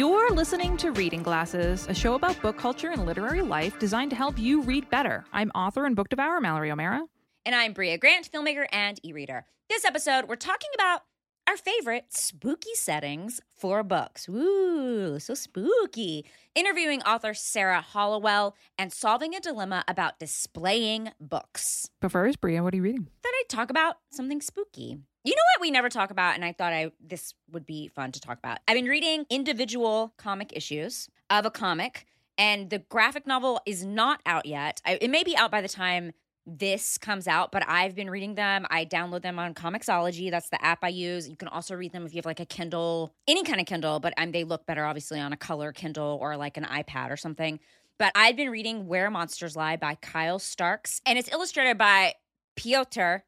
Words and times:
You're 0.00 0.30
listening 0.30 0.78
to 0.78 0.92
Reading 0.92 1.22
Glasses, 1.22 1.86
a 1.86 1.92
show 1.92 2.14
about 2.14 2.40
book 2.40 2.56
culture 2.56 2.88
and 2.88 3.04
literary 3.04 3.42
life 3.42 3.78
designed 3.78 4.08
to 4.12 4.16
help 4.16 4.38
you 4.38 4.62
read 4.62 4.88
better. 4.88 5.26
I'm 5.30 5.50
author 5.50 5.84
and 5.84 5.94
book 5.94 6.08
devourer 6.08 6.40
Mallory 6.40 6.70
O'Mara. 6.70 7.04
And 7.44 7.54
I'm 7.54 7.74
Brea 7.74 7.98
Grant, 7.98 8.32
filmmaker 8.32 8.64
and 8.72 8.98
e 9.02 9.12
reader. 9.12 9.44
This 9.68 9.84
episode, 9.84 10.26
we're 10.26 10.36
talking 10.36 10.70
about 10.74 11.02
our 11.46 11.58
favorite 11.58 12.14
spooky 12.14 12.74
settings 12.76 13.42
for 13.54 13.82
books. 13.82 14.26
Ooh, 14.26 15.18
so 15.18 15.34
spooky. 15.34 16.24
Interviewing 16.54 17.02
author 17.02 17.34
Sarah 17.34 17.82
Hollowell 17.82 18.56
and 18.78 18.94
solving 18.94 19.34
a 19.34 19.40
dilemma 19.40 19.84
about 19.86 20.18
displaying 20.18 21.10
books. 21.20 21.90
But 22.00 22.12
first, 22.12 22.40
Brea, 22.40 22.60
what 22.60 22.72
are 22.72 22.76
you 22.78 22.82
reading? 22.82 23.08
Thought 23.22 23.34
I'd 23.38 23.50
talk 23.50 23.68
about 23.68 23.96
something 24.10 24.40
spooky. 24.40 24.96
You 25.22 25.32
know 25.32 25.42
what 25.54 25.60
we 25.60 25.70
never 25.70 25.90
talk 25.90 26.10
about, 26.10 26.34
and 26.34 26.44
I 26.44 26.52
thought 26.52 26.72
I 26.72 26.92
this 26.98 27.34
would 27.52 27.66
be 27.66 27.88
fun 27.88 28.12
to 28.12 28.20
talk 28.20 28.38
about. 28.38 28.58
I've 28.66 28.74
been 28.74 28.86
reading 28.86 29.26
individual 29.28 30.14
comic 30.16 30.56
issues 30.56 31.10
of 31.28 31.44
a 31.44 31.50
comic, 31.50 32.06
and 32.38 32.70
the 32.70 32.78
graphic 32.78 33.26
novel 33.26 33.60
is 33.66 33.84
not 33.84 34.20
out 34.24 34.46
yet. 34.46 34.80
I, 34.86 34.98
it 35.00 35.10
may 35.10 35.22
be 35.22 35.36
out 35.36 35.50
by 35.50 35.60
the 35.60 35.68
time 35.68 36.12
this 36.46 36.96
comes 36.96 37.28
out, 37.28 37.52
but 37.52 37.62
I've 37.68 37.94
been 37.94 38.08
reading 38.08 38.34
them. 38.34 38.66
I 38.70 38.86
download 38.86 39.20
them 39.20 39.38
on 39.38 39.52
Comixology. 39.52 40.30
That's 40.30 40.48
the 40.48 40.64
app 40.64 40.78
I 40.82 40.88
use. 40.88 41.28
You 41.28 41.36
can 41.36 41.48
also 41.48 41.74
read 41.74 41.92
them 41.92 42.06
if 42.06 42.14
you 42.14 42.18
have 42.18 42.26
like 42.26 42.40
a 42.40 42.46
Kindle, 42.46 43.12
any 43.28 43.44
kind 43.44 43.60
of 43.60 43.66
Kindle, 43.66 44.00
but 44.00 44.14
um, 44.16 44.32
they 44.32 44.44
look 44.44 44.64
better 44.64 44.86
obviously 44.86 45.20
on 45.20 45.34
a 45.34 45.36
color 45.36 45.70
Kindle 45.72 46.18
or 46.20 46.38
like 46.38 46.56
an 46.56 46.64
iPad 46.64 47.10
or 47.10 47.18
something. 47.18 47.60
But 47.98 48.12
I've 48.14 48.36
been 48.36 48.48
reading 48.48 48.86
Where 48.86 49.10
Monsters 49.10 49.54
Lie 49.54 49.76
by 49.76 49.96
Kyle 49.96 50.38
Starks, 50.38 51.02
and 51.04 51.18
it's 51.18 51.30
illustrated 51.30 51.76
by 51.76 52.14
Piotr 52.56 53.22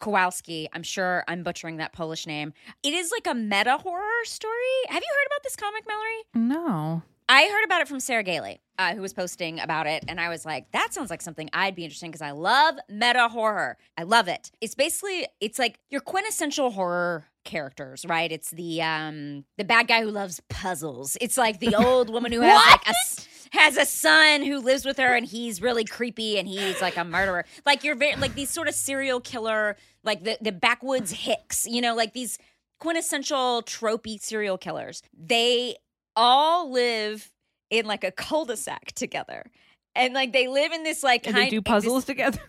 Kowalski. 0.00 0.68
I'm 0.72 0.82
sure 0.82 1.24
I'm 1.28 1.42
butchering 1.42 1.78
that 1.78 1.92
Polish 1.92 2.26
name. 2.26 2.52
It 2.82 2.94
is 2.94 3.10
like 3.10 3.26
a 3.26 3.34
meta 3.34 3.78
horror 3.78 4.24
story. 4.24 4.54
Have 4.88 5.02
you 5.02 5.08
heard 5.10 5.26
about 5.26 5.42
this 5.42 5.56
comic, 5.56 5.84
Mallory? 5.86 6.22
No. 6.34 7.02
I 7.28 7.48
heard 7.48 7.64
about 7.64 7.82
it 7.82 7.88
from 7.88 7.98
Sarah 7.98 8.22
Gailey, 8.22 8.60
uh, 8.78 8.94
who 8.94 9.02
was 9.02 9.12
posting 9.12 9.58
about 9.58 9.88
it, 9.88 10.04
and 10.06 10.20
I 10.20 10.28
was 10.28 10.44
like, 10.44 10.70
"That 10.70 10.94
sounds 10.94 11.10
like 11.10 11.20
something 11.20 11.50
I'd 11.52 11.74
be 11.74 11.82
interested 11.82 12.06
in 12.06 12.12
because 12.12 12.22
I 12.22 12.30
love 12.30 12.76
meta 12.88 13.28
horror. 13.28 13.78
I 13.98 14.04
love 14.04 14.28
it. 14.28 14.52
It's 14.60 14.76
basically 14.76 15.26
it's 15.40 15.58
like 15.58 15.80
your 15.90 16.00
quintessential 16.00 16.70
horror 16.70 17.26
characters, 17.42 18.04
right? 18.08 18.30
It's 18.30 18.50
the 18.50 18.80
um 18.82 19.44
the 19.58 19.64
bad 19.64 19.88
guy 19.88 20.02
who 20.02 20.10
loves 20.10 20.40
puzzles. 20.48 21.16
It's 21.20 21.36
like 21.36 21.58
the 21.58 21.74
old 21.84 22.10
woman 22.10 22.30
who 22.30 22.42
has 22.42 22.64
like 22.64 22.88
a 22.88 22.94
has 23.58 23.76
a 23.76 23.84
son 23.84 24.42
who 24.42 24.58
lives 24.60 24.84
with 24.84 24.98
her, 24.98 25.14
and 25.14 25.26
he's 25.26 25.60
really 25.60 25.84
creepy, 25.84 26.38
and 26.38 26.46
he's 26.48 26.80
like 26.80 26.96
a 26.96 27.04
murderer. 27.04 27.44
Like 27.64 27.84
you're 27.84 27.96
very 27.96 28.16
like 28.16 28.34
these 28.34 28.50
sort 28.50 28.68
of 28.68 28.74
serial 28.74 29.20
killer, 29.20 29.76
like 30.04 30.24
the 30.24 30.38
the 30.40 30.52
backwoods 30.52 31.10
Hicks, 31.10 31.66
you 31.66 31.80
know, 31.80 31.94
like 31.94 32.12
these 32.12 32.38
quintessential 32.78 33.62
tropey 33.62 34.20
serial 34.20 34.58
killers. 34.58 35.02
They 35.16 35.76
all 36.14 36.70
live 36.70 37.30
in 37.70 37.86
like 37.86 38.04
a 38.04 38.10
cul-de-sac 38.10 38.92
together. 38.92 39.50
And 39.94 40.14
like 40.14 40.32
they 40.32 40.46
live 40.46 40.72
in 40.72 40.82
this 40.82 41.02
like 41.02 41.24
kind 41.24 41.36
they 41.36 41.50
do 41.50 41.56
this- 41.60 41.64
puzzles 41.64 42.04
together. 42.04 42.40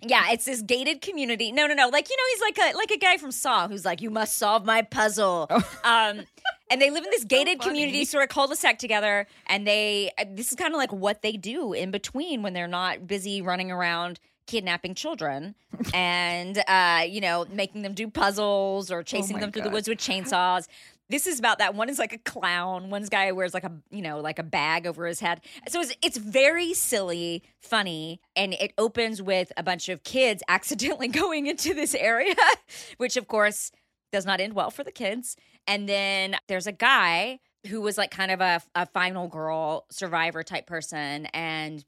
yeah, 0.00 0.30
it's 0.30 0.46
this 0.46 0.62
gated 0.62 1.02
community. 1.02 1.52
No, 1.52 1.66
no, 1.66 1.74
no. 1.74 1.88
Like 1.88 2.08
you 2.08 2.16
know, 2.16 2.22
he's 2.32 2.40
like 2.40 2.74
a 2.74 2.76
like 2.76 2.90
a 2.90 2.98
guy 2.98 3.16
from 3.18 3.30
Saw 3.30 3.68
who's 3.68 3.84
like, 3.84 4.00
"You 4.00 4.10
must 4.10 4.36
solve 4.38 4.64
my 4.64 4.82
puzzle." 4.82 5.48
Um, 5.84 6.22
and 6.70 6.80
they 6.80 6.90
live 6.90 7.04
in 7.04 7.10
this 7.10 7.24
gated 7.24 7.58
funny. 7.58 7.70
community, 7.70 8.04
sort 8.04 8.24
of 8.24 8.30
cul-de-sac 8.30 8.78
together. 8.78 9.26
And 9.46 9.66
they 9.66 10.10
this 10.30 10.50
is 10.50 10.56
kind 10.56 10.72
of 10.72 10.78
like 10.78 10.92
what 10.92 11.22
they 11.22 11.32
do 11.32 11.72
in 11.72 11.90
between 11.90 12.42
when 12.42 12.52
they're 12.52 12.68
not 12.68 13.06
busy 13.06 13.42
running 13.42 13.70
around 13.70 14.20
kidnapping 14.46 14.94
children 14.94 15.54
and 15.94 16.62
uh, 16.66 17.04
you 17.06 17.20
know 17.20 17.46
making 17.52 17.82
them 17.82 17.94
do 17.94 18.08
puzzles 18.08 18.90
or 18.90 19.02
chasing 19.02 19.34
my 19.36 19.40
them 19.40 19.52
through 19.52 19.62
the 19.62 19.70
woods 19.70 19.88
with 19.88 19.98
chainsaws. 19.98 20.66
This 21.10 21.26
is 21.26 21.38
about 21.38 21.58
that. 21.58 21.74
One 21.74 21.88
is 21.88 21.98
like 21.98 22.12
a 22.12 22.18
clown. 22.18 22.90
One's 22.90 23.08
guy 23.08 23.32
wears 23.32 23.54
like 23.54 23.64
a 23.64 23.72
you 23.90 24.02
know 24.02 24.20
like 24.20 24.38
a 24.38 24.42
bag 24.42 24.86
over 24.86 25.06
his 25.06 25.20
head. 25.20 25.40
So 25.68 25.80
it's 25.80 25.94
it's 26.02 26.16
very 26.16 26.74
silly, 26.74 27.42
funny, 27.60 28.20
and 28.36 28.52
it 28.54 28.72
opens 28.76 29.22
with 29.22 29.52
a 29.56 29.62
bunch 29.62 29.88
of 29.88 30.02
kids 30.02 30.42
accidentally 30.48 31.08
going 31.08 31.46
into 31.46 31.72
this 31.72 31.94
area, 31.94 32.34
which 32.98 33.16
of 33.16 33.28
course 33.28 33.70
does 34.12 34.26
not 34.26 34.40
end 34.40 34.54
well 34.54 34.70
for 34.70 34.84
the 34.84 34.92
kids. 34.92 35.36
And 35.68 35.88
then 35.88 36.34
there's 36.48 36.66
a 36.66 36.72
guy 36.72 37.38
who 37.68 37.80
was 37.80 37.96
like 37.96 38.10
kind 38.10 38.32
of 38.32 38.40
a, 38.40 38.60
a 38.74 38.86
final 38.86 39.28
girl 39.28 39.86
survivor 39.90 40.42
type 40.42 40.66
person, 40.66 41.26
and 41.26 41.84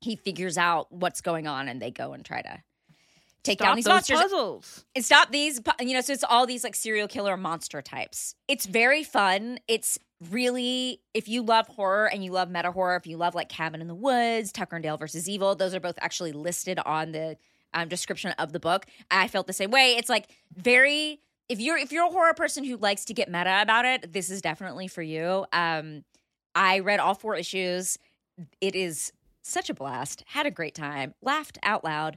he 0.00 0.16
figures 0.16 0.58
out 0.58 0.90
what's 0.90 1.20
going 1.20 1.46
on, 1.46 1.68
and 1.68 1.80
they 1.80 1.92
go 1.92 2.12
and 2.12 2.24
try 2.24 2.42
to 2.42 2.62
take 3.42 3.58
down 3.58 3.76
these 3.76 3.86
monsters. 3.86 4.18
puzzles. 4.18 4.84
and 4.94 5.02
stop 5.04 5.30
these 5.30 5.62
you 5.80 5.94
know 5.94 6.02
so 6.02 6.12
it's 6.12 6.24
all 6.24 6.46
these 6.46 6.62
like 6.62 6.74
serial 6.74 7.06
killer 7.06 7.36
monster 7.36 7.80
types. 7.80 8.34
It's 8.48 8.66
very 8.66 9.04
fun. 9.04 9.58
It's 9.68 9.98
really 10.30 11.00
if 11.14 11.28
you 11.28 11.42
love 11.42 11.66
horror 11.68 12.06
and 12.06 12.24
you 12.24 12.32
love 12.32 12.50
meta 12.50 12.70
horror 12.72 12.96
if 12.96 13.06
you 13.06 13.16
love 13.16 13.34
like 13.34 13.48
cabin 13.48 13.80
in 13.80 13.88
the 13.88 13.94
woods 13.94 14.52
tucker 14.52 14.76
and 14.76 14.82
dale 14.82 14.98
versus 14.98 15.26
evil 15.26 15.54
those 15.54 15.74
are 15.74 15.80
both 15.80 15.98
actually 16.02 16.30
listed 16.30 16.78
on 16.84 17.12
the 17.12 17.38
um, 17.74 17.88
description 17.88 18.32
of 18.32 18.52
the 18.52 18.60
book. 18.60 18.86
I 19.10 19.28
felt 19.28 19.46
the 19.46 19.52
same 19.52 19.70
way. 19.70 19.96
It's 19.96 20.08
like 20.08 20.28
very 20.54 21.20
if 21.50 21.60
you're 21.60 21.76
if 21.76 21.92
you're 21.92 22.06
a 22.06 22.10
horror 22.10 22.32
person 22.32 22.64
who 22.64 22.76
likes 22.76 23.04
to 23.04 23.12
get 23.12 23.28
meta 23.28 23.60
about 23.60 23.84
it 23.84 24.12
this 24.12 24.30
is 24.30 24.40
definitely 24.40 24.88
for 24.88 25.02
you 25.02 25.44
um 25.52 26.04
i 26.54 26.78
read 26.78 27.00
all 27.00 27.14
four 27.14 27.34
issues 27.34 27.98
it 28.60 28.74
is 28.74 29.12
such 29.42 29.68
a 29.68 29.74
blast 29.74 30.22
had 30.28 30.46
a 30.46 30.50
great 30.50 30.74
time 30.74 31.12
laughed 31.20 31.58
out 31.62 31.84
loud 31.84 32.16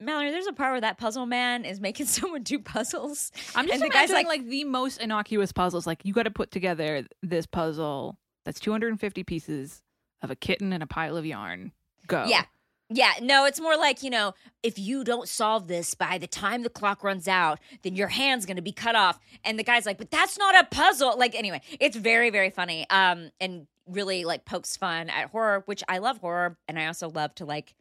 Mallory, 0.00 0.32
there's 0.32 0.48
a 0.48 0.52
part 0.52 0.72
where 0.72 0.80
that 0.80 0.98
puzzle 0.98 1.24
man 1.24 1.64
is 1.64 1.80
making 1.80 2.06
someone 2.06 2.42
do 2.42 2.58
puzzles. 2.58 3.30
I'm 3.54 3.66
just 3.66 3.80
and 3.80 3.90
the 3.90 3.94
guy's 3.94 4.10
like, 4.10 4.26
like, 4.26 4.44
the 4.44 4.64
most 4.64 5.00
innocuous 5.00 5.52
puzzles. 5.52 5.86
Like 5.86 6.04
you 6.04 6.12
got 6.12 6.24
to 6.24 6.32
put 6.32 6.50
together 6.50 7.06
this 7.22 7.46
puzzle 7.46 8.18
that's 8.44 8.58
250 8.58 9.22
pieces 9.22 9.82
of 10.20 10.32
a 10.32 10.36
kitten 10.36 10.72
and 10.72 10.82
a 10.82 10.86
pile 10.86 11.16
of 11.16 11.24
yarn. 11.24 11.72
Go. 12.08 12.24
yeah. 12.26 12.44
Yeah, 12.90 13.12
no, 13.22 13.46
it's 13.46 13.60
more 13.60 13.76
like, 13.76 14.02
you 14.02 14.10
know, 14.10 14.34
if 14.62 14.78
you 14.78 15.04
don't 15.04 15.28
solve 15.28 15.68
this 15.68 15.94
by 15.94 16.18
the 16.18 16.26
time 16.26 16.62
the 16.62 16.68
clock 16.68 17.02
runs 17.02 17.26
out, 17.26 17.58
then 17.82 17.96
your 17.96 18.08
hand's 18.08 18.44
going 18.44 18.56
to 18.56 18.62
be 18.62 18.72
cut 18.72 18.94
off. 18.94 19.18
And 19.42 19.58
the 19.58 19.64
guy's 19.64 19.86
like, 19.86 19.96
but 19.96 20.10
that's 20.10 20.38
not 20.38 20.54
a 20.54 20.64
puzzle. 20.70 21.18
Like, 21.18 21.34
anyway, 21.34 21.62
it's 21.80 21.96
very, 21.96 22.28
very 22.30 22.50
funny. 22.50 22.86
Um, 22.90 23.30
and 23.40 23.66
really 23.86 24.24
like 24.24 24.44
pokes 24.44 24.76
fun 24.76 25.08
at 25.08 25.30
horror, 25.30 25.62
which 25.66 25.82
I 25.88 25.98
love 25.98 26.18
horror. 26.18 26.58
And 26.68 26.78
I 26.78 26.86
also 26.86 27.08
love 27.08 27.34
to 27.36 27.46
like 27.46 27.74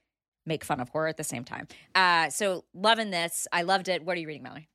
make 0.46 0.64
fun 0.64 0.80
of 0.80 0.90
horror 0.90 1.08
at 1.08 1.18
the 1.18 1.24
same 1.24 1.44
time. 1.44 1.68
Uh, 1.96 2.30
so 2.30 2.64
loving 2.74 3.12
this. 3.12 3.48
I 3.52 3.64
loved 3.64 3.90
it. 3.90 4.04
What 4.06 4.18
are 4.18 4.20
you 4.22 4.28
reading, 4.28 4.44
Mallory? 4.44 4.70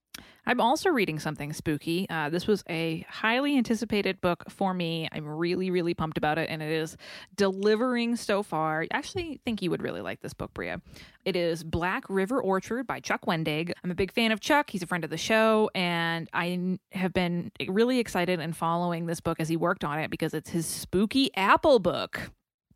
I'm 0.48 0.62
also 0.62 0.88
reading 0.88 1.18
something 1.18 1.52
spooky. 1.52 2.06
Uh, 2.08 2.30
this 2.30 2.46
was 2.46 2.64
a 2.70 3.04
highly 3.10 3.58
anticipated 3.58 4.18
book 4.22 4.44
for 4.48 4.72
me. 4.72 5.06
I'm 5.12 5.28
really, 5.28 5.70
really 5.70 5.92
pumped 5.92 6.16
about 6.16 6.38
it, 6.38 6.48
and 6.48 6.62
it 6.62 6.70
is 6.70 6.96
delivering 7.36 8.16
so 8.16 8.42
far. 8.42 8.80
I 8.90 8.96
actually 8.96 9.42
think 9.44 9.60
you 9.60 9.70
would 9.70 9.82
really 9.82 10.00
like 10.00 10.20
this 10.20 10.32
book, 10.32 10.54
Brea. 10.54 10.76
It 11.26 11.36
is 11.36 11.62
Black 11.62 12.04
River 12.08 12.40
Orchard 12.40 12.86
by 12.86 12.98
Chuck 12.98 13.26
Wendig. 13.26 13.72
I'm 13.84 13.90
a 13.90 13.94
big 13.94 14.10
fan 14.10 14.32
of 14.32 14.40
Chuck. 14.40 14.70
He's 14.70 14.82
a 14.82 14.86
friend 14.86 15.04
of 15.04 15.10
the 15.10 15.18
show, 15.18 15.70
and 15.74 16.30
I 16.32 16.78
have 16.92 17.12
been 17.12 17.52
really 17.68 17.98
excited 17.98 18.40
and 18.40 18.56
following 18.56 19.04
this 19.04 19.20
book 19.20 19.40
as 19.40 19.50
he 19.50 19.56
worked 19.58 19.84
on 19.84 19.98
it 19.98 20.10
because 20.10 20.32
it's 20.32 20.48
his 20.48 20.64
spooky 20.64 21.30
apple 21.36 21.78
book. 21.78 22.30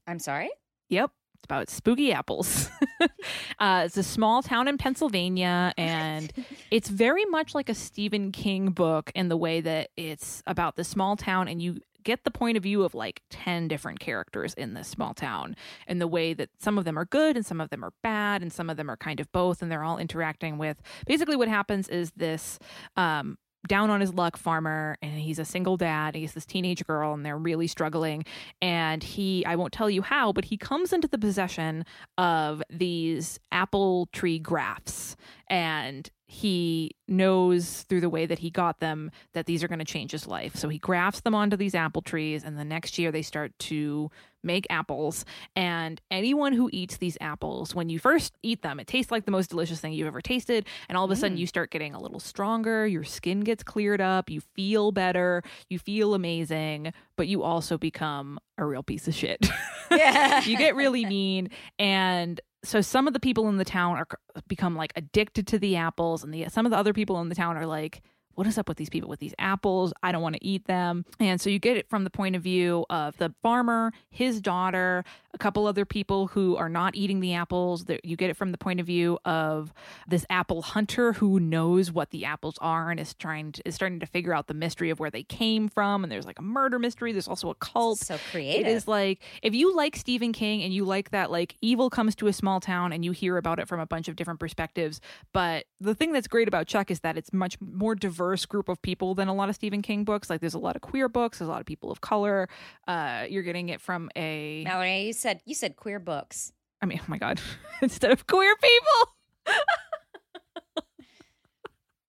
I'm 0.07 0.19
sorry? 0.19 0.51
Yep. 0.91 1.11
About 1.45 1.69
spooky 1.69 2.13
apples. 2.13 2.71
uh, 3.59 3.83
it's 3.85 3.97
a 3.97 4.03
small 4.03 4.43
town 4.43 4.69
in 4.69 4.79
Pennsylvania, 4.79 5.73
and 5.77 6.33
it's 6.71 6.89
very 6.89 7.25
much 7.27 7.55
like 7.55 7.69
a 7.69 7.75
Stephen 7.75 8.33
King 8.33 8.71
book 8.71 9.11
in 9.15 9.29
the 9.29 9.37
way 9.37 9.61
that 9.61 9.91
it's 9.97 10.43
about 10.47 10.77
the 10.77 10.85
small 10.85 11.17
town, 11.17 11.49
and 11.49 11.61
you 11.61 11.81
get 12.05 12.25
the 12.25 12.31
point 12.31 12.57
of 12.57 12.63
view 12.63 12.83
of 12.83 12.95
like 12.95 13.23
10 13.31 13.69
different 13.69 14.01
characters 14.01 14.55
in 14.55 14.75
this 14.75 14.89
small 14.89 15.15
town, 15.15 15.57
and 15.87 16.01
the 16.01 16.07
way 16.07 16.33
that 16.33 16.49
some 16.59 16.79
of 16.79 16.85
them 16.85 16.99
are 16.99 17.05
good 17.05 17.37
and 17.37 17.45
some 17.45 17.61
of 17.61 17.71
them 17.71 17.85
are 17.85 17.93
bad, 18.03 18.43
and 18.43 18.53
some 18.53 18.71
of 18.71 18.77
them 18.77 18.91
are 18.91 18.97
kind 18.97 19.21
of 19.21 19.31
both, 19.33 19.63
and 19.63 19.71
they're 19.71 19.85
all 19.85 19.99
interacting 19.99 20.59
with 20.59 20.81
basically 21.07 21.37
what 21.37 21.49
happens 21.49 21.89
is 21.89 22.13
this 22.13 22.59
um, 22.97 23.37
down 23.69 23.91
on 23.91 24.01
his 24.01 24.13
luck 24.15 24.37
farmer 24.37 24.97
and 25.03 25.13
he's 25.13 25.39
a 25.39 25.45
single 25.45 25.77
dad 25.77 26.15
he's 26.15 26.33
this 26.33 26.45
teenage 26.45 26.85
girl 26.87 27.15
and 27.15 27.25
they're 27.25 27.39
really 27.39 27.67
struggling. 27.67 28.25
And 28.61 29.03
he 29.03 29.45
i 29.47 29.57
won't 29.57 29.73
tell 29.73 29.91
you 29.91 30.03
how 30.03 30.33
but 30.33 30.45
he 30.47 30.57
comes 30.57 30.93
into 30.93 31.09
the 31.09 31.19
possession 31.19 31.85
of 32.19 32.63
these 32.71 33.39
apple 33.51 34.09
tree 34.13 34.39
grafts 34.39 35.17
and 35.53 36.11
he 36.27 36.93
knows 37.07 37.83
through 37.83 38.01
the 38.01 38.09
way 38.09 38.25
that 38.25 38.39
he 38.39 38.49
got 38.49 38.81
them 38.81 39.11
that 39.35 39.45
these 39.45 39.63
are 39.63 39.69
going 39.69 39.81
to 39.81 39.85
change 39.85 40.11
his 40.11 40.27
life. 40.27 40.57
So 40.57 40.71
he 40.71 40.79
grafts 40.79 41.21
them 41.21 41.35
onto 41.35 41.59
these 41.59 41.75
apple 41.75 42.01
trees, 42.01 42.43
and 42.43 42.59
the 42.59 42.65
next 42.65 42.97
year 42.99 43.13
they 43.13 43.21
start 43.21 43.53
to 43.59 44.11
make 44.43 44.67
apples. 44.71 45.27
And 45.55 46.01
anyone 46.11 46.55
who 46.55 46.71
eats 46.73 46.97
these 46.97 47.19
apples, 47.21 47.75
when 47.75 47.91
you 47.91 47.99
first 47.99 48.39
eat 48.43 48.63
them, 48.63 48.81
it 48.81 48.87
tastes 48.87 49.13
like 49.13 49.27
the 49.27 49.31
most 49.31 49.51
delicious 49.51 49.79
thing 49.79 49.93
you've 49.93 50.07
ever 50.07 50.23
tasted. 50.23 50.67
And 50.89 50.97
all 50.97 51.05
of 51.05 51.11
a 51.11 51.17
sudden, 51.17 51.37
mm. 51.37 51.41
you 51.41 51.47
start 51.47 51.71
getting 51.71 51.95
a 51.95 52.01
little 52.01 52.19
stronger, 52.19 52.87
your 52.87 53.05
skin 53.05 53.41
gets 53.41 53.63
cleared 53.63 54.01
up, 54.01 54.31
you 54.31 54.41
feel 54.41 54.91
better, 54.91 55.43
you 55.69 55.79
feel 55.79 56.15
amazing, 56.15 56.95
but 57.19 57.29
you 57.29 57.43
also 57.43 57.77
become 57.77 58.39
a 58.57 58.65
real 58.65 58.83
piece 58.83 59.07
of 59.07 59.15
shit. 59.15 59.47
Yeah. 59.91 60.43
you 60.45 60.57
get 60.57 60.75
really 60.75 61.05
mean 61.05 61.51
and 61.79 62.41
so 62.65 62.81
some 62.81 63.07
of 63.07 63.13
the 63.13 63.21
people 63.21 63.49
in 63.49 63.57
the 63.57 63.65
town 63.65 63.97
are 63.97 64.07
become 64.49 64.77
like 64.77 64.93
addicted 64.97 65.47
to 65.49 65.59
the 65.59 65.77
apples 65.77 66.23
and 66.23 66.33
the 66.33 66.49
some 66.49 66.67
of 66.67 66.71
the 66.71 66.79
other 66.79 66.93
people 66.93 67.21
in 67.21 67.29
the 67.29 67.35
town 67.35 67.57
are 67.57 67.67
like 67.67 68.03
what 68.35 68.47
is 68.47 68.59
up 68.59 68.69
with 68.69 68.77
these 68.77 68.91
people 68.91 69.09
with 69.09 69.21
these 69.21 69.35
apples? 69.39 69.93
I 70.03 70.13
don't 70.13 70.23
want 70.23 70.37
to 70.37 70.45
eat 70.45 70.67
them. 70.67 71.05
And 71.21 71.41
so 71.41 71.51
you 71.51 71.59
get 71.59 71.77
it 71.77 71.89
from 71.89 72.05
the 72.05 72.11
point 72.11 72.37
of 72.37 72.43
view 72.43 72.87
of 72.91 73.17
the 73.19 73.35
farmer, 73.43 73.93
his 74.11 74.41
daughter, 74.41 75.05
a 75.35 75.39
couple 75.39 75.67
other 75.67 75.85
people 75.85 76.29
who 76.29 76.57
are 76.57 76.69
not 76.69 76.95
eating 76.95 77.21
the 77.21 77.35
apples. 77.35 77.85
You 78.05 78.17
get 78.17 78.31
it 78.31 78.37
from 78.37 78.53
the 78.53 78.59
point 78.59 78.81
of 78.81 78.87
view 78.87 79.19
of 79.25 79.73
this 80.07 80.27
apple 80.31 80.63
hunter 80.63 81.15
who 81.15 81.41
knows 81.41 81.91
what 81.91 82.11
the 82.11 82.25
apples 82.25 82.59
are 82.61 82.91
and 82.91 83.01
is 83.01 83.15
trying 83.15 83.53
to, 83.53 83.63
is 83.67 83.75
starting 83.75 84.01
to 84.01 84.07
figure 84.07 84.35
out 84.35 84.47
the 84.47 84.55
mystery 84.55 84.91
of 84.91 85.01
where 85.01 85.11
they 85.11 85.23
came 85.23 85.69
from. 85.69 86.05
And 86.05 86.13
there's 86.13 86.27
like 86.27 86.39
a 86.39 86.43
murder 86.43 86.79
mystery. 86.79 87.13
There's 87.13 87.29
also 87.29 87.51
a 87.51 87.55
cult. 87.55 87.99
So 87.99 88.19
creative. 88.31 88.67
It 88.67 88.71
is 88.71 88.89
like 88.89 89.21
if 89.43 89.55
you 89.55 89.75
like 89.75 89.97
Stephen 89.97 90.33
King 90.33 90.63
and 90.63 90.73
you 90.73 90.85
like 90.85 91.11
that 91.11 91.31
like 91.31 91.57
evil 91.61 91.91
comes 91.91 92.15
to 92.17 92.27
a 92.27 92.33
small 92.33 92.61
town 92.61 92.93
and 92.93 93.05
you 93.05 93.13
hear 93.13 93.37
about 93.37 93.59
it 93.59 93.69
from 93.69 93.81
a 93.81 93.87
bunch 93.87 94.09
of 94.09 94.17
different 94.17 94.41
perspectives. 94.41 95.01
But 95.33 95.65
the 95.81 95.95
thing 95.95 96.13
that's 96.13 96.29
great 96.29 96.49
about 96.49 96.67
Chuck 96.67 96.91
is 96.91 97.01
that 97.01 97.17
it's 97.17 97.33
much 97.33 97.61
more 97.61 97.95
diverse 97.95 98.22
group 98.49 98.69
of 98.69 98.81
people 98.83 99.15
than 99.15 99.29
a 99.29 99.35
lot 99.35 99.49
of 99.49 99.55
Stephen 99.55 99.83
King 99.83 100.05
books. 100.05 100.31
Like 100.31 100.41
there's 100.41 100.55
a 100.55 100.59
lot 100.59 100.77
of 100.77 100.83
queer 100.83 101.09
books, 101.09 101.39
there's 101.39 101.49
a 101.49 101.51
lot 101.51 101.61
of 101.61 101.67
people 101.67 101.91
of 101.91 102.01
color. 102.01 102.49
Uh, 102.87 103.27
you're 103.29 103.43
getting 103.43 103.69
it 103.69 103.81
from 103.81 104.11
a 104.17 104.63
Mallory. 104.65 105.07
You 105.07 105.13
said 105.13 105.41
you 105.45 105.55
said 105.55 105.77
queer 105.77 105.99
books. 105.99 106.53
I 106.81 106.87
mean, 106.87 107.01
oh 107.01 107.07
my 107.09 107.19
god, 107.19 107.41
instead 107.83 108.11
of 108.11 108.27
queer 108.27 108.55
people. 108.57 109.57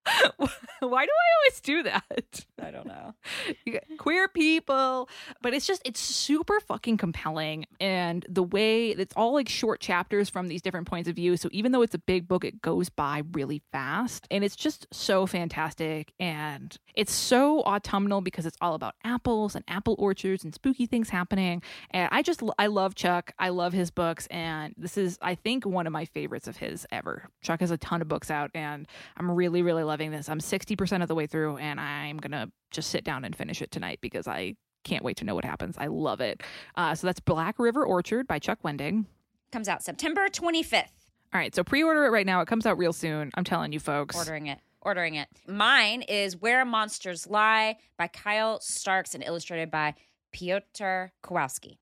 Why 0.80 1.06
do 1.06 1.12
I 1.12 1.30
always 1.40 1.62
do 1.62 1.84
that? 1.84 2.46
I 2.64 2.72
don't 2.72 2.88
know. 2.88 3.14
queer 3.98 4.28
people, 4.28 5.10
but 5.42 5.54
it's 5.54 5.68
just 5.68 5.82
it's 5.86 6.00
super 6.00 6.60
fucking 6.60 6.98
compelling 6.98 7.66
and 7.80 8.26
the 8.30 8.44
way 8.44 8.90
it's 8.90 9.14
all 9.16 9.34
like 9.34 9.50
short 9.50 9.80
chapters 9.80 10.30
from 10.30 10.48
these 10.48 10.62
different 10.62 10.88
points 10.88 11.10
of 11.10 11.16
view. 11.16 11.38
So 11.38 11.50
even 11.52 11.72
though 11.72 11.82
it's 11.82 11.96
a 11.96 12.00
big 12.00 12.28
book, 12.28 12.46
it 12.46 12.62
goes 12.62 12.90
by 12.90 13.24
really 13.34 13.62
fast 13.72 14.28
and 14.32 14.44
it's 14.44 14.56
just 14.56 14.88
so 14.92 15.26
fantastic 15.26 16.14
and 16.20 16.78
it's 16.96 17.14
so 17.14 17.62
autumnal 17.62 18.22
because 18.22 18.46
it's 18.46 18.58
all 18.62 18.76
about 18.76 18.96
apples 19.04 19.56
and 19.56 19.64
apple 19.68 19.96
orchards 20.00 20.44
and 20.44 20.54
spooky 20.54 20.86
things 20.86 21.10
happening. 21.10 21.62
And 21.92 22.10
I 22.12 22.22
just 22.22 22.42
I 22.58 22.68
love 22.68 22.96
Chuck. 22.96 23.34
I 23.40 23.50
love 23.50 23.74
his 23.74 23.92
books 23.92 24.28
and 24.28 24.74
this 24.78 24.98
is 24.98 25.18
I 25.22 25.36
think 25.36 25.66
one 25.66 25.88
of 25.88 25.94
my 25.94 26.06
favorites 26.06 26.48
of 26.48 26.58
his 26.58 26.86
ever. 26.92 27.30
Chuck 27.42 27.60
has 27.60 27.72
a 27.72 27.78
ton 27.78 28.02
of 28.02 28.08
books 28.08 28.32
out 28.32 28.52
and 28.54 28.88
I'm 29.18 29.30
really 29.30 29.62
really 29.62 29.84
loving 29.84 30.12
this. 30.12 30.30
I'm 30.30 30.40
60% 30.40 31.02
of 31.02 31.08
the 31.08 31.16
way 31.16 31.28
through 31.28 31.58
and 31.58 31.80
I'm 31.80 32.18
going 32.18 32.32
to 32.32 32.52
just 32.72 32.90
sit 32.90 33.04
down 33.04 33.24
and 33.24 33.36
finish 33.36 33.62
it 33.62 33.72
tonight 33.72 34.00
because 34.02 34.28
I 34.28 34.56
can't 34.84 35.04
wait 35.04 35.18
to 35.18 35.26
know 35.26 35.36
what 35.36 35.46
happens. 35.46 35.76
I 35.78 35.88
love 35.88 36.22
it. 36.22 36.44
Uh, 36.76 36.96
so 36.96 37.08
that's 37.08 37.20
Black 37.20 37.58
River 37.60 37.86
Orchard 37.86 38.28
by 38.28 38.40
Chuck 38.40 38.60
Wendig. 38.64 39.06
Comes 39.52 39.70
out 39.70 39.84
September 39.84 40.28
25th. 40.28 40.88
All 41.34 41.40
right, 41.40 41.54
so 41.56 41.64
pre-order 41.64 42.06
it 42.06 42.10
right 42.10 42.26
now. 42.26 42.42
It 42.42 42.48
comes 42.48 42.66
out 42.66 42.78
real 42.78 42.94
soon. 42.94 43.32
I'm 43.36 43.44
telling 43.44 43.72
you 43.72 43.80
folks. 43.80 44.16
Ordering 44.16 44.48
it. 44.48 44.60
Ordering 44.82 45.16
it. 45.16 45.28
Mine 45.48 46.02
is 46.04 46.38
Where 46.38 46.66
Monsters 46.66 47.26
Lie 47.28 47.78
by 47.98 48.08
Kyle 48.08 48.60
Starks 48.60 49.16
and 49.16 49.24
illustrated 49.24 49.72
by 49.72 49.96
Piotr 50.32 51.06
Kowalski. 51.22 51.80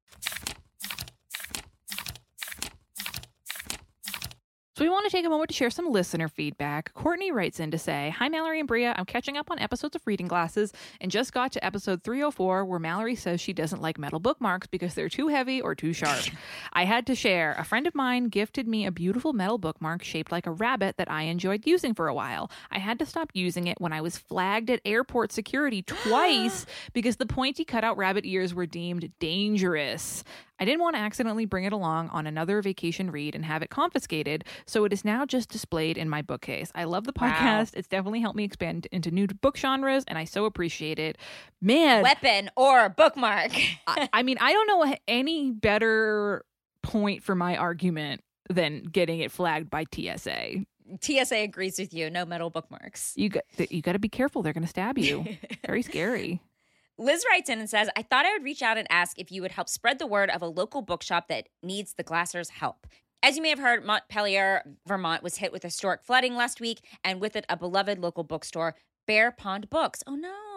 So 4.82 4.86
we 4.86 4.90
want 4.90 5.06
to 5.06 5.12
take 5.12 5.28
a 5.28 5.30
moment 5.30 5.50
to 5.50 5.54
share 5.54 5.70
some 5.70 5.92
listener 5.92 6.28
feedback. 6.28 6.92
Courtney 6.96 7.32
writes 7.32 7.60
in 7.60 7.70
to 7.70 7.78
say, 7.78 8.16
Hi, 8.18 8.30
Mallory 8.30 8.60
and 8.60 8.68
Brea. 8.68 8.88
I'm 8.88 9.06
catching 9.06 9.38
up 9.38 9.52
on 9.52 9.60
episodes 9.60 9.96
of 9.96 10.02
Reading 10.08 10.28
Glasses 10.28 10.74
and 11.00 11.12
just 11.12 11.34
got 11.34 11.52
to 11.52 11.64
episode 11.64 12.02
304 12.02 12.66
where 12.66 12.80
Mallory 12.80 13.14
says 13.14 13.40
she 13.40 13.54
doesn't 13.54 13.80
like 13.80 14.00
metal 14.00 14.20
bookmarks 14.20 14.66
because 14.66 14.96
they're 14.96 15.08
too 15.08 15.28
heavy 15.28 15.62
or 15.62 15.76
too 15.76 15.94
sharp. 15.94 16.26
I 16.74 16.86
had 16.86 17.06
to 17.06 17.14
share. 17.14 17.54
A 17.60 17.64
friend 17.64 17.86
of 17.86 17.94
mine 17.94 18.30
gifted 18.30 18.68
me 18.68 18.88
a 18.88 18.92
beautiful 18.92 19.34
metal 19.34 19.60
bookmark 19.60 20.04
shaped 20.04 20.32
like 20.32 20.48
a 20.48 20.52
rabbit 20.52 20.98
that 20.98 21.12
I 21.12 21.26
enjoyed 21.26 21.68
using 21.68 21.94
for 21.94 22.08
a 22.08 22.16
while. 22.16 22.50
I 22.72 22.80
had 22.80 22.98
to 22.98 23.06
stop 23.06 23.30
using 23.36 23.68
it 23.68 23.80
when 23.80 23.94
I 23.94 24.02
was 24.02 24.18
flagged 24.18 24.72
at 24.72 24.82
airport 24.84 25.32
security 25.32 25.84
twice 25.86 26.66
because 26.94 27.18
the 27.18 27.28
pointy 27.28 27.66
cutout 27.66 27.98
rabbit 27.98 28.26
ears 28.26 28.56
were 28.56 28.66
deemed 28.66 29.12
dangerous. 29.20 30.24
I 30.62 30.66
didn't 30.66 30.82
want 30.82 30.96
to 30.96 31.02
accidentally 31.02 31.46
bring 31.46 31.64
it 31.64 31.74
along 31.74 32.10
on 32.10 32.28
another 32.28 32.62
vacation 32.62 33.10
read 33.10 33.34
and 33.34 33.44
have 33.44 33.64
it 33.64 33.72
confiscated, 33.72 34.46
so 34.68 34.86
it 34.86 34.94
is 34.94 35.04
now 35.04 35.26
just 35.26 35.50
displayed 35.50 35.98
in 35.98 36.08
my 36.08 36.22
bookcase. 36.22 36.72
I 36.76 36.84
love 36.84 37.06
the 37.06 37.14
podcast. 37.14 37.74
Wow. 37.74 37.80
It's 37.80 37.88
definitely 37.88 38.22
helped 38.22 38.38
me 38.38 38.44
expand 38.44 38.88
into 38.92 39.10
new 39.10 39.26
book 39.26 39.58
genres, 39.58 40.04
and 40.08 40.20
I 40.20 40.26
so 40.26 40.46
appreciate 40.46 41.00
it. 41.00 41.18
Man, 41.62 42.04
weapon 42.04 42.52
or 42.56 42.90
bookmark. 42.90 43.52
I, 43.88 44.08
I 44.14 44.22
mean, 44.22 44.38
I 44.40 44.54
don't 44.54 44.68
know 44.68 44.96
any 45.08 45.50
better 45.50 46.46
point 46.84 47.24
for 47.24 47.34
my 47.34 47.58
argument 47.58 48.22
than 48.48 48.84
getting 48.84 49.20
it 49.20 49.32
flagged 49.32 49.72
by 49.72 49.86
TSA. 49.92 50.66
TSA 51.02 51.38
agrees 51.38 51.80
with 51.80 51.92
you. 51.92 52.12
No 52.12 52.24
metal 52.24 52.52
bookmarks. 52.52 53.14
You 53.16 53.30
got 53.30 53.44
you 53.58 53.82
got 53.82 53.94
to 53.94 54.00
be 54.00 54.10
careful. 54.10 54.44
They're 54.44 54.54
going 54.54 54.64
to 54.64 54.70
stab 54.70 55.00
you. 55.00 55.26
Very 55.66 55.82
scary. 55.82 56.40
Liz 57.02 57.26
writes 57.32 57.50
in 57.50 57.60
and 57.60 57.70
says, 57.70 57.90
I 57.98 58.04
thought 58.04 58.28
I 58.28 58.32
would 58.34 58.44
reach 58.44 58.62
out 58.62 58.78
and 58.78 58.88
ask 58.92 59.18
if 59.18 59.32
you 59.32 59.42
would 59.42 59.54
help 59.54 59.68
spread 59.68 59.98
the 59.98 60.06
word 60.06 60.30
of 60.30 60.44
a 60.44 60.48
local 60.48 60.84
bookshop 60.84 61.30
that 61.30 61.50
needs 61.64 61.96
the 61.96 62.04
Glassers' 62.04 62.52
help. 62.52 62.86
As 63.24 63.36
you 63.36 63.42
may 63.42 63.50
have 63.50 63.58
heard, 63.58 63.84
Montpelier, 63.84 64.64
Vermont 64.86 65.24
was 65.24 65.38
hit 65.38 65.52
with 65.52 65.64
historic 65.64 66.04
flooding 66.04 66.36
last 66.36 66.62
week, 66.62 66.82
and 67.04 67.20
with 67.20 67.36
it, 67.36 67.46
a 67.50 67.58
beloved 67.58 67.98
local 67.98 68.24
bookstore 68.24 68.76
Bear 69.08 69.32
Pond 69.32 69.68
Books. 69.68 70.04
Oh 70.06 70.16
no, 70.16 70.51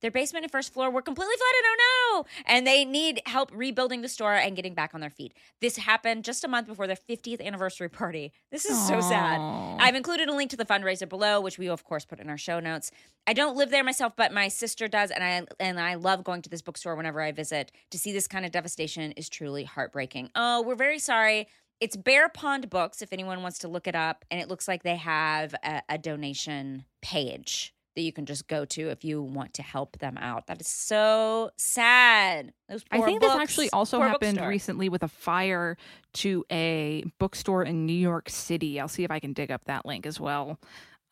their 0.00 0.10
basement 0.10 0.44
and 0.44 0.52
first 0.52 0.72
floor 0.72 0.90
were 0.90 1.02
completely 1.02 1.34
flooded. 1.36 1.64
Oh 1.64 1.76
no. 2.16 2.24
And 2.46 2.66
they 2.66 2.84
need 2.84 3.22
help 3.26 3.50
rebuilding 3.54 4.02
the 4.02 4.08
store 4.08 4.34
and 4.34 4.56
getting 4.56 4.74
back 4.74 4.94
on 4.94 5.00
their 5.00 5.10
feet. 5.10 5.34
This 5.60 5.76
happened 5.76 6.24
just 6.24 6.44
a 6.44 6.48
month 6.48 6.66
before 6.66 6.86
their 6.86 6.96
50th 6.96 7.44
anniversary 7.44 7.88
party. 7.88 8.32
This 8.50 8.64
is 8.64 8.76
Aww. 8.76 8.88
so 8.88 9.00
sad. 9.00 9.40
I've 9.80 9.94
included 9.94 10.28
a 10.28 10.34
link 10.34 10.50
to 10.50 10.56
the 10.56 10.64
fundraiser 10.64 11.08
below, 11.08 11.40
which 11.40 11.58
we 11.58 11.66
will, 11.66 11.74
of 11.74 11.84
course, 11.84 12.04
put 12.04 12.20
in 12.20 12.28
our 12.28 12.38
show 12.38 12.60
notes. 12.60 12.90
I 13.26 13.32
don't 13.32 13.56
live 13.56 13.70
there 13.70 13.84
myself, 13.84 14.14
but 14.16 14.32
my 14.32 14.48
sister 14.48 14.88
does, 14.88 15.10
and 15.10 15.22
I 15.22 15.46
and 15.60 15.78
I 15.78 15.94
love 15.94 16.24
going 16.24 16.42
to 16.42 16.50
this 16.50 16.62
bookstore 16.62 16.96
whenever 16.96 17.20
I 17.20 17.32
visit. 17.32 17.72
To 17.90 17.98
see 17.98 18.12
this 18.12 18.26
kind 18.26 18.44
of 18.44 18.52
devastation 18.52 19.12
is 19.12 19.28
truly 19.28 19.64
heartbreaking. 19.64 20.30
Oh, 20.34 20.62
we're 20.62 20.74
very 20.74 20.98
sorry 20.98 21.48
it's 21.80 21.96
Bear 21.96 22.28
Pond 22.28 22.70
Books 22.70 23.02
if 23.02 23.12
anyone 23.12 23.42
wants 23.42 23.58
to 23.58 23.68
look 23.68 23.88
it 23.88 23.96
up. 23.96 24.24
And 24.30 24.40
it 24.40 24.46
looks 24.46 24.68
like 24.68 24.84
they 24.84 24.94
have 24.94 25.52
a, 25.64 25.82
a 25.88 25.98
donation 25.98 26.84
page 27.02 27.74
that 27.94 28.02
you 28.02 28.12
can 28.12 28.26
just 28.26 28.48
go 28.48 28.64
to 28.64 28.88
if 28.88 29.04
you 29.04 29.22
want 29.22 29.54
to 29.54 29.62
help 29.62 29.98
them 29.98 30.16
out. 30.18 30.46
That 30.46 30.60
is 30.60 30.68
so 30.68 31.50
sad. 31.56 32.52
I 32.90 33.00
think 33.00 33.20
books. 33.20 33.34
this 33.34 33.42
actually 33.42 33.70
also 33.70 34.00
happened 34.00 34.36
bookstore. 34.36 34.48
recently 34.48 34.88
with 34.88 35.02
a 35.02 35.08
fire 35.08 35.76
to 36.14 36.44
a 36.50 37.04
bookstore 37.18 37.62
in 37.64 37.86
New 37.86 37.92
York 37.92 38.28
City. 38.30 38.80
I'll 38.80 38.88
see 38.88 39.04
if 39.04 39.10
I 39.10 39.20
can 39.20 39.32
dig 39.32 39.50
up 39.50 39.64
that 39.66 39.84
link 39.84 40.06
as 40.06 40.18
well. 40.18 40.58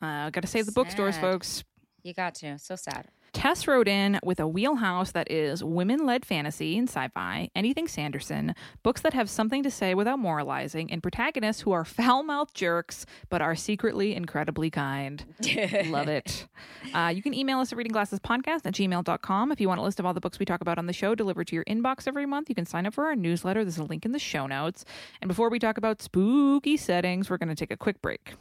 Uh, 0.01 0.29
got 0.31 0.41
to 0.41 0.47
save 0.47 0.65
the 0.65 0.71
bookstores, 0.71 1.17
folks. 1.17 1.63
You 2.03 2.13
got 2.13 2.35
to. 2.35 2.57
So 2.57 2.75
sad. 2.75 3.07
Tess 3.33 3.65
wrote 3.65 3.87
in 3.87 4.19
with 4.23 4.39
a 4.39 4.47
wheelhouse 4.47 5.11
that 5.11 5.31
is 5.31 5.63
women 5.63 6.05
led 6.05 6.25
fantasy 6.25 6.77
and 6.77 6.89
sci 6.89 7.07
fi, 7.09 7.49
anything 7.55 7.87
Sanderson, 7.87 8.53
books 8.83 9.01
that 9.01 9.13
have 9.13 9.29
something 9.29 9.63
to 9.63 9.71
say 9.71 9.95
without 9.95 10.19
moralizing, 10.19 10.91
and 10.91 11.01
protagonists 11.01 11.61
who 11.61 11.71
are 11.71 11.85
foul 11.85 12.23
mouthed 12.23 12.53
jerks 12.53 13.05
but 13.29 13.41
are 13.41 13.55
secretly 13.55 14.13
incredibly 14.15 14.69
kind. 14.69 15.23
Love 15.85 16.09
it. 16.09 16.47
Uh, 16.93 17.11
you 17.13 17.21
can 17.21 17.33
email 17.33 17.59
us 17.59 17.71
at 17.71 17.77
readingglassespodcast 17.77 18.65
at 18.65 18.73
gmail.com. 18.73 19.51
If 19.51 19.61
you 19.61 19.67
want 19.67 19.79
a 19.79 19.83
list 19.83 19.99
of 19.99 20.05
all 20.05 20.13
the 20.13 20.21
books 20.21 20.37
we 20.37 20.45
talk 20.45 20.61
about 20.61 20.77
on 20.77 20.87
the 20.87 20.93
show 20.93 21.15
delivered 21.15 21.47
to 21.47 21.55
your 21.55 21.65
inbox 21.65 22.07
every 22.07 22.25
month, 22.25 22.49
you 22.49 22.55
can 22.55 22.65
sign 22.65 22.85
up 22.85 22.93
for 22.93 23.05
our 23.05 23.15
newsletter. 23.15 23.63
There's 23.63 23.77
a 23.77 23.83
link 23.83 24.05
in 24.05 24.11
the 24.11 24.19
show 24.19 24.45
notes. 24.45 24.83
And 25.21 25.29
before 25.29 25.49
we 25.49 25.57
talk 25.57 25.77
about 25.77 26.01
spooky 26.01 26.75
settings, 26.75 27.29
we're 27.29 27.37
going 27.37 27.49
to 27.49 27.55
take 27.55 27.71
a 27.71 27.77
quick 27.77 28.01
break. 28.01 28.33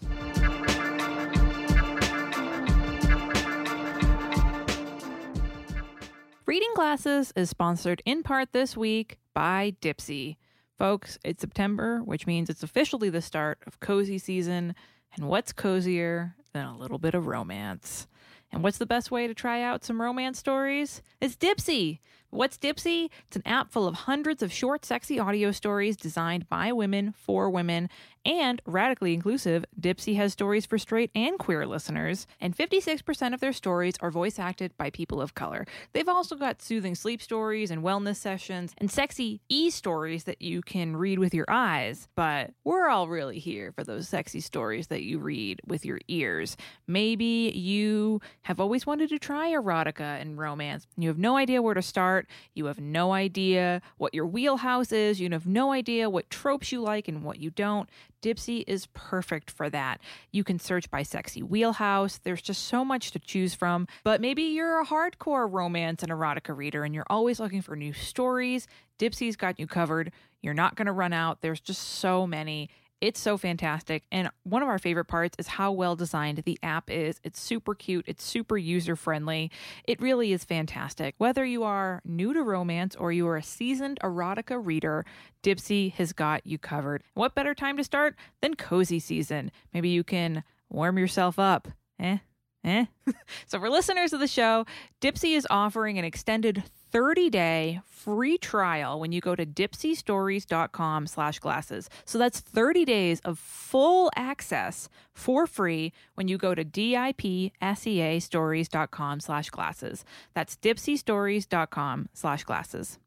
Reading 6.50 6.72
Glasses 6.74 7.32
is 7.36 7.48
sponsored 7.48 8.02
in 8.04 8.24
part 8.24 8.52
this 8.52 8.76
week 8.76 9.18
by 9.32 9.76
Dipsea. 9.80 10.36
Folks, 10.76 11.16
it's 11.24 11.42
September, 11.42 12.00
which 12.00 12.26
means 12.26 12.50
it's 12.50 12.64
officially 12.64 13.08
the 13.08 13.22
start 13.22 13.60
of 13.68 13.78
cozy 13.78 14.18
season. 14.18 14.74
And 15.14 15.28
what's 15.28 15.52
cozier 15.52 16.34
than 16.52 16.66
a 16.66 16.76
little 16.76 16.98
bit 16.98 17.14
of 17.14 17.28
romance? 17.28 18.08
And 18.50 18.64
what's 18.64 18.78
the 18.78 18.84
best 18.84 19.12
way 19.12 19.28
to 19.28 19.32
try 19.32 19.62
out 19.62 19.84
some 19.84 20.02
romance 20.02 20.40
stories? 20.40 21.02
It's 21.20 21.36
Dipsea. 21.36 22.00
What's 22.32 22.56
Dipsea? 22.56 23.10
It's 23.26 23.36
an 23.36 23.42
app 23.44 23.72
full 23.72 23.88
of 23.88 23.94
hundreds 23.94 24.40
of 24.40 24.52
short, 24.52 24.84
sexy 24.84 25.18
audio 25.18 25.50
stories 25.50 25.96
designed 25.96 26.48
by 26.48 26.70
women 26.70 27.12
for 27.12 27.50
women 27.50 27.88
and 28.24 28.60
radically 28.66 29.14
inclusive. 29.14 29.64
Dipsea 29.80 30.14
has 30.16 30.32
stories 30.32 30.66
for 30.66 30.78
straight 30.78 31.10
and 31.14 31.38
queer 31.38 31.66
listeners, 31.66 32.26
and 32.40 32.56
56% 32.56 33.34
of 33.34 33.40
their 33.40 33.52
stories 33.52 33.94
are 34.00 34.10
voice 34.10 34.38
acted 34.38 34.76
by 34.76 34.90
people 34.90 35.20
of 35.20 35.34
color. 35.34 35.66
They've 35.92 36.08
also 36.08 36.36
got 36.36 36.62
soothing 36.62 36.94
sleep 36.94 37.22
stories 37.22 37.70
and 37.70 37.82
wellness 37.82 38.16
sessions 38.16 38.74
and 38.78 38.90
sexy 38.90 39.40
e 39.48 39.70
stories 39.70 40.24
that 40.24 40.42
you 40.42 40.62
can 40.62 40.96
read 40.96 41.18
with 41.18 41.34
your 41.34 41.46
eyes. 41.48 42.08
But 42.14 42.52
we're 42.62 42.88
all 42.88 43.08
really 43.08 43.38
here 43.38 43.72
for 43.72 43.84
those 43.84 44.08
sexy 44.08 44.40
stories 44.40 44.88
that 44.88 45.02
you 45.02 45.18
read 45.18 45.60
with 45.66 45.84
your 45.84 45.98
ears. 46.08 46.56
Maybe 46.86 47.52
you 47.54 48.20
have 48.42 48.60
always 48.60 48.86
wanted 48.86 49.08
to 49.08 49.18
try 49.18 49.50
erotica 49.50 50.20
and 50.20 50.38
romance, 50.38 50.86
and 50.94 51.02
you 51.02 51.08
have 51.08 51.18
no 51.18 51.36
idea 51.36 51.62
where 51.62 51.74
to 51.74 51.82
start 51.82 52.19
start. 52.20 52.26
You 52.54 52.66
have 52.66 52.80
no 52.80 53.12
idea 53.12 53.82
what 53.98 54.14
your 54.14 54.26
wheelhouse 54.26 54.92
is. 54.92 55.20
You 55.20 55.30
have 55.30 55.46
no 55.46 55.72
idea 55.72 56.10
what 56.10 56.30
tropes 56.30 56.72
you 56.72 56.80
like 56.80 57.08
and 57.08 57.22
what 57.22 57.38
you 57.38 57.50
don't. 57.50 57.88
Dipsea 58.22 58.64
is 58.66 58.86
perfect 58.92 59.50
for 59.50 59.70
that. 59.70 60.00
You 60.30 60.44
can 60.44 60.58
search 60.58 60.90
by 60.90 61.02
sexy 61.02 61.42
wheelhouse. 61.42 62.18
There's 62.18 62.42
just 62.42 62.64
so 62.66 62.84
much 62.84 63.12
to 63.12 63.18
choose 63.18 63.54
from. 63.54 63.86
But 64.04 64.20
maybe 64.20 64.42
you're 64.42 64.80
a 64.80 64.86
hardcore 64.86 65.50
romance 65.50 66.02
and 66.02 66.12
erotica 66.12 66.56
reader 66.56 66.84
and 66.84 66.94
you're 66.94 67.06
always 67.08 67.40
looking 67.40 67.62
for 67.62 67.76
new 67.76 67.92
stories. 67.92 68.66
Dipsea's 68.98 69.36
got 69.36 69.58
you 69.58 69.66
covered. 69.66 70.12
You're 70.42 70.54
not 70.54 70.74
going 70.74 70.86
to 70.86 70.92
run 70.92 71.12
out. 71.12 71.40
There's 71.40 71.60
just 71.60 71.82
so 71.82 72.26
many. 72.26 72.68
It's 73.00 73.18
so 73.18 73.38
fantastic. 73.38 74.04
And 74.12 74.30
one 74.42 74.62
of 74.62 74.68
our 74.68 74.78
favorite 74.78 75.06
parts 75.06 75.36
is 75.38 75.46
how 75.46 75.72
well 75.72 75.96
designed 75.96 76.38
the 76.38 76.58
app 76.62 76.90
is. 76.90 77.18
It's 77.24 77.40
super 77.40 77.74
cute, 77.74 78.04
it's 78.06 78.22
super 78.22 78.58
user 78.58 78.94
friendly. 78.94 79.50
It 79.84 80.00
really 80.00 80.32
is 80.32 80.44
fantastic. 80.44 81.14
Whether 81.18 81.44
you 81.44 81.64
are 81.64 82.02
new 82.04 82.34
to 82.34 82.42
romance 82.42 82.94
or 82.94 83.10
you 83.10 83.26
are 83.28 83.38
a 83.38 83.42
seasoned 83.42 83.98
erotica 84.02 84.60
reader, 84.62 85.06
Dipsea 85.42 85.92
has 85.94 86.12
got 86.12 86.46
you 86.46 86.58
covered. 86.58 87.02
What 87.14 87.34
better 87.34 87.54
time 87.54 87.78
to 87.78 87.84
start 87.84 88.16
than 88.42 88.54
cozy 88.54 89.00
season? 89.00 89.50
Maybe 89.72 89.88
you 89.88 90.04
can 90.04 90.44
warm 90.68 90.98
yourself 90.98 91.38
up. 91.38 91.68
Eh? 91.98 92.18
Eh? 92.64 92.86
so 93.46 93.58
for 93.58 93.70
listeners 93.70 94.12
of 94.12 94.20
the 94.20 94.26
show, 94.26 94.66
Dipsea 95.00 95.36
is 95.36 95.46
offering 95.50 95.98
an 95.98 96.04
extended 96.04 96.64
30-day 96.92 97.80
free 97.86 98.36
trial 98.38 98.98
when 98.98 99.12
you 99.12 99.20
go 99.20 99.36
to 99.36 99.46
dipseastories.com 99.46 101.06
slash 101.06 101.38
glasses. 101.38 101.88
So 102.04 102.18
that's 102.18 102.40
30 102.40 102.84
days 102.84 103.20
of 103.20 103.38
full 103.38 104.10
access 104.16 104.88
for 105.14 105.46
free 105.46 105.92
when 106.14 106.28
you 106.28 106.36
go 106.38 106.54
to 106.54 106.64
dipsea 106.64 108.22
stories.com 108.22 109.20
slash 109.20 109.50
glasses. 109.50 110.04
That's 110.34 110.56
dipseastories.com 110.56 112.08
slash 112.14 112.44
glasses. 112.44 112.98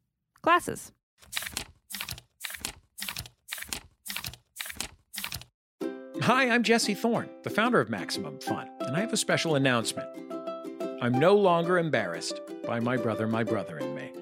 Glasses. 0.41 0.91
Hi, 6.23 6.49
I'm 6.49 6.63
Jesse 6.63 6.93
Thorne, 6.93 7.29
the 7.43 7.49
founder 7.49 7.81
of 7.81 7.89
Maximum 7.89 8.39
Fun, 8.39 8.69
and 8.79 8.95
I 8.95 9.01
have 9.01 9.11
a 9.11 9.17
special 9.17 9.55
announcement. 9.55 10.07
I'm 11.01 11.19
no 11.19 11.35
longer 11.35 11.77
embarrassed 11.77 12.39
by 12.65 12.79
my 12.79 12.95
brother, 12.95 13.27
my 13.27 13.43
brother, 13.43 13.77
and 13.77 13.93
me. 13.93 14.13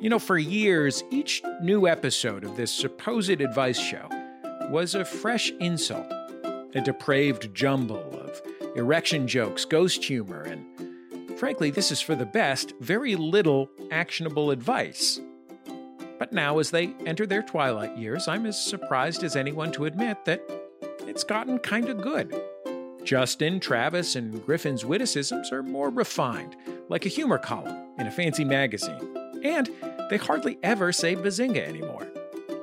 You 0.00 0.08
know, 0.08 0.18
for 0.18 0.38
years, 0.38 1.04
each 1.10 1.42
new 1.60 1.86
episode 1.86 2.42
of 2.42 2.56
this 2.56 2.72
supposed 2.72 3.28
advice 3.28 3.78
show 3.78 4.08
was 4.70 4.94
a 4.94 5.04
fresh 5.04 5.50
insult, 5.60 6.10
a 6.74 6.80
depraved 6.82 7.54
jumble 7.54 8.18
of 8.18 8.40
erection 8.74 9.28
jokes, 9.28 9.66
ghost 9.66 10.02
humor, 10.02 10.40
and 10.44 11.38
frankly, 11.38 11.70
this 11.70 11.92
is 11.92 12.00
for 12.00 12.14
the 12.14 12.24
best, 12.24 12.72
very 12.80 13.14
little 13.14 13.68
actionable 13.90 14.50
advice. 14.50 15.20
But 16.18 16.32
now, 16.32 16.60
as 16.60 16.70
they 16.70 16.94
enter 17.04 17.26
their 17.26 17.42
twilight 17.42 17.98
years, 17.98 18.26
I'm 18.26 18.46
as 18.46 18.58
surprised 18.58 19.22
as 19.22 19.36
anyone 19.36 19.70
to 19.72 19.84
admit 19.84 20.24
that 20.24 20.59
it's 21.10 21.24
gotten 21.24 21.58
kind 21.58 21.88
of 21.88 22.00
good. 22.00 22.32
Justin, 23.02 23.58
Travis, 23.58 24.14
and 24.14 24.44
Griffin's 24.46 24.84
witticisms 24.84 25.50
are 25.50 25.62
more 25.62 25.90
refined, 25.90 26.54
like 26.88 27.04
a 27.04 27.08
humor 27.08 27.36
column 27.36 27.76
in 27.98 28.06
a 28.06 28.10
fancy 28.12 28.44
magazine. 28.44 29.16
And 29.42 29.68
they 30.08 30.18
hardly 30.18 30.58
ever 30.62 30.92
say 30.92 31.16
bazinga 31.16 31.66
anymore. 31.66 32.06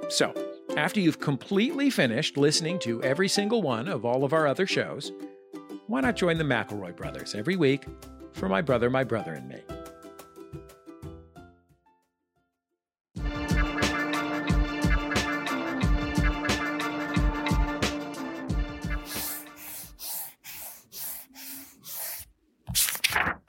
So, 0.07 0.33
after 0.77 1.01
you've 1.01 1.19
completely 1.19 1.89
finished 1.89 2.37
listening 2.37 2.79
to 2.79 3.03
every 3.03 3.27
single 3.27 3.61
one 3.61 3.89
of 3.89 4.05
all 4.05 4.23
of 4.23 4.31
our 4.31 4.47
other 4.47 4.65
shows, 4.65 5.11
why 5.87 5.99
not 5.99 6.15
join 6.15 6.37
the 6.37 6.45
McElroy 6.45 6.95
brothers 6.95 7.35
every 7.35 7.57
week 7.57 7.83
for 8.31 8.47
My 8.47 8.61
Brother, 8.61 8.89
My 8.89 9.03
Brother, 9.03 9.33
and 9.33 9.49
Me? 9.49 9.76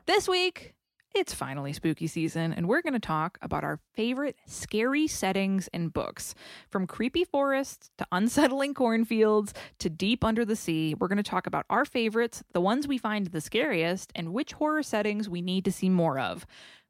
This 0.09 0.27
week, 0.27 0.73
it's 1.15 1.35
finally 1.35 1.75
spooky 1.75 2.07
season, 2.07 2.55
and 2.55 2.67
we're 2.67 2.81
going 2.81 2.95
to 2.95 2.99
talk 2.99 3.37
about 3.43 3.63
our 3.63 3.79
favorite 3.95 4.37
scary 4.47 5.07
settings 5.07 5.69
in 5.75 5.91
books. 5.91 6.35
From 6.71 6.87
creepy 6.87 7.25
forests 7.27 7.91
to 7.99 8.07
unsettling 8.11 8.73
cornfields 8.73 9.53
to 9.81 9.91
deep 9.91 10.25
under 10.25 10.47
the 10.47 10.57
sea, 10.57 10.95
we're 10.99 11.09
going 11.09 11.19
to 11.19 11.23
talk 11.23 11.47
about 11.47 11.67
our 11.69 11.85
favorites, 11.85 12.43
the 12.55 12.61
ones 12.63 12.89
we 12.89 12.97
find 12.97 13.27
the 13.27 13.43
scariest, 13.43 14.11
and 14.15 14.33
which 14.33 14.55
horror 14.55 14.83
settings 14.83 15.29
we 15.29 15.43
need 15.43 15.67
to 15.67 15.73
see 15.73 15.91
more 15.91 16.19
of. 16.19 16.47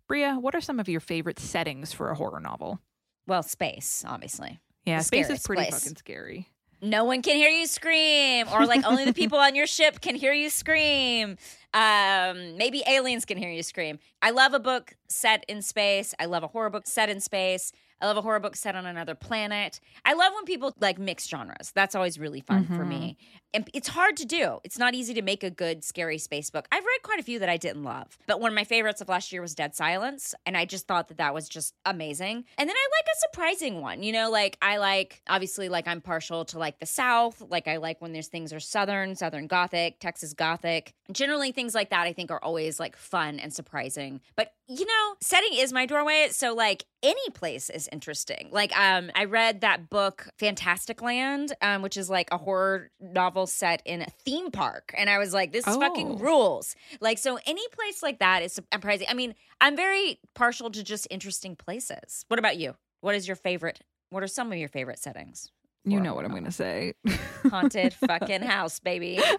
Brea, 0.06 0.34
what 0.34 0.54
are 0.54 0.60
some 0.60 0.78
of 0.78 0.88
your 0.88 1.00
favorite 1.00 1.40
settings 1.40 1.92
for 1.92 2.10
a 2.10 2.14
horror 2.14 2.38
novel? 2.38 2.78
Well, 3.26 3.42
space, 3.42 4.04
obviously. 4.06 4.60
Yeah, 4.84 4.98
The 4.98 5.04
space 5.04 5.28
is 5.28 5.44
pretty 5.44 5.62
place. 5.62 5.82
fucking 5.82 5.96
scary. 5.96 6.48
No 6.80 7.04
one 7.04 7.22
can 7.22 7.36
hear 7.36 7.50
you 7.50 7.66
scream. 7.66 8.46
Or 8.52 8.66
like 8.66 8.84
only 8.84 9.04
the 9.04 9.14
people 9.14 9.38
on 9.38 9.54
your 9.54 9.66
ship 9.66 10.00
can 10.00 10.14
hear 10.14 10.32
you 10.32 10.50
scream. 10.50 11.36
Um 11.74 12.56
maybe 12.56 12.82
aliens 12.88 13.24
can 13.24 13.36
hear 13.38 13.50
you 13.50 13.62
scream. 13.62 13.98
I 14.22 14.30
love 14.30 14.54
a 14.54 14.60
book 14.60 14.94
set 15.08 15.44
in 15.48 15.62
space. 15.62 16.14
I 16.18 16.26
love 16.26 16.42
a 16.42 16.48
horror 16.48 16.70
book 16.70 16.86
set 16.86 17.08
in 17.08 17.20
space 17.20 17.72
i 18.00 18.06
love 18.06 18.16
a 18.16 18.22
horror 18.22 18.40
book 18.40 18.56
set 18.56 18.74
on 18.76 18.86
another 18.86 19.14
planet. 19.14 19.80
I 20.04 20.14
love 20.14 20.32
when 20.34 20.44
people 20.44 20.74
like 20.80 20.98
mix 20.98 21.26
genres. 21.28 21.72
That's 21.74 21.94
always 21.94 22.18
really 22.18 22.40
fun 22.40 22.66
for 22.66 22.84
me. 22.84 23.16
Mm-hmm. 23.20 23.36
And 23.54 23.70
it's 23.72 23.88
hard 23.88 24.16
to 24.18 24.26
do. 24.26 24.58
It's 24.62 24.78
not 24.78 24.94
easy 24.94 25.14
to 25.14 25.22
make 25.22 25.42
a 25.42 25.50
good 25.50 25.82
scary 25.82 26.18
space 26.18 26.50
book. 26.50 26.68
I've 26.70 26.84
read 26.84 27.02
quite 27.02 27.18
a 27.18 27.22
few 27.22 27.38
that 27.38 27.48
i 27.48 27.56
didn't 27.56 27.84
love 27.84 28.18
but 28.26 28.40
one 28.40 28.50
of 28.50 28.54
my 28.54 28.64
favorites 28.64 29.00
of 29.00 29.08
last 29.08 29.32
year 29.32 29.40
was 29.40 29.54
dead 29.54 29.74
silence 29.74 30.34
and 30.46 30.56
i 30.56 30.64
just 30.64 30.86
thought 30.86 31.08
that 31.08 31.18
that 31.18 31.34
was 31.34 31.48
just 31.48 31.74
amazing. 31.84 32.44
And 32.56 32.68
then 32.68 32.76
i 32.76 32.88
like 32.98 33.06
a 33.06 33.18
surprising 33.30 33.80
one 33.80 34.02
you 34.02 34.12
know 34.12 34.30
like 34.30 34.56
i 34.62 34.76
like 34.78 35.22
obviously 35.28 35.68
like 35.68 35.88
i'm 35.88 36.00
partial 36.00 36.44
to 36.46 36.58
like 36.58 36.78
the 36.78 36.86
south. 36.86 37.42
Like 37.48 37.68
i 37.68 37.76
like 37.78 38.00
when 38.00 38.12
there's 38.12 38.28
things 38.28 38.52
are 38.52 38.60
southern 38.60 39.16
southern 39.16 39.46
gothic 39.46 39.98
texas 40.00 40.34
gothic. 40.34 40.94
Generally 41.10 41.52
things 41.52 41.74
like 41.74 41.90
that 41.90 42.06
i 42.06 42.12
think 42.12 42.30
are 42.30 42.42
always 42.42 42.78
like 42.78 42.96
fun 42.96 43.38
and 43.38 43.52
surprising. 43.52 44.20
But 44.36 44.52
you 44.68 44.84
know 44.84 45.14
setting 45.20 45.54
is 45.54 45.72
my 45.72 45.86
doorway 45.86 46.28
so 46.30 46.54
like 46.54 46.84
any 47.02 47.30
place 47.30 47.70
is 47.70 47.87
interesting. 47.92 48.48
Like 48.52 48.76
um 48.78 49.10
i 49.14 49.24
read 49.24 49.60
that 49.62 49.90
book 49.90 50.28
fantastic 50.38 51.02
land 51.02 51.52
um 51.62 51.82
which 51.82 51.96
is 51.96 52.08
like 52.10 52.28
a 52.32 52.38
horror 52.38 52.90
novel 53.00 53.46
set 53.46 53.82
in 53.84 54.02
a 54.02 54.06
theme 54.24 54.50
park. 54.50 54.92
And 54.96 55.08
i 55.10 55.18
was 55.18 55.32
like 55.34 55.52
this 55.52 55.64
Oh. 55.66 55.78
fucking 55.80 56.18
rules. 56.18 56.74
Like 57.00 57.18
so 57.18 57.38
any 57.46 57.66
place 57.72 58.02
like 58.02 58.18
that 58.20 58.42
is 58.42 58.52
surprising 58.52 59.06
i 59.10 59.14
mean 59.14 59.34
i'm 59.60 59.76
very 59.76 60.18
partial 60.34 60.70
to 60.70 60.82
just 60.82 61.06
interesting 61.10 61.56
places. 61.56 62.24
What 62.28 62.38
about 62.38 62.56
you? 62.58 62.74
What 63.00 63.14
is 63.14 63.26
your 63.26 63.36
favorite 63.36 63.80
what 64.10 64.22
are 64.22 64.26
some 64.28 64.50
of 64.52 64.58
your 64.58 64.68
favorite 64.68 64.98
settings? 64.98 65.50
You 65.84 66.00
know 66.00 66.14
what 66.14 66.24
I'm 66.24 66.32
going 66.32 66.44
to 66.44 66.50
say. 66.52 66.94
haunted 67.50 67.94
fucking 67.94 68.42
house 68.42 68.78
baby. 68.80 69.20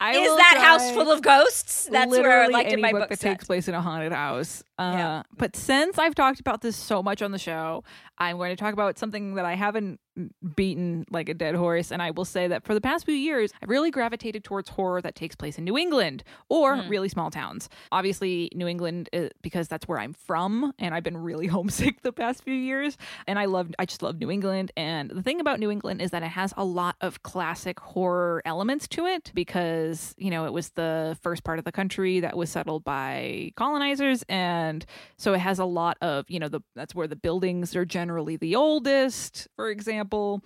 I 0.00 0.12
is 0.16 0.36
that 0.36 0.58
house 0.58 0.90
full 0.92 1.10
of 1.10 1.20
ghosts? 1.22 1.86
That's 1.90 2.10
where 2.10 2.42
i 2.42 2.46
liked 2.46 2.72
in 2.72 2.80
my 2.80 2.92
book 2.92 3.02
book 3.02 3.08
that 3.10 3.18
set. 3.18 3.30
takes 3.32 3.44
place 3.44 3.68
in 3.68 3.74
a 3.74 3.80
haunted 3.82 4.12
house. 4.12 4.62
Uh, 4.80 4.92
Yeah. 4.96 5.22
But 5.36 5.54
since 5.56 5.98
I've 5.98 6.14
talked 6.14 6.40
about 6.40 6.60
this 6.62 6.76
so 6.76 7.02
much 7.02 7.22
on 7.22 7.32
the 7.32 7.38
show, 7.38 7.84
I'm 8.18 8.36
going 8.38 8.50
to 8.50 8.56
talk 8.56 8.72
about 8.72 8.98
something 8.98 9.34
that 9.34 9.44
I 9.44 9.54
haven't 9.54 10.00
beaten 10.56 11.06
like 11.10 11.28
a 11.30 11.34
dead 11.34 11.54
horse. 11.54 11.90
And 11.90 12.02
I 12.02 12.10
will 12.10 12.24
say 12.26 12.46
that 12.48 12.64
for 12.64 12.74
the 12.74 12.80
past 12.80 13.04
few 13.06 13.14
years, 13.14 13.52
I've 13.62 13.70
really 13.70 13.90
gravitated 13.90 14.44
towards 14.44 14.68
horror 14.68 15.00
that 15.00 15.14
takes 15.14 15.34
place 15.34 15.56
in 15.56 15.64
New 15.64 15.78
England 15.78 16.24
or 16.50 16.76
Hmm. 16.76 16.88
really 16.90 17.08
small 17.08 17.30
towns. 17.30 17.68
Obviously, 17.90 18.50
New 18.54 18.66
England, 18.66 19.08
uh, 19.14 19.28
because 19.40 19.68
that's 19.68 19.88
where 19.88 19.98
I'm 19.98 20.12
from, 20.12 20.74
and 20.78 20.94
I've 20.94 21.04
been 21.04 21.16
really 21.16 21.46
homesick 21.56 22.02
the 22.02 22.12
past 22.12 22.42
few 22.44 22.52
years. 22.54 22.98
And 23.26 23.38
I 23.38 23.46
love, 23.46 23.70
I 23.78 23.86
just 23.86 24.02
love 24.02 24.18
New 24.18 24.30
England. 24.30 24.72
And 24.76 25.10
the 25.10 25.22
thing 25.22 25.40
about 25.40 25.58
New 25.58 25.70
England 25.70 26.02
is 26.02 26.10
that 26.10 26.22
it 26.22 26.32
has 26.32 26.52
a 26.56 26.64
lot 26.64 26.96
of 27.00 27.22
classic 27.22 27.80
horror 27.80 28.42
elements 28.44 28.88
to 28.88 29.06
it 29.06 29.30
because, 29.34 30.14
you 30.18 30.30
know, 30.30 30.44
it 30.44 30.52
was 30.52 30.70
the 30.70 31.16
first 31.22 31.44
part 31.44 31.58
of 31.58 31.64
the 31.64 31.72
country 31.72 32.20
that 32.20 32.36
was 32.36 32.50
settled 32.50 32.84
by 32.84 33.52
colonizers. 33.56 34.22
And 34.28 34.69
so 35.16 35.34
it 35.34 35.38
has 35.40 35.58
a 35.58 35.64
lot 35.64 35.96
of, 36.00 36.24
you 36.28 36.38
know, 36.38 36.48
the 36.48 36.60
that's 36.74 36.94
where 36.94 37.08
the 37.08 37.16
buildings 37.16 37.74
are 37.76 37.84
generally 37.84 38.36
the 38.36 38.54
oldest, 38.56 39.48
for 39.56 39.70
example. 39.70 40.42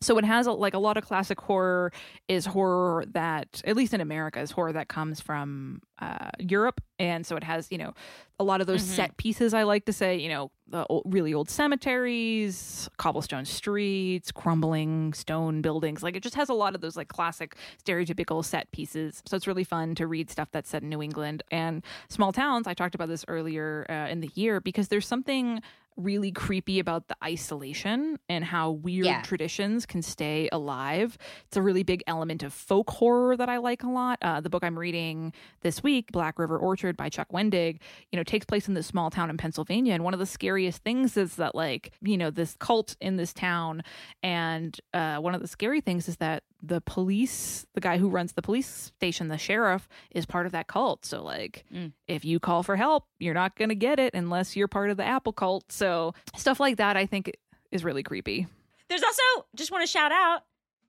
So 0.00 0.18
it 0.18 0.24
has 0.26 0.46
a, 0.46 0.52
like 0.52 0.74
a 0.74 0.78
lot 0.78 0.98
of 0.98 1.04
classic 1.06 1.40
horror 1.40 1.90
is 2.28 2.44
horror 2.44 3.04
that 3.12 3.62
at 3.64 3.74
least 3.74 3.94
in 3.94 4.02
America 4.02 4.38
is 4.38 4.50
horror 4.50 4.72
that 4.74 4.88
comes 4.88 5.18
from 5.18 5.80
uh, 5.98 6.28
Europe, 6.38 6.82
and 6.98 7.24
so 7.24 7.36
it 7.36 7.42
has 7.44 7.68
you 7.72 7.78
know 7.78 7.94
a 8.38 8.44
lot 8.44 8.60
of 8.60 8.66
those 8.66 8.82
Mhm. 8.82 8.96
set 8.96 9.16
pieces. 9.16 9.54
I 9.54 9.62
like 9.62 9.86
to 9.86 9.94
say 9.94 10.16
you 10.18 10.28
know 10.28 10.50
the 10.66 10.84
old, 10.88 11.04
really 11.06 11.32
old 11.32 11.48
cemeteries, 11.48 12.88
cobblestone 12.98 13.44
streets, 13.44 14.30
crumbling 14.32 15.12
stone 15.14 15.62
buildings. 15.62 16.02
Like 16.02 16.16
it 16.16 16.22
just 16.22 16.34
has 16.34 16.48
a 16.48 16.54
lot 16.54 16.74
of 16.74 16.80
those 16.80 16.96
like 16.96 17.08
classic 17.08 17.56
stereotypical 17.82 18.44
set 18.44 18.70
pieces. 18.72 19.22
So 19.26 19.36
it's 19.36 19.46
really 19.46 19.64
fun 19.64 19.94
to 19.96 20.06
read 20.06 20.30
stuff 20.30 20.48
that's 20.52 20.68
set 20.68 20.82
in 20.82 20.88
New 20.90 21.02
England 21.02 21.42
and 21.50 21.82
small 22.08 22.32
towns. 22.32 22.66
I 22.66 22.74
talked 22.74 22.94
about 22.94 23.08
this 23.08 23.24
earlier 23.28 23.86
uh, 23.88 24.10
in 24.10 24.20
the 24.20 24.30
year 24.34 24.60
because 24.60 24.88
there's 24.88 25.06
something 25.06 25.62
really 25.96 26.32
creepy 26.32 26.78
about 26.80 27.06
the 27.08 27.16
isolation 27.22 28.18
and 28.28 28.44
how 28.44 28.70
weird 28.70 29.06
Yeah. 29.06 29.22
traditions 29.22 29.86
can 29.86 30.02
stay 30.02 30.48
alive. 30.50 31.16
It's 31.46 31.56
a 31.56 31.62
really 31.62 31.82
big 31.84 32.02
element 32.06 32.42
of 32.42 32.52
folk 32.52 32.90
horror 32.90 33.36
that 33.36 33.48
I 33.48 33.58
like 33.58 33.82
a 33.84 33.88
lot. 33.88 34.18
Uh, 34.20 34.40
the 34.40 34.50
book 34.50 34.64
I'm 34.64 34.78
reading 34.78 35.32
this 35.60 35.82
week, 35.82 36.10
Black 36.10 36.38
River 36.38 36.58
Orchard 36.58 36.96
by 36.96 37.08
Chuck 37.08 37.28
Wendig, 37.32 37.78
you 38.10 38.16
know, 38.16 38.24
takes 38.24 38.44
place 38.44 38.66
in 38.66 38.74
this 38.74 38.86
small 38.86 39.10
town 39.10 39.30
in 39.30 39.36
Pennsylvania. 39.36 39.94
And 39.94 40.02
one 40.02 40.14
of 40.14 40.20
the 40.20 40.26
scariest 40.26 40.82
things 40.82 41.16
is 41.16 41.36
that, 41.36 41.54
like, 41.54 41.92
you 42.02 42.16
know, 42.18 42.30
this 42.30 42.56
cult 42.58 42.96
in 43.00 43.16
this 43.16 43.32
town. 43.32 43.82
And 44.22 44.78
uh, 44.92 45.18
one 45.18 45.34
of 45.34 45.40
the 45.42 45.48
scary 45.48 45.80
things 45.80 46.08
is 46.08 46.16
that 46.16 46.42
the 46.66 46.80
police, 46.80 47.66
the 47.74 47.80
guy 47.80 47.98
who 47.98 48.08
runs 48.08 48.32
the 48.32 48.42
police 48.42 48.66
station, 48.96 49.28
the 49.28 49.38
sheriff, 49.38 49.88
is 50.10 50.24
part 50.26 50.46
of 50.46 50.52
that 50.52 50.66
cult. 50.66 51.04
So, 51.04 51.22
like, 51.22 51.64
Mm. 51.72 51.92
if 52.08 52.24
you 52.24 52.40
call 52.40 52.62
for 52.62 52.76
help, 52.76 53.04
you're 53.18 53.34
not 53.34 53.56
going 53.56 53.68
to 53.68 53.74
get 53.74 53.98
it 53.98 54.14
unless 54.14 54.56
you're 54.56 54.68
part 54.68 54.90
of 54.90 54.96
the 54.96 55.04
Apple 55.04 55.32
cult. 55.32 55.70
So, 55.70 56.14
stuff 56.36 56.60
like 56.60 56.76
that, 56.78 56.96
I 56.96 57.06
think, 57.06 57.32
is 57.70 57.84
really 57.84 58.02
creepy. 58.02 58.46
There's 58.88 59.02
also 59.02 59.22
just 59.54 59.70
want 59.70 59.82
to 59.82 59.86
shout 59.90 60.12
out 60.12 60.42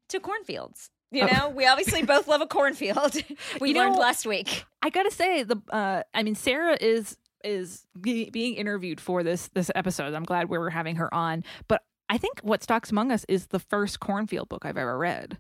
to 0.09 0.19
cornfields. 0.19 0.89
You 1.11 1.23
Oh. 1.23 1.27
know, 1.27 1.49
we 1.49 1.65
obviously 1.65 2.03
both 2.13 2.27
love 2.27 2.41
a 2.41 2.47
cornfield. 2.47 3.15
we 3.61 3.69
You 3.69 3.75
learned 3.75 3.95
know- 3.95 4.01
last 4.01 4.25
week. 4.25 4.65
I 4.81 4.89
gotta 4.89 5.11
say 5.11 5.43
the 5.43 5.57
uh 5.71 6.03
I 6.13 6.23
mean 6.23 6.35
Sarah 6.35 6.77
is 6.79 7.17
is 7.43 7.85
be- 7.99 8.29
being 8.29 8.55
interviewed 8.55 8.99
for 8.99 9.23
this 9.23 9.47
this 9.53 9.71
episode. 9.75 10.13
I'm 10.13 10.23
glad 10.25 10.49
we 10.49 10.57
were 10.57 10.69
having 10.69 10.97
her 10.97 11.11
on, 11.13 11.43
but 11.67 11.83
I 12.09 12.17
think 12.19 12.39
what 12.41 12.61
stalks 12.61 12.91
among 12.91 13.11
us 13.11 13.25
is 13.29 13.47
the 13.47 13.59
first 13.59 13.99
cornfield 13.99 14.47
book 14.49 14.65
I've 14.65 14.77
ever 14.77 14.95
read. 14.97 15.39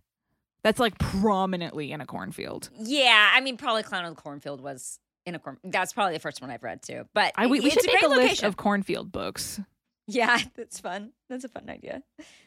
That's 0.65 0.79
like 0.79 0.97
prominently 0.97 1.91
in 1.91 2.01
a 2.01 2.07
cornfield. 2.07 2.71
Yeah, 2.75 3.31
I 3.31 3.39
mean, 3.39 3.55
probably 3.55 3.83
Clown 3.83 4.03
of 4.03 4.15
the 4.15 4.19
Cornfield 4.19 4.61
was 4.61 4.97
in 5.23 5.35
a 5.35 5.39
corn. 5.39 5.59
That's 5.63 5.93
probably 5.93 6.13
the 6.13 6.19
first 6.19 6.41
one 6.41 6.49
I've 6.49 6.63
read 6.63 6.81
too. 6.81 7.03
But 7.13 7.33
I 7.35 7.45
we, 7.45 7.59
we 7.59 7.69
should 7.69 7.85
make 7.85 8.01
a 8.01 8.07
list 8.07 8.19
location. 8.19 8.45
of 8.47 8.57
cornfield 8.57 9.11
books. 9.11 9.61
Yeah, 10.07 10.39
that's 10.55 10.79
fun. 10.79 11.11
That's 11.29 11.43
a 11.43 11.49
fun 11.49 11.69
idea. 11.69 12.01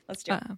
Let's 0.09 0.25
do 0.25 0.33
it. 0.33 0.43
Uh, 0.43 0.55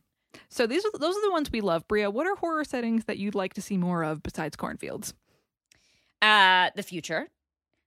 so 0.48 0.66
these 0.66 0.86
are 0.86 0.98
those 0.98 1.14
are 1.14 1.20
the 1.20 1.30
ones 1.30 1.52
we 1.52 1.60
love. 1.60 1.86
Brea, 1.86 2.06
what 2.06 2.26
are 2.26 2.34
horror 2.34 2.64
settings 2.64 3.04
that 3.04 3.18
you'd 3.18 3.34
like 3.34 3.52
to 3.52 3.60
see 3.60 3.76
more 3.76 4.04
of 4.04 4.22
besides 4.22 4.56
cornfields? 4.56 5.12
uh 6.22 6.70
the 6.76 6.82
future 6.82 7.28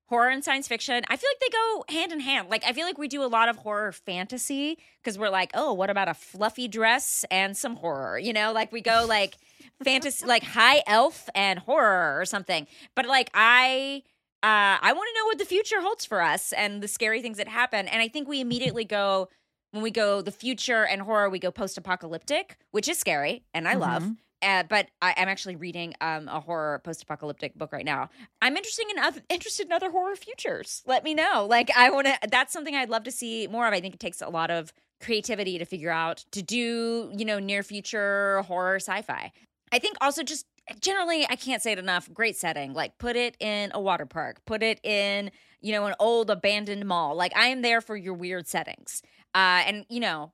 horror 0.08 0.30
and 0.30 0.44
science 0.44 0.68
fiction 0.68 1.04
i 1.08 1.16
feel 1.16 1.30
like 1.30 1.40
they 1.40 1.50
go 1.50 1.86
hand 1.90 2.12
in 2.12 2.20
hand 2.20 2.50
like 2.50 2.64
i 2.66 2.74
feel 2.74 2.86
like 2.86 2.98
we 2.98 3.08
do 3.08 3.24
a 3.24 3.28
lot 3.28 3.48
of 3.48 3.58
horror 3.58 3.92
fantasy 3.92 4.78
because 5.02 5.18
we're 5.18 5.30
like 5.30 5.52
oh 5.54 5.72
what 5.74 5.90
about 5.90 6.08
a 6.08 6.14
fluffy 6.14 6.68
dress 6.68 7.26
and 7.30 7.56
some 7.56 7.76
horror 7.76 8.18
you 8.18 8.34
know 8.34 8.52
like 8.52 8.72
we 8.72 8.82
go 8.82 9.06
like 9.08 9.36
fantasy 9.84 10.26
like 10.26 10.44
high 10.44 10.82
elf 10.88 11.30
and 11.36 11.60
horror 11.60 12.20
or 12.20 12.26
something 12.26 12.68
but 12.96 13.06
like 13.06 13.30
i 13.34 14.02
uh 14.44 14.78
i 14.82 14.94
want 14.94 15.08
to 15.14 15.20
know 15.20 15.26
what 15.26 15.38
the 15.38 15.46
future 15.46 15.82
holds 15.82 16.06
for 16.06 16.22
us 16.22 16.54
and 16.54 16.82
the 16.82 16.88
scary 16.88 17.22
things 17.22 17.38
that 17.38 17.48
happen 17.48 17.88
and 17.88 18.02
i 18.02 18.08
think 18.08 18.28
we 18.28 18.40
immediately 18.40 18.86
go 18.86 19.28
when 19.72 19.84
we 19.84 19.92
go 19.92 20.22
the 20.22 20.32
future 20.32 20.86
and 20.86 21.02
horror 21.02 21.30
we 21.30 21.40
go 21.40 21.52
post-apocalyptic 21.52 22.58
which 22.72 22.88
is 22.88 22.98
scary 22.98 23.44
and 23.54 23.68
i 23.68 23.74
love 23.76 24.04
Mhm. 24.04 24.18
uh, 24.44 24.64
but 24.70 24.88
I, 25.02 25.14
I'm 25.18 25.28
actually 25.30 25.56
reading 25.56 25.94
um, 26.02 26.28
a 26.28 26.40
horror 26.40 26.80
post-apocalyptic 26.84 27.56
book 27.56 27.72
right 27.72 27.86
now. 27.86 28.10
I'm 28.42 28.58
interested 28.58 28.86
in 28.92 29.00
other, 29.00 29.22
interested 29.30 29.68
in 29.68 29.72
other 29.72 29.90
horror 29.90 30.18
futures. 30.18 30.84
Let 30.86 31.04
me 31.06 31.14
know. 31.14 31.48
Like 31.50 31.72
I 31.78 31.90
want 31.92 32.08
to. 32.08 32.18
That's 32.30 32.52
something 32.52 32.76
I'd 32.76 32.90
love 32.90 33.04
to 33.06 33.12
see 33.12 33.48
more 33.48 33.66
of. 33.68 33.74
I 33.74 33.80
think 33.80 33.94
it 33.94 34.02
takes 34.02 34.22
a 34.22 34.28
lot 34.28 34.52
of 34.52 34.74
creativity 35.02 35.58
to 35.60 35.66
figure 35.66 35.92
out 35.92 36.26
to 36.34 36.42
do 36.42 37.10
you 37.16 37.24
know 37.24 37.40
near 37.40 37.64
future 37.64 38.42
horror 38.44 38.76
sci-fi. 38.82 39.32
I 39.74 39.80
think 39.80 39.98
also 40.00 40.22
just 40.22 40.46
generally 40.80 41.26
I 41.28 41.36
can't 41.36 41.62
say 41.62 41.72
it 41.72 41.80
enough. 41.80 42.12
Great 42.14 42.38
setting. 42.38 42.74
Like 42.74 43.00
put 43.00 43.16
it 43.16 43.36
in 43.40 43.72
a 43.74 43.82
water 43.82 44.06
park. 44.06 44.46
Put 44.46 44.62
it 44.62 44.80
in 44.86 45.32
you 45.62 45.74
know 45.74 45.86
an 45.88 45.96
old 46.00 46.30
abandoned 46.30 46.86
mall. 46.86 47.16
Like 47.16 47.36
I 47.36 47.48
am 47.48 47.64
there 47.64 47.82
for 47.82 47.98
your 47.98 48.14
weird 48.14 48.48
settings. 48.48 49.02
Uh, 49.34 49.66
and 49.66 49.86
you 49.90 50.00
know 50.00 50.32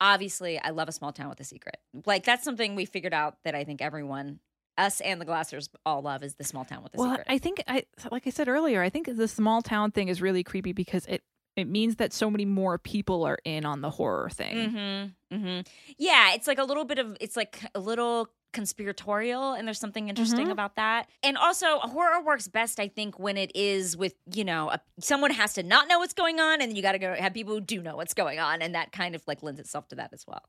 obviously 0.00 0.60
I 0.60 0.70
love 0.70 0.88
a 0.88 0.92
small 0.92 1.12
town 1.12 1.28
with 1.28 1.38
a 1.40 1.44
secret. 1.44 1.76
Like 2.04 2.24
that's 2.24 2.42
something 2.42 2.74
we 2.74 2.84
figured 2.84 3.14
out 3.14 3.36
that 3.44 3.54
I 3.54 3.62
think 3.62 3.80
everyone, 3.80 4.40
us 4.76 5.00
and 5.00 5.20
the 5.20 5.26
Glassers, 5.26 5.68
all 5.86 6.02
love 6.02 6.22
is 6.24 6.34
the 6.34 6.44
small 6.44 6.64
town 6.64 6.82
with 6.82 6.92
the 6.92 6.98
Well, 6.98 7.10
secret. 7.10 7.26
I 7.30 7.38
think 7.38 7.62
I 7.68 7.84
like 8.10 8.26
I 8.26 8.30
said 8.30 8.48
earlier, 8.48 8.82
I 8.82 8.90
think 8.90 9.14
the 9.16 9.28
small 9.28 9.62
town 9.62 9.92
thing 9.92 10.08
is 10.08 10.20
really 10.20 10.42
creepy 10.42 10.72
because 10.72 11.06
it 11.06 11.22
it 11.56 11.68
means 11.68 11.96
that 11.96 12.12
so 12.12 12.30
many 12.30 12.44
more 12.44 12.78
people 12.78 13.24
are 13.24 13.38
in 13.44 13.64
on 13.64 13.82
the 13.82 13.90
horror 13.90 14.30
thing. 14.30 14.56
mm-hmm, 14.56 15.36
mm-hmm. 15.36 15.60
Yeah, 15.98 16.32
it's 16.34 16.46
like 16.46 16.58
a 16.58 16.64
little 16.64 16.84
bit 16.84 16.98
of 16.98 17.16
it's 17.20 17.36
like 17.36 17.60
a 17.74 17.80
little 17.80 18.30
conspiratorial 18.52 19.52
and 19.52 19.66
there's 19.66 19.78
something 19.78 20.08
interesting 20.08 20.48
Mhm. 20.48 20.52
about 20.52 20.76
that 20.76 21.08
and 21.22 21.36
also 21.36 21.78
horror 21.80 22.20
works 22.22 22.48
best 22.48 22.80
i 22.80 22.88
think 22.88 23.18
when 23.18 23.36
it 23.36 23.50
is 23.54 23.96
with 23.96 24.14
you 24.34 24.44
know 24.44 24.70
a, 24.70 24.80
someone 25.00 25.30
has 25.30 25.54
to 25.54 25.62
not 25.62 25.86
know 25.88 25.98
what's 25.98 26.14
going 26.14 26.40
on 26.40 26.60
and 26.60 26.76
you 26.76 26.82
got 26.82 26.92
to 26.92 26.98
go 26.98 27.14
have 27.14 27.32
people 27.34 27.54
who 27.54 27.60
do 27.60 27.80
know 27.82 27.96
what's 27.96 28.14
going 28.14 28.38
on 28.38 28.62
and 28.62 28.74
that 28.74 28.92
kind 28.92 29.14
of 29.14 29.22
like 29.26 29.42
lends 29.42 29.60
itself 29.60 29.86
to 29.88 29.94
that 29.96 30.10
as 30.12 30.24
well 30.26 30.42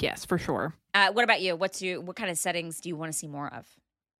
Yes, 0.00 0.24
for 0.24 0.36
sure. 0.36 0.74
uh, 0.94 1.12
what 1.12 1.22
about 1.24 1.40
you 1.40 1.54
what's 1.56 1.80
your 1.80 2.00
what 2.00 2.16
kind 2.16 2.28
of 2.30 2.36
settings 2.38 2.80
do 2.80 2.88
you 2.88 2.96
want 2.96 3.12
to 3.12 3.18
see 3.18 3.28
more 3.28 3.52
of 3.54 3.66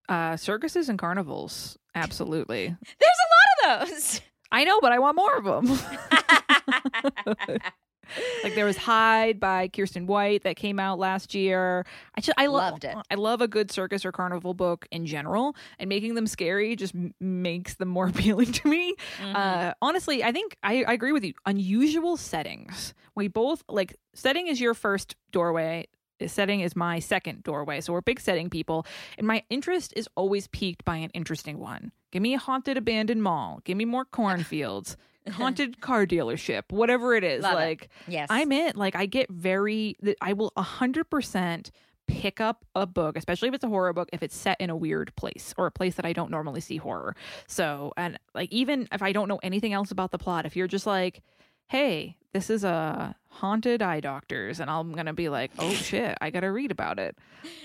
Uh, 0.08 0.36
circuses 0.36 0.88
and 0.88 0.98
carnivals, 0.98 1.76
absolutely. 1.94 2.68
there's 3.00 3.20
a 3.26 3.68
lot 3.68 3.82
of 3.82 3.88
those 3.90 4.20
I 4.52 4.62
know, 4.62 4.78
but 4.80 4.92
I 4.92 5.00
want 5.00 5.16
more 5.16 5.36
of 5.36 5.44
them. 5.44 5.66
like 8.44 8.54
there 8.54 8.64
was 8.64 8.76
Hide 8.76 9.38
by 9.40 9.68
Kiersten 9.68 10.06
White 10.06 10.42
that 10.44 10.56
came 10.56 10.78
out 10.78 10.98
last 10.98 11.34
year. 11.34 11.84
I 12.14 12.20
just 12.20 12.38
I 12.38 12.46
lo- 12.46 12.54
Loved 12.58 12.84
it. 12.84 12.96
I 13.10 13.14
love 13.14 13.40
a 13.40 13.48
good 13.48 13.70
circus 13.70 14.04
or 14.04 14.12
carnival 14.12 14.54
book 14.54 14.86
in 14.90 15.06
general, 15.06 15.56
and 15.78 15.88
making 15.88 16.14
them 16.14 16.26
scary 16.26 16.76
just 16.76 16.94
m- 16.94 17.14
makes 17.20 17.74
them 17.74 17.88
more 17.88 18.06
appealing 18.08 18.52
to 18.52 18.68
me. 18.68 18.94
Mhm. 19.20 19.34
Uh, 19.34 19.74
honestly, 19.82 20.22
I 20.24 20.32
think 20.32 20.56
I, 20.62 20.84
I 20.84 20.92
agree 20.92 21.12
with 21.12 21.24
you. 21.24 21.34
Unusual 21.46 22.16
settings. 22.16 22.94
We 23.14 23.28
both 23.28 23.62
like 23.68 23.96
setting 24.14 24.46
is 24.46 24.60
your 24.60 24.74
first 24.74 25.16
doorway. 25.32 25.86
Setting 26.26 26.60
is 26.60 26.74
my 26.74 26.98
second 26.98 27.42
doorway. 27.42 27.82
So 27.82 27.92
we're 27.92 28.00
big 28.00 28.20
setting 28.20 28.48
people. 28.48 28.86
And 29.18 29.26
my 29.26 29.42
interest 29.50 29.92
is 29.96 30.08
always 30.16 30.46
piqued 30.48 30.82
by 30.84 30.96
an 30.96 31.10
interesting 31.10 31.58
one. 31.58 31.92
Give 32.10 32.22
me 32.22 32.32
a 32.32 32.38
haunted 32.38 32.78
abandoned 32.78 33.22
mall. 33.22 33.60
Give 33.64 33.76
me 33.76 33.84
more 33.84 34.06
cornfields. 34.06 34.96
haunted 35.32 35.80
car 35.80 36.06
dealership. 36.06 36.64
Whatever 36.70 37.14
it 37.14 37.24
is. 37.24 37.42
Love 37.42 37.54
it. 37.54 37.56
like 37.56 37.88
yes 38.08 38.28
I'm 38.30 38.52
in. 38.52 38.76
Like 38.76 38.96
I 38.96 39.06
get 39.06 39.30
very. 39.30 39.96
I 40.20 40.32
will 40.32 40.52
hundred 40.56 41.10
percent 41.10 41.70
pick 42.06 42.40
up 42.40 42.64
a 42.74 42.86
book, 42.86 43.16
especially 43.16 43.48
if 43.48 43.54
it's 43.54 43.64
a 43.64 43.68
horror 43.68 43.92
book, 43.92 44.08
if 44.12 44.22
it's 44.22 44.36
set 44.36 44.60
in 44.60 44.70
a 44.70 44.76
weird 44.76 45.14
place 45.16 45.52
or 45.58 45.66
a 45.66 45.70
place 45.70 45.96
that 45.96 46.06
I 46.06 46.12
don't 46.12 46.30
normally 46.30 46.60
see 46.60 46.76
horror. 46.76 47.16
So, 47.46 47.92
and 47.96 48.18
like 48.34 48.52
even 48.52 48.88
if 48.92 49.02
I 49.02 49.12
don't 49.12 49.28
know 49.28 49.40
anything 49.42 49.72
else 49.72 49.90
about 49.90 50.12
the 50.12 50.18
plot, 50.18 50.46
if 50.46 50.56
you're 50.56 50.68
just 50.68 50.86
like, 50.86 51.22
"Hey, 51.66 52.16
this 52.32 52.48
is 52.50 52.64
a 52.64 53.16
haunted 53.28 53.82
eye 53.82 54.00
doctors," 54.00 54.60
and 54.60 54.70
I'm 54.70 54.92
gonna 54.92 55.14
be 55.14 55.28
like, 55.28 55.50
"Oh 55.58 55.70
shit, 55.72 56.16
I 56.20 56.30
gotta 56.30 56.50
read 56.50 56.70
about 56.70 56.98
it." 56.98 57.16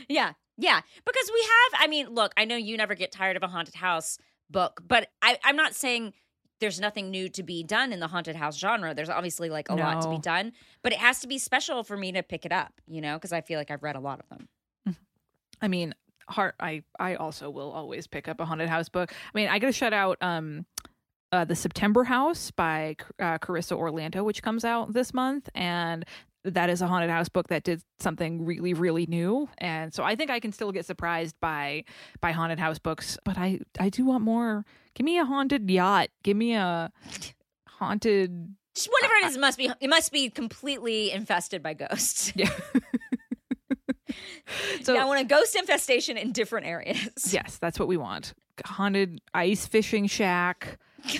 Yeah, 0.09 0.33
yeah. 0.57 0.81
Because 1.05 1.31
we 1.33 1.41
have, 1.41 1.81
I 1.83 1.87
mean, 1.87 2.09
look, 2.09 2.33
I 2.37 2.45
know 2.45 2.55
you 2.55 2.77
never 2.77 2.95
get 2.95 3.11
tired 3.11 3.37
of 3.37 3.43
a 3.43 3.47
haunted 3.47 3.75
house 3.75 4.17
book, 4.49 4.81
but 4.85 5.09
I, 5.21 5.37
I'm 5.43 5.55
not 5.55 5.75
saying 5.75 6.13
there's 6.61 6.79
nothing 6.79 7.11
new 7.11 7.27
to 7.29 7.43
be 7.43 7.63
done 7.63 7.91
in 7.91 7.99
the 7.99 8.07
haunted 8.07 8.37
house 8.37 8.57
genre. 8.57 8.93
There's 8.93 9.09
obviously 9.09 9.49
like 9.49 9.69
a 9.69 9.75
lot 9.75 10.01
to 10.03 10.09
be 10.09 10.19
done, 10.19 10.53
but 10.81 10.93
it 10.93 10.99
has 10.99 11.19
to 11.19 11.27
be 11.27 11.37
special 11.37 11.83
for 11.83 11.97
me 11.97 12.13
to 12.13 12.23
pick 12.23 12.45
it 12.45 12.53
up, 12.53 12.71
you 12.87 13.01
know, 13.01 13.15
because 13.15 13.33
I 13.33 13.41
feel 13.41 13.59
like 13.59 13.69
I've 13.69 13.83
read 13.83 13.97
a 13.97 13.99
lot 13.99 14.21
of 14.21 14.29
them. 14.29 14.47
I 15.61 15.67
mean, 15.67 15.93
heart. 16.29 16.55
I 16.59 16.83
I 16.99 17.15
also 17.15 17.49
will 17.49 17.71
always 17.71 18.07
pick 18.07 18.27
up 18.27 18.39
a 18.39 18.45
haunted 18.45 18.69
house 18.69 18.89
book. 18.89 19.11
I 19.11 19.37
mean, 19.37 19.49
I 19.49 19.59
gotta 19.59 19.73
shout 19.73 19.93
out 19.93 20.17
um, 20.21 20.65
uh, 21.31 21.45
the 21.45 21.55
September 21.55 22.03
House 22.03 22.51
by 22.51 22.95
uh, 23.19 23.37
Carissa 23.37 23.73
Orlando, 23.73 24.23
which 24.23 24.41
comes 24.41 24.65
out 24.65 24.93
this 24.93 25.13
month, 25.13 25.49
and 25.53 26.05
that 26.43 26.69
is 26.69 26.81
a 26.81 26.87
haunted 26.87 27.09
house 27.09 27.29
book 27.29 27.47
that 27.49 27.63
did 27.63 27.81
something 27.99 28.45
really 28.45 28.73
really 28.73 29.05
new. 29.05 29.49
And 29.57 29.93
so 29.93 30.03
I 30.03 30.15
think 30.15 30.31
I 30.31 30.39
can 30.39 30.51
still 30.51 30.71
get 30.71 30.85
surprised 30.85 31.35
by 31.39 31.85
by 32.19 32.31
haunted 32.31 32.59
house 32.59 32.79
books, 32.79 33.17
but 33.23 33.37
I 33.37 33.59
I 33.79 33.89
do 33.89 34.05
want 34.05 34.23
more. 34.23 34.65
Give 34.93 35.05
me 35.05 35.17
a 35.17 35.25
haunted 35.25 35.69
yacht. 35.69 36.09
Give 36.23 36.35
me 36.35 36.53
a 36.53 36.91
haunted. 37.67 38.55
Just 38.73 38.89
whatever 38.89 39.13
it 39.15 39.27
is, 39.27 39.35
it 39.35 39.39
must 39.39 39.57
be 39.57 39.71
it 39.79 39.89
must 39.89 40.11
be 40.11 40.29
completely 40.29 41.11
infested 41.11 41.61
by 41.61 41.73
ghosts. 41.73 42.33
Yeah. 42.35 42.49
so 44.83 44.97
I 44.97 45.05
want 45.05 45.21
a 45.21 45.25
ghost 45.25 45.55
infestation 45.55 46.17
in 46.17 46.31
different 46.31 46.67
areas. 46.67 47.33
Yes, 47.33 47.57
that's 47.57 47.79
what 47.79 47.87
we 47.87 47.97
want. 47.97 48.33
Haunted 48.65 49.21
ice 49.33 49.65
fishing 49.65 50.07
shack, 50.07 50.79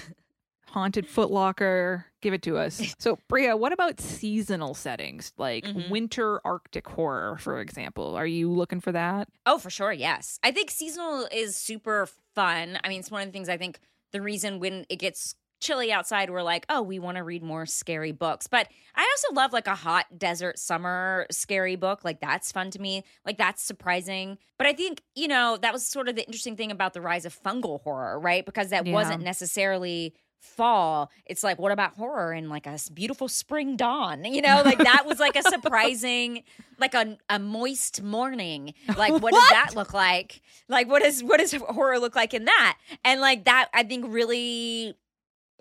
haunted 0.68 1.08
footlocker. 1.08 2.06
Give 2.22 2.34
it 2.34 2.42
to 2.44 2.58
us. 2.58 2.96
So, 3.00 3.18
Brea, 3.28 3.54
what 3.54 3.74
about 3.74 4.00
seasonal 4.00 4.74
settings 4.76 5.34
like 5.38 5.66
Mhm. 5.66 5.90
winter 5.90 6.40
Arctic 6.46 6.88
horror, 6.88 7.38
for 7.38 7.60
example? 7.60 8.16
Are 8.16 8.28
you 8.28 8.52
looking 8.52 8.80
for 8.80 8.92
that? 8.92 9.28
Oh, 9.46 9.58
for 9.58 9.70
sure. 9.70 9.92
Yes. 9.92 10.40
I 10.44 10.52
think 10.52 10.70
seasonal 10.72 11.28
is 11.32 11.56
super 11.56 12.08
fun. 12.36 12.80
I 12.84 12.90
mean, 12.90 13.00
it's 13.00 13.10
one 13.12 13.22
of 13.24 13.28
the 13.28 13.32
things 13.32 13.50
I 13.50 13.58
think 13.58 13.80
the 14.12 14.22
reason 14.22 14.60
when 14.60 14.86
it 14.90 14.98
gets 14.98 15.36
chilly 15.62 15.92
outside, 15.92 16.30
we're 16.32 16.42
like, 16.42 16.66
oh, 16.70 16.82
we 16.82 16.98
want 16.98 17.18
to 17.18 17.24
read 17.24 17.44
more 17.44 17.66
scary 17.68 18.12
books. 18.12 18.48
But 18.48 18.68
I 18.96 19.02
also 19.02 19.34
love 19.36 19.54
like 19.54 19.68
a 19.68 19.76
hot 19.76 20.06
desert 20.18 20.58
summer 20.58 21.28
scary 21.32 21.76
book. 21.76 22.04
Like, 22.04 22.20
that's 22.20 22.52
fun 22.52 22.72
to 22.72 22.82
me. 22.82 23.04
Like, 23.26 23.38
that's 23.38 23.62
surprising. 23.64 24.38
But 24.58 24.66
I 24.68 24.74
think, 24.74 25.02
you 25.16 25.28
know, 25.28 25.58
that 25.62 25.72
was 25.72 25.86
sort 25.86 26.10
of 26.10 26.16
the 26.16 26.26
interesting 26.26 26.56
thing 26.56 26.72
about 26.72 26.94
the 26.94 27.02
rise 27.02 27.26
of 27.26 27.40
fungal 27.40 27.82
horror, 27.84 28.20
right? 28.20 28.44
Because 28.46 28.70
that 28.70 28.86
Yeah. 28.88 28.94
wasn't 28.94 29.22
necessarily 29.24 30.16
fall, 30.42 31.12
it's 31.26 31.44
like, 31.44 31.60
what 31.60 31.72
about 31.72 31.96
horror 31.96 32.34
in 32.34 32.50
like 32.50 32.66
a 32.68 32.78
beautiful 32.94 33.28
spring 33.28 33.78
dawn? 33.78 34.26
You 34.32 34.42
know, 34.42 34.62
like 34.64 34.78
that 34.78 35.06
was 35.06 35.20
like 35.20 35.36
a 35.36 35.44
surprising, 35.44 36.44
like 36.80 36.94
a, 36.94 37.18
a 37.30 37.38
moist 37.38 38.02
morning. 38.02 38.74
Like, 38.98 39.22
what, 39.22 39.34
does 39.34 39.50
that 39.50 39.72
look 39.76 39.94
like? 39.94 40.42
Like, 40.70 40.88
what 40.88 41.04
does 41.04 41.22
what 41.22 41.40
does 41.40 41.52
horror 41.54 42.00
look 42.00 42.16
like 42.16 42.34
in 42.34 42.46
that? 42.46 42.78
And 43.04 43.20
like 43.20 43.44
that, 43.46 43.70
I 43.74 43.84
think 43.84 44.06
really 44.08 44.96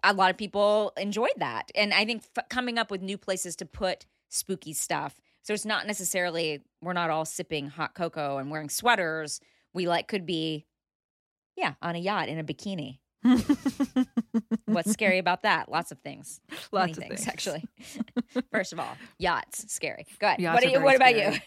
a 0.02 0.14
lot 0.14 0.30
of 0.30 0.36
people 0.36 0.92
enjoyed 0.96 1.30
that. 1.38 1.70
And 1.74 1.92
I 1.92 2.04
think 2.04 2.22
f- 2.36 2.48
coming 2.48 2.78
up 2.78 2.90
with 2.90 3.02
new 3.02 3.18
places 3.18 3.56
to 3.56 3.66
put 3.66 4.06
spooky 4.28 4.72
stuff. 4.72 5.20
So 5.42 5.52
it's 5.52 5.66
not 5.66 5.86
necessarily 5.86 6.60
we're 6.80 6.92
not 6.92 7.10
all 7.10 7.24
sipping 7.24 7.68
hot 7.68 7.94
cocoa 7.94 8.38
and 8.38 8.50
wearing 8.50 8.70
sweaters. 8.70 9.40
We 9.72 9.88
like 9.88 10.08
could 10.08 10.26
be, 10.26 10.64
yeah, 11.56 11.74
on 11.82 11.96
a 11.96 11.98
yacht 11.98 12.28
in 12.28 12.38
a 12.38 12.44
bikini. 12.44 12.98
What's 14.66 14.92
scary 14.92 15.18
about 15.18 15.42
that? 15.42 15.70
Lots 15.70 15.92
of 15.92 15.98
things. 16.00 16.40
Lots 16.72 16.72
Many 16.72 16.92
of 16.92 16.96
things, 16.98 17.24
things. 17.24 17.28
actually. 17.28 17.64
First 18.52 18.72
of 18.72 18.80
all, 18.80 18.96
yachts 19.18 19.72
scary. 19.72 20.06
Go 20.18 20.26
ahead. 20.28 20.40
Yachts 20.40 20.54
what, 20.54 20.64
are 20.64 20.78
you, 20.78 20.84
what 20.84 20.96
about 20.96 21.16
you? 21.16 21.38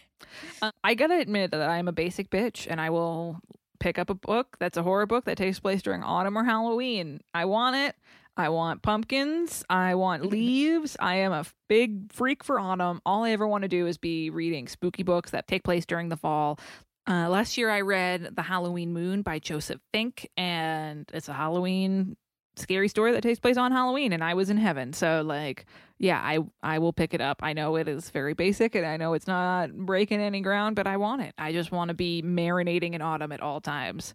Uh, 0.62 0.70
I 0.82 0.94
gotta 0.94 1.18
admit 1.18 1.50
that 1.50 1.68
I'm 1.68 1.88
a 1.88 1.92
basic 1.92 2.30
bitch, 2.30 2.66
and 2.68 2.80
I 2.80 2.90
will 2.90 3.40
pick 3.80 3.98
up 3.98 4.08
a 4.08 4.14
book 4.14 4.56
that's 4.60 4.78
a 4.78 4.82
horror 4.82 5.06
book 5.06 5.24
that 5.26 5.36
takes 5.36 5.60
place 5.60 5.82
during 5.82 6.02
autumn 6.02 6.38
or 6.38 6.44
Halloween. 6.44 7.20
I 7.34 7.44
want 7.44 7.76
it. 7.76 7.96
I 8.36 8.48
want 8.48 8.82
pumpkins. 8.82 9.64
I 9.70 9.94
want 9.94 10.26
leaves. 10.26 10.96
I 10.98 11.16
am 11.16 11.32
a 11.32 11.44
big 11.68 12.12
freak 12.12 12.42
for 12.42 12.58
autumn. 12.58 13.00
All 13.06 13.24
I 13.24 13.30
ever 13.30 13.46
want 13.46 13.62
to 13.62 13.68
do 13.68 13.86
is 13.86 13.96
be 13.96 14.30
reading 14.30 14.66
spooky 14.66 15.04
books 15.04 15.30
that 15.30 15.46
take 15.46 15.62
place 15.62 15.86
during 15.86 16.08
the 16.08 16.16
fall. 16.16 16.58
Uh, 17.06 17.28
last 17.28 17.58
year, 17.58 17.70
I 17.70 17.82
read 17.82 18.30
The 18.34 18.42
Halloween 18.42 18.92
Moon 18.92 19.22
by 19.22 19.38
Joseph 19.38 19.80
Fink, 19.92 20.28
and 20.36 21.08
it's 21.12 21.28
a 21.28 21.34
Halloween 21.34 22.16
scary 22.56 22.88
story 22.88 23.12
that 23.12 23.22
takes 23.22 23.38
place 23.38 23.56
on 23.56 23.72
Halloween, 23.72 24.12
and 24.12 24.24
I 24.24 24.34
was 24.34 24.48
in 24.48 24.56
heaven. 24.56 24.92
So, 24.92 25.22
like, 25.24 25.66
yeah, 25.98 26.20
I 26.22 26.38
I 26.62 26.78
will 26.78 26.92
pick 26.92 27.12
it 27.12 27.20
up. 27.20 27.40
I 27.42 27.52
know 27.52 27.76
it 27.76 27.88
is 27.88 28.10
very 28.10 28.32
basic, 28.34 28.74
and 28.74 28.86
I 28.86 28.96
know 28.96 29.12
it's 29.14 29.26
not 29.26 29.72
breaking 29.72 30.20
any 30.20 30.40
ground, 30.40 30.76
but 30.76 30.86
I 30.86 30.96
want 30.96 31.22
it. 31.22 31.34
I 31.36 31.52
just 31.52 31.72
want 31.72 31.88
to 31.88 31.94
be 31.94 32.22
marinating 32.22 32.94
in 32.94 33.02
autumn 33.02 33.32
at 33.32 33.40
all 33.40 33.60
times. 33.60 34.14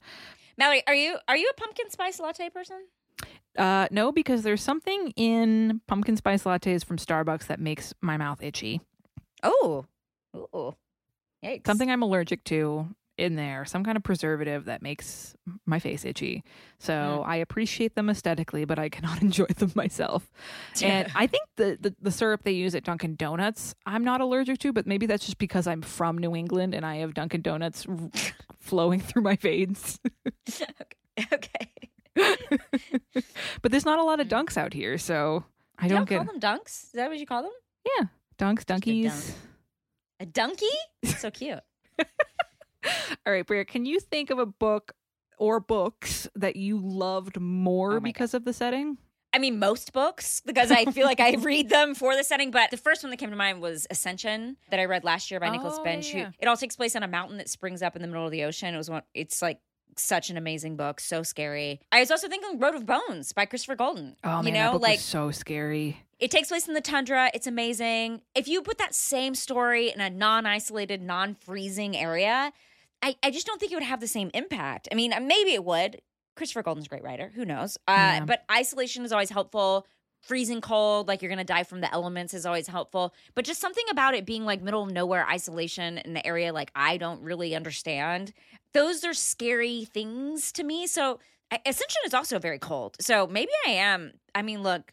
Mallory, 0.57 0.83
are 0.87 0.95
you 0.95 1.17
are 1.27 1.37
you 1.37 1.49
a 1.49 1.53
pumpkin 1.59 1.89
spice 1.89 2.19
latte 2.19 2.49
person? 2.49 2.85
Uh, 3.57 3.87
no, 3.91 4.11
because 4.11 4.43
there's 4.43 4.63
something 4.63 5.11
in 5.15 5.81
pumpkin 5.87 6.15
spice 6.15 6.43
lattes 6.43 6.85
from 6.85 6.97
Starbucks 6.97 7.47
that 7.47 7.59
makes 7.59 7.93
my 8.01 8.17
mouth 8.17 8.41
itchy. 8.41 8.81
Oh, 9.43 9.85
ooh, 10.35 10.75
Yikes. 11.43 11.65
Something 11.67 11.89
I'm 11.91 12.01
allergic 12.03 12.43
to 12.45 12.87
in 13.17 13.35
there, 13.35 13.65
some 13.65 13.83
kind 13.83 13.97
of 13.97 14.03
preservative 14.03 14.63
that 14.65 14.81
makes 14.81 15.35
my 15.65 15.77
face 15.77 16.05
itchy. 16.05 16.41
So 16.77 16.93
Mm. 16.93 17.27
I 17.27 17.35
appreciate 17.37 17.95
them 17.95 18.09
aesthetically, 18.09 18.63
but 18.63 18.79
I 18.79 18.87
cannot 18.87 19.21
enjoy 19.21 19.45
them 19.57 19.71
myself. 19.75 20.31
And 20.81 21.11
I 21.15 21.27
think 21.27 21.43
the, 21.57 21.77
the 21.81 21.93
the 22.01 22.11
syrup 22.11 22.43
they 22.43 22.51
use 22.53 22.75
at 22.75 22.85
Dunkin' 22.85 23.15
Donuts, 23.15 23.75
I'm 23.85 24.05
not 24.05 24.21
allergic 24.21 24.59
to, 24.59 24.71
but 24.71 24.87
maybe 24.87 25.05
that's 25.05 25.25
just 25.25 25.37
because 25.37 25.67
I'm 25.67 25.81
from 25.81 26.17
New 26.17 26.33
England 26.35 26.73
and 26.73 26.85
I 26.85 26.97
have 26.97 27.13
Dunkin' 27.13 27.41
Donuts 27.41 27.85
flowing 28.61 29.01
through 29.01 29.23
my 29.23 29.35
veins. 29.35 29.99
okay. 31.33 31.71
but 33.61 33.71
there's 33.71 33.85
not 33.85 33.99
a 33.99 34.03
lot 34.03 34.19
of 34.19 34.27
dunks 34.27 34.55
out 34.57 34.73
here, 34.73 34.97
so 34.97 35.43
I 35.77 35.87
don't 35.87 35.99
don't 35.99 36.09
get 36.09 36.17
call 36.25 36.25
them 36.25 36.39
dunks? 36.39 36.85
Is 36.85 36.91
that 36.93 37.09
what 37.09 37.17
you 37.19 37.25
call 37.25 37.43
them? 37.43 37.51
Yeah, 37.97 38.05
dunks, 38.37 38.65
dunkies. 38.65 39.35
A 40.19 40.25
donkey? 40.25 40.65
So 41.17 41.31
cute. 41.31 41.59
All 43.25 43.33
right, 43.33 43.45
Brea, 43.45 43.65
can 43.65 43.85
you 43.85 43.99
think 43.99 44.29
of 44.29 44.39
a 44.39 44.45
book 44.45 44.93
or 45.37 45.59
books 45.59 46.27
that 46.35 46.55
you 46.55 46.79
loved 46.79 47.39
more 47.39 47.97
Oh 47.97 47.99
because 47.99 48.33
of 48.33 48.45
the 48.45 48.53
setting? 48.53 48.97
I 49.31 49.37
mean, 49.37 49.59
most 49.59 49.93
books 49.93 50.41
because 50.43 50.71
I 50.71 50.85
feel 50.85 51.05
like 51.05 51.19
I 51.19 51.35
read 51.39 51.69
them 51.69 51.93
for 51.93 52.15
the 52.15 52.23
setting. 52.23 52.51
But 52.51 52.71
the 52.71 52.77
first 52.77 53.03
one 53.03 53.11
that 53.11 53.17
came 53.17 53.29
to 53.29 53.35
mind 53.35 53.61
was 53.61 53.85
Ascension 53.89 54.57
that 54.71 54.79
I 54.79 54.85
read 54.85 55.03
last 55.03 55.29
year 55.29 55.39
by 55.39 55.49
oh, 55.49 55.51
Nicholas 55.51 55.77
Oh, 55.79 55.83
Binge. 55.83 56.13
yeah. 56.13 56.31
It 56.39 56.47
all 56.47 56.57
takes 56.57 56.75
place 56.75 56.95
on 56.95 57.03
a 57.03 57.07
mountain 57.07 57.37
that 57.37 57.49
springs 57.49 57.81
up 57.81 57.95
in 57.95 58.01
the 58.01 58.07
middle 58.07 58.25
of 58.25 58.31
the 58.31 58.43
ocean. 58.43 58.73
It 58.73 58.77
was 58.77 58.89
one. 58.89 59.03
It's 59.13 59.41
like 59.41 59.59
such 59.97 60.29
an 60.29 60.37
amazing 60.37 60.77
book, 60.77 60.99
so 60.99 61.23
scary. 61.23 61.79
I 61.91 61.99
was 61.99 62.09
also 62.11 62.27
thinking 62.27 62.59
Road 62.59 62.75
of 62.75 62.85
Bones 62.85 63.33
by 63.33 63.45
Christopher 63.45 63.75
Golden. 63.75 64.15
Oh 64.23 64.41
man, 64.41 64.45
you 64.45 64.53
that 64.53 64.71
book 64.73 64.81
like 64.81 64.99
so 64.99 65.31
scary. 65.31 66.01
It 66.19 66.31
takes 66.31 66.49
place 66.49 66.67
in 66.67 66.73
the 66.73 66.81
tundra. 66.81 67.31
It's 67.33 67.47
amazing. 67.47 68.21
If 68.35 68.47
you 68.47 68.61
put 68.61 68.77
that 68.77 68.93
same 68.93 69.35
story 69.35 69.91
in 69.91 70.01
a 70.01 70.09
non-isolated, 70.09 71.01
non-freezing 71.01 71.95
area, 71.95 72.51
I, 73.01 73.15
I 73.23 73.31
just 73.31 73.47
don't 73.47 73.59
think 73.59 73.71
it 73.71 73.75
would 73.75 73.83
have 73.83 74.01
the 74.01 74.07
same 74.07 74.29
impact. 74.33 74.87
I 74.91 74.95
mean, 74.95 75.11
maybe 75.25 75.53
it 75.53 75.63
would. 75.63 76.01
Christopher 76.35 76.63
Golden's 76.63 76.85
a 76.87 76.89
great 76.89 77.03
writer. 77.03 77.31
Who 77.35 77.45
knows? 77.45 77.77
Uh, 77.87 77.91
Yeah. 77.95 78.25
But 78.25 78.43
isolation 78.51 79.05
is 79.05 79.11
always 79.11 79.29
helpful. 79.29 79.87
Freezing 80.21 80.59
cold, 80.59 81.07
like 81.07 81.21
you're 81.21 81.29
gonna 81.29 81.45
die 81.45 81.63
from 81.63 81.79
the 81.79 81.91
elements, 81.93 82.33
is 82.33 82.45
always 82.45 82.67
helpful. 82.67 83.13
But 83.35 83.45
just 83.45 83.61
something 83.61 83.85
about 83.89 84.15
it 84.15 84.25
being 84.25 84.43
like 84.43 84.61
middle 84.61 84.83
of 84.83 84.91
nowhere 84.91 85.25
isolation 85.25 85.97
in 85.99 86.13
the 86.13 86.25
area, 86.27 86.51
like 86.51 86.71
I 86.75 86.97
don't 86.97 87.21
really 87.21 87.55
understand. 87.55 88.33
Those 88.73 89.05
are 89.05 89.13
scary 89.13 89.85
things 89.85 90.51
to 90.53 90.63
me. 90.63 90.87
So 90.87 91.19
Ascension 91.65 92.01
is 92.05 92.13
also 92.13 92.37
very 92.37 92.59
cold. 92.59 92.97
So 92.99 93.27
maybe 93.27 93.51
I 93.65 93.71
am. 93.71 94.11
I 94.35 94.41
mean, 94.41 94.61
look, 94.61 94.91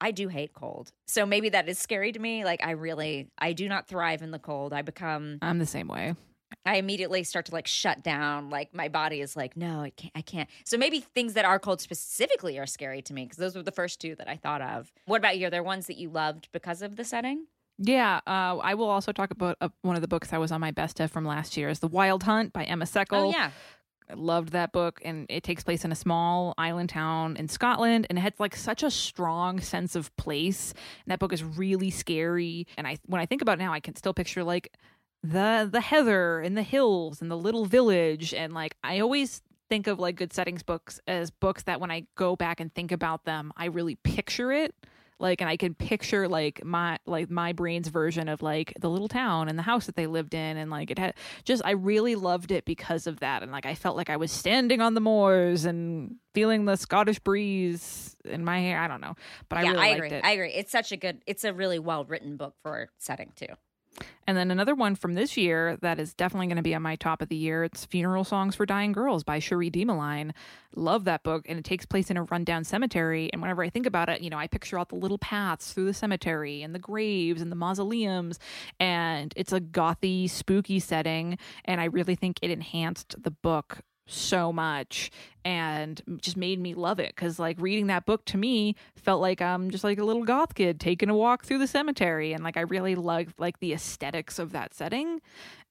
I 0.00 0.10
do 0.10 0.28
hate 0.28 0.52
cold. 0.52 0.92
So 1.06 1.24
maybe 1.26 1.48
that 1.50 1.68
is 1.68 1.78
scary 1.78 2.12
to 2.12 2.18
me. 2.18 2.44
Like 2.44 2.64
I 2.64 2.72
really 2.72 3.28
I 3.38 3.52
do 3.52 3.68
not 3.68 3.88
thrive 3.88 4.22
in 4.22 4.30
the 4.30 4.38
cold. 4.38 4.72
I 4.72 4.82
become 4.82 5.38
I'm 5.42 5.58
the 5.58 5.66
same 5.66 5.88
way. 5.88 6.14
I 6.64 6.76
immediately 6.76 7.24
start 7.24 7.46
to 7.46 7.52
like 7.52 7.66
shut 7.66 8.02
down. 8.02 8.50
Like 8.50 8.74
my 8.74 8.88
body 8.88 9.20
is 9.20 9.36
like, 9.36 9.56
no, 9.56 9.80
I 9.80 9.90
can't 9.90 10.12
I 10.14 10.22
can't. 10.22 10.48
So 10.64 10.76
maybe 10.76 11.00
things 11.00 11.34
that 11.34 11.44
are 11.44 11.58
cold 11.58 11.80
specifically 11.80 12.58
are 12.58 12.66
scary 12.66 13.02
to 13.02 13.14
me 13.14 13.24
because 13.24 13.38
those 13.38 13.56
were 13.56 13.62
the 13.62 13.72
first 13.72 14.00
two 14.00 14.14
that 14.16 14.28
I 14.28 14.36
thought 14.36 14.62
of. 14.62 14.92
What 15.06 15.18
about 15.18 15.38
you? 15.38 15.46
Are 15.46 15.50
there 15.50 15.62
ones 15.62 15.86
that 15.86 15.96
you 15.96 16.10
loved 16.10 16.48
because 16.52 16.82
of 16.82 16.96
the 16.96 17.04
setting? 17.04 17.46
Yeah, 17.78 18.20
uh, 18.26 18.56
I 18.62 18.74
will 18.74 18.88
also 18.88 19.12
talk 19.12 19.30
about 19.30 19.58
uh, 19.60 19.68
one 19.82 19.96
of 19.96 20.02
the 20.02 20.08
books 20.08 20.30
that 20.30 20.40
was 20.40 20.50
on 20.50 20.62
my 20.62 20.70
best 20.70 20.98
of 20.98 21.10
from 21.10 21.26
last 21.26 21.58
year 21.58 21.68
is 21.68 21.80
The 21.80 21.88
Wild 21.88 22.22
Hunt 22.22 22.54
by 22.54 22.64
Emma 22.64 22.86
Seckel. 22.86 23.26
Oh 23.26 23.30
yeah. 23.30 23.50
I 24.08 24.14
loved 24.14 24.50
that 24.50 24.72
book 24.72 25.00
and 25.04 25.26
it 25.28 25.42
takes 25.42 25.64
place 25.64 25.84
in 25.84 25.92
a 25.92 25.96
small 25.96 26.54
island 26.56 26.90
town 26.90 27.36
in 27.36 27.48
Scotland 27.48 28.06
and 28.08 28.18
it 28.18 28.22
has 28.22 28.32
like 28.38 28.54
such 28.54 28.82
a 28.82 28.90
strong 28.90 29.60
sense 29.60 29.96
of 29.96 30.14
place. 30.16 30.72
And 30.72 31.12
that 31.12 31.18
book 31.18 31.32
is 31.32 31.42
really 31.42 31.90
scary 31.90 32.66
and 32.76 32.86
I 32.86 32.98
when 33.06 33.20
I 33.20 33.26
think 33.26 33.42
about 33.42 33.58
it 33.58 33.62
now 33.62 33.72
I 33.72 33.80
can 33.80 33.96
still 33.96 34.14
picture 34.14 34.44
like 34.44 34.72
the 35.22 35.68
the 35.70 35.80
heather 35.80 36.40
and 36.40 36.56
the 36.56 36.62
hills 36.62 37.20
and 37.20 37.30
the 37.30 37.36
little 37.36 37.64
village 37.64 38.32
and 38.32 38.52
like 38.52 38.76
I 38.84 39.00
always 39.00 39.42
think 39.68 39.88
of 39.88 39.98
like 39.98 40.16
good 40.16 40.32
settings 40.32 40.62
books 40.62 41.00
as 41.08 41.30
books 41.30 41.64
that 41.64 41.80
when 41.80 41.90
I 41.90 42.06
go 42.14 42.36
back 42.36 42.60
and 42.60 42.72
think 42.72 42.92
about 42.92 43.24
them 43.24 43.52
I 43.56 43.66
really 43.66 43.96
picture 43.96 44.52
it 44.52 44.74
like 45.18 45.40
and 45.40 45.48
i 45.48 45.56
can 45.56 45.74
picture 45.74 46.28
like 46.28 46.64
my 46.64 46.98
like 47.06 47.30
my 47.30 47.52
brain's 47.52 47.88
version 47.88 48.28
of 48.28 48.42
like 48.42 48.72
the 48.80 48.90
little 48.90 49.08
town 49.08 49.48
and 49.48 49.58
the 49.58 49.62
house 49.62 49.86
that 49.86 49.96
they 49.96 50.06
lived 50.06 50.34
in 50.34 50.56
and 50.56 50.70
like 50.70 50.90
it 50.90 50.98
had 50.98 51.14
just 51.44 51.62
i 51.64 51.70
really 51.70 52.14
loved 52.14 52.50
it 52.50 52.64
because 52.64 53.06
of 53.06 53.20
that 53.20 53.42
and 53.42 53.52
like 53.52 53.66
i 53.66 53.74
felt 53.74 53.96
like 53.96 54.10
i 54.10 54.16
was 54.16 54.30
standing 54.30 54.80
on 54.80 54.94
the 54.94 55.00
moors 55.00 55.64
and 55.64 56.16
feeling 56.34 56.64
the 56.64 56.76
scottish 56.76 57.18
breeze 57.18 58.16
in 58.24 58.44
my 58.44 58.60
hair 58.60 58.78
i 58.80 58.88
don't 58.88 59.00
know 59.00 59.14
but 59.48 59.58
i 59.58 59.62
yeah, 59.62 59.70
really 59.70 59.82
I 59.82 59.88
liked 59.90 60.04
agree. 60.04 60.18
it 60.18 60.24
I 60.24 60.30
agree. 60.32 60.52
It's 60.52 60.72
such 60.72 60.92
a 60.92 60.96
good 60.96 61.22
it's 61.26 61.44
a 61.44 61.52
really 61.52 61.78
well 61.78 62.04
written 62.04 62.36
book 62.36 62.54
for 62.62 62.88
setting 62.98 63.32
too. 63.36 63.46
And 64.26 64.36
then 64.36 64.50
another 64.50 64.74
one 64.74 64.96
from 64.96 65.14
this 65.14 65.36
year 65.36 65.76
that 65.82 66.00
is 66.00 66.12
definitely 66.12 66.48
going 66.48 66.56
to 66.56 66.62
be 66.62 66.74
on 66.74 66.82
my 66.82 66.96
top 66.96 67.22
of 67.22 67.28
the 67.28 67.36
year 67.36 67.64
it's 67.64 67.84
funeral 67.84 68.24
songs 68.24 68.54
for 68.56 68.66
dying 68.66 68.92
girls 68.92 69.22
by 69.22 69.38
cherie 69.38 69.70
Dimaline. 69.70 70.32
love 70.74 71.04
that 71.04 71.22
book 71.22 71.46
and 71.48 71.58
it 71.58 71.64
takes 71.64 71.86
place 71.86 72.10
in 72.10 72.16
a 72.16 72.24
rundown 72.24 72.64
cemetery 72.64 73.30
and 73.32 73.40
whenever 73.40 73.62
i 73.62 73.70
think 73.70 73.86
about 73.86 74.08
it 74.08 74.20
you 74.20 74.30
know 74.30 74.36
i 74.36 74.46
picture 74.46 74.78
out 74.78 74.88
the 74.88 74.96
little 74.96 75.18
paths 75.18 75.72
through 75.72 75.84
the 75.84 75.94
cemetery 75.94 76.62
and 76.62 76.74
the 76.74 76.78
graves 76.78 77.40
and 77.40 77.52
the 77.52 77.56
mausoleums 77.56 78.38
and 78.80 79.32
it's 79.36 79.52
a 79.52 79.60
gothy 79.60 80.28
spooky 80.28 80.80
setting 80.80 81.38
and 81.64 81.80
i 81.80 81.84
really 81.84 82.14
think 82.14 82.38
it 82.42 82.50
enhanced 82.50 83.14
the 83.22 83.30
book 83.30 83.78
so 84.06 84.52
much 84.52 85.10
and 85.44 86.00
just 86.20 86.36
made 86.36 86.60
me 86.60 86.74
love 86.74 86.98
it 87.00 87.08
because 87.14 87.38
like 87.38 87.56
reading 87.60 87.88
that 87.88 88.06
book 88.06 88.24
to 88.24 88.36
me 88.38 88.74
felt 88.94 89.20
like 89.20 89.42
i'm 89.42 89.70
just 89.70 89.82
like 89.84 89.98
a 89.98 90.04
little 90.04 90.24
goth 90.24 90.54
kid 90.54 90.78
taking 90.78 91.08
a 91.10 91.16
walk 91.16 91.44
through 91.44 91.58
the 91.58 91.66
cemetery 91.66 92.32
and 92.32 92.44
like 92.44 92.56
i 92.56 92.60
really 92.60 92.94
loved 92.94 93.34
like 93.38 93.58
the 93.60 93.72
aesthetics 93.72 94.38
of 94.38 94.52
that 94.52 94.72
setting 94.74 95.20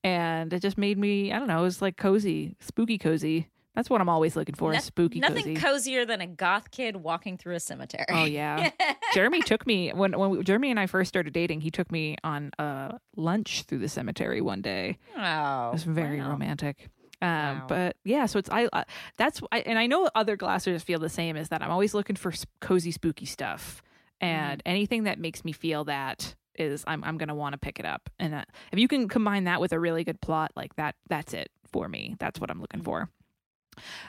and 0.03 0.51
it 0.53 0.61
just 0.61 0.77
made 0.77 0.97
me 0.97 1.31
i 1.31 1.39
don't 1.39 1.47
know 1.47 1.59
it 1.59 1.63
was 1.63 1.81
like 1.81 1.95
cozy 1.97 2.55
spooky 2.59 2.97
cozy 2.97 3.47
that's 3.73 3.89
what 3.89 3.99
i'm 4.01 4.09
always 4.09 4.35
looking 4.35 4.55
for 4.55 4.71
No- 4.73 4.79
spooky 4.79 5.19
Nothing 5.19 5.55
cozy 5.55 5.55
cozier 5.55 6.05
than 6.05 6.19
a 6.21 6.27
goth 6.27 6.71
kid 6.71 6.97
walking 6.97 7.37
through 7.37 7.55
a 7.55 7.59
cemetery. 7.59 8.05
oh 8.09 8.23
yeah 8.25 8.69
jeremy 9.13 9.41
took 9.41 9.65
me 9.67 9.91
when 9.91 10.17
when 10.17 10.29
we, 10.29 10.43
jeremy 10.43 10.71
and 10.71 10.79
i 10.79 10.87
first 10.87 11.07
started 11.09 11.33
dating 11.33 11.61
he 11.61 11.71
took 11.71 11.91
me 11.91 12.15
on 12.23 12.51
a 12.59 12.97
lunch 13.15 13.63
through 13.63 13.79
the 13.79 13.89
cemetery 13.89 14.41
one 14.41 14.61
day 14.61 14.97
Oh. 15.17 15.69
it 15.69 15.73
was 15.73 15.83
very 15.83 16.19
wow. 16.19 16.31
romantic. 16.31 16.89
Um, 17.21 17.29
Wow. 17.29 17.65
But 17.67 17.97
yeah, 18.03 18.25
so 18.25 18.39
it's 18.39 18.49
I. 18.49 18.65
Uh, 18.65 18.83
that's 19.17 19.41
I, 19.51 19.59
and 19.61 19.79
I 19.79 19.87
know 19.87 20.09
other 20.15 20.37
glassers 20.37 20.81
feel 20.81 20.99
the 20.99 21.09
same. 21.09 21.35
Is 21.37 21.49
that 21.49 21.61
I'm 21.61 21.71
always 21.71 21.93
looking 21.93 22.15
for 22.15 22.33
cozy, 22.59 22.91
spooky 22.91 23.25
stuff, 23.25 23.81
and 24.21 24.61
anything 24.65 25.03
that 25.03 25.19
makes 25.19 25.43
me 25.45 25.51
feel 25.51 25.85
that 25.85 26.35
is 26.57 26.83
I'm 26.87 27.03
I'm 27.03 27.17
gonna 27.17 27.35
want 27.35 27.53
to 27.53 27.57
pick 27.59 27.79
it 27.79 27.85
up. 27.85 28.09
And 28.19 28.33
uh, 28.35 28.43
if 28.71 28.79
you 28.79 28.87
can 28.87 29.07
combine 29.07 29.45
that 29.45 29.61
with 29.61 29.73
a 29.73 29.79
really 29.79 30.03
good 30.03 30.21
plot, 30.21 30.51
like 30.55 30.75
that, 30.75 30.95
that's 31.09 31.33
it 31.33 31.49
for 31.71 31.87
me. 31.87 32.15
That's 32.19 32.39
what 32.39 32.49
I'm 32.49 32.61
looking 32.61 32.81
for. 32.81 33.09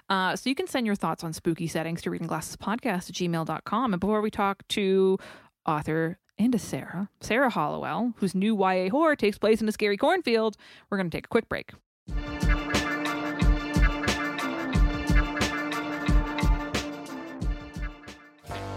Uh, 0.08 0.36
so 0.36 0.48
you 0.48 0.54
can 0.54 0.66
send 0.68 0.86
your 0.86 0.94
thoughts 0.94 1.24
on 1.24 1.32
spooky 1.32 1.66
settings 1.66 2.00
to 2.02 2.10
readingglassespodcast 2.10 2.86
at 2.86 3.14
gmail.com. 3.14 3.92
And 3.94 4.00
before 4.00 4.20
we 4.20 4.30
talk 4.30 4.66
to 4.68 5.18
author 5.66 6.18
and 6.38 6.52
to 6.52 6.58
Sarah, 6.58 7.08
Sarah 7.20 7.50
Hollowell, 7.50 8.14
whose 8.18 8.34
new 8.34 8.56
YA 8.56 8.90
horror 8.90 9.16
takes 9.16 9.38
place 9.38 9.60
in 9.60 9.68
a 9.68 9.72
scary 9.72 9.96
cornfield, 9.96 10.56
we're 10.88 10.98
going 10.98 11.10
to 11.10 11.16
take 11.16 11.26
a 11.26 11.28
quick 11.28 11.48
break. 11.48 11.72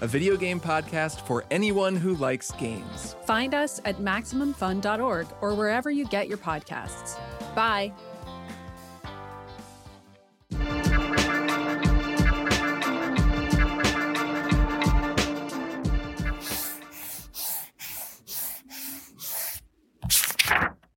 a 0.00 0.06
video 0.06 0.36
game 0.36 0.60
podcast 0.60 1.26
for 1.26 1.44
anyone 1.50 1.96
who 1.96 2.14
likes 2.16 2.50
games. 2.52 3.16
Find 3.24 3.54
us 3.54 3.80
at 3.84 3.96
MaximumFun.org 3.98 5.26
or 5.40 5.54
wherever 5.54 5.90
you 5.90 6.06
get 6.06 6.28
your 6.28 6.38
podcasts. 6.38 7.18
Bye. 7.54 7.92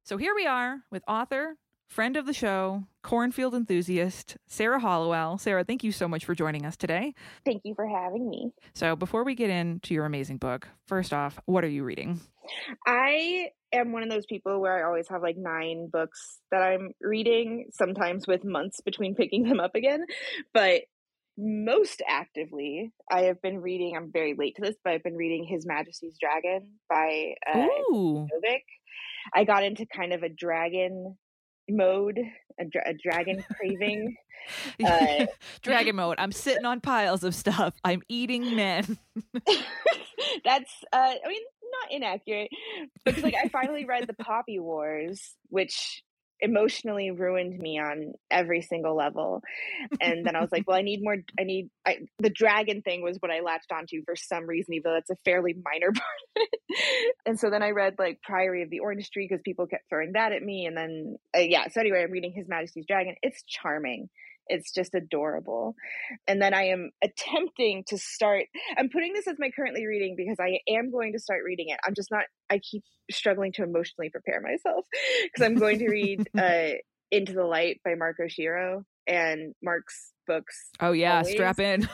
So 0.03 0.15
here 0.15 0.33
we 0.33 0.45
are 0.45 0.83
with 0.89 1.03
author, 1.05 1.57
friend 1.89 2.15
of 2.15 2.25
the 2.25 2.33
show, 2.33 2.85
cornfield 3.07 3.55
enthusiast, 3.55 4.35
Sarah 4.47 4.81
Hollowell. 4.81 5.37
Sarah, 5.37 5.63
thank 5.63 5.81
you 5.81 5.93
so 5.93 6.09
much 6.09 6.25
for 6.25 6.35
joining 6.35 6.65
us 6.65 6.75
today. 6.75 7.13
Thank 7.45 7.61
you 7.63 7.73
for 7.73 7.87
having 7.87 8.29
me. 8.29 8.51
So 8.73 8.97
before 8.97 9.23
we 9.23 9.33
get 9.33 9.49
into 9.49 9.93
your 9.93 10.03
amazing 10.03 10.39
book, 10.39 10.67
first 10.87 11.13
off, 11.13 11.39
what 11.45 11.63
are 11.63 11.69
you 11.69 11.85
reading? 11.85 12.19
I 12.85 13.51
am 13.71 13.93
one 13.93 14.03
of 14.03 14.09
those 14.09 14.25
people 14.25 14.59
where 14.59 14.77
I 14.77 14.85
always 14.85 15.07
have 15.07 15.21
like 15.21 15.37
nine 15.37 15.87
books 15.87 16.39
that 16.51 16.61
I'm 16.61 16.91
reading, 16.99 17.67
sometimes 17.71 18.27
with 18.27 18.43
months 18.43 18.81
between 18.81 19.15
picking 19.15 19.43
them 19.47 19.61
up 19.61 19.75
again. 19.75 20.05
But 20.53 20.81
most 21.37 22.01
actively, 22.05 22.91
I 23.09 23.21
have 23.21 23.41
been 23.41 23.61
reading, 23.61 23.95
I'm 23.95 24.11
very 24.11 24.35
late 24.37 24.57
to 24.57 24.63
this, 24.63 24.75
but 24.83 24.91
I've 24.91 25.03
been 25.03 25.15
reading 25.15 25.45
His 25.45 25.65
Majesty's 25.65 26.17
Dragon 26.19 26.73
by 26.89 27.35
uh. 27.49 27.67
I 29.33 29.45
got 29.45 29.63
into 29.63 29.85
kind 29.85 30.11
of 30.11 30.23
a 30.23 30.29
dragon 30.29 31.15
mode, 31.69 32.19
a, 32.59 32.65
dra- 32.65 32.89
a 32.89 32.93
dragon 32.93 33.43
craving. 33.55 34.15
Uh, 34.81 35.25
Dragon 35.61 35.97
mode. 35.97 36.15
I'm 36.19 36.31
sitting 36.31 36.63
on 36.63 36.79
piles 36.79 37.25
of 37.25 37.35
stuff. 37.35 37.73
I'm 37.83 38.01
eating 38.07 38.55
men. 38.55 38.97
That's, 40.45 40.71
uh, 40.93 40.95
I 40.95 41.27
mean, 41.27 41.41
not 41.81 41.91
inaccurate, 41.91 42.49
because 43.03 43.23
like 43.23 43.35
I 43.35 43.49
finally 43.49 43.83
read 43.83 44.07
the 44.07 44.13
Poppy 44.13 44.59
Wars, 44.59 45.35
which 45.49 46.01
emotionally 46.39 47.11
ruined 47.11 47.57
me 47.57 47.79
on 47.79 48.13
every 48.29 48.61
single 48.61 48.95
level. 48.95 49.41
And 49.99 50.25
then 50.25 50.35
I 50.35 50.41
was 50.41 50.51
like, 50.51 50.67
well, 50.67 50.77
I 50.77 50.81
need 50.81 51.03
more. 51.03 51.17
I 51.39 51.43
need 51.43 51.69
I, 51.85 51.97
the 52.19 52.29
dragon 52.29 52.81
thing 52.81 53.01
was 53.01 53.17
what 53.19 53.31
I 53.31 53.41
latched 53.41 53.71
onto 53.71 54.03
for 54.05 54.15
some 54.15 54.45
reason, 54.45 54.75
even 54.75 54.83
though 54.91 54.95
that's 54.95 55.09
a 55.09 55.23
fairly 55.23 55.53
minor 55.53 55.91
part. 55.95 56.49
And 57.25 57.39
so 57.39 57.49
then 57.49 57.63
I 57.63 57.71
read 57.71 57.95
like 57.97 58.21
Priory 58.21 58.63
of 58.63 58.69
the 58.69 58.79
Orange 58.79 59.09
Tree 59.09 59.27
because 59.27 59.41
people 59.43 59.67
kept 59.67 59.89
throwing 59.89 60.13
that 60.13 60.31
at 60.31 60.43
me. 60.43 60.65
And 60.65 60.77
then 60.77 61.17
uh, 61.35 61.41
yeah, 61.41 61.67
so 61.69 61.81
anyway, 61.81 62.03
I'm 62.03 62.11
reading 62.11 62.33
His 62.33 62.47
Majesty's 62.47 62.85
Dragon. 62.85 63.15
It's 63.21 63.43
charming. 63.43 64.09
It's 64.49 64.71
just 64.71 64.93
adorable. 64.95 65.75
And 66.27 66.41
then 66.41 66.53
I 66.53 66.67
am 66.67 66.91
attempting 67.03 67.83
to 67.87 67.97
start, 67.97 68.45
I'm 68.77 68.89
putting 68.89 69.13
this 69.13 69.27
as 69.27 69.37
my 69.39 69.49
currently 69.55 69.85
reading 69.85 70.15
because 70.17 70.37
I 70.39 70.59
am 70.69 70.91
going 70.91 71.13
to 71.13 71.19
start 71.19 71.41
reading 71.45 71.67
it. 71.69 71.79
I'm 71.85 71.93
just 71.95 72.11
not, 72.11 72.23
I 72.49 72.59
keep 72.59 72.83
struggling 73.11 73.51
to 73.53 73.63
emotionally 73.63 74.09
prepare 74.09 74.41
myself 74.41 74.85
because 75.23 75.45
I'm 75.45 75.55
going 75.55 75.79
to 75.79 75.89
read 75.89 76.27
uh, 76.37 76.77
Into 77.11 77.33
the 77.33 77.45
Light 77.45 77.79
by 77.83 77.95
Mark 77.95 78.17
Oshiro 78.21 78.83
and 79.07 79.53
Mark's 79.63 80.11
books. 80.27 80.69
Oh 80.79 80.91
yeah, 80.91 81.19
always- 81.19 81.33
strap 81.33 81.59
in. 81.59 81.87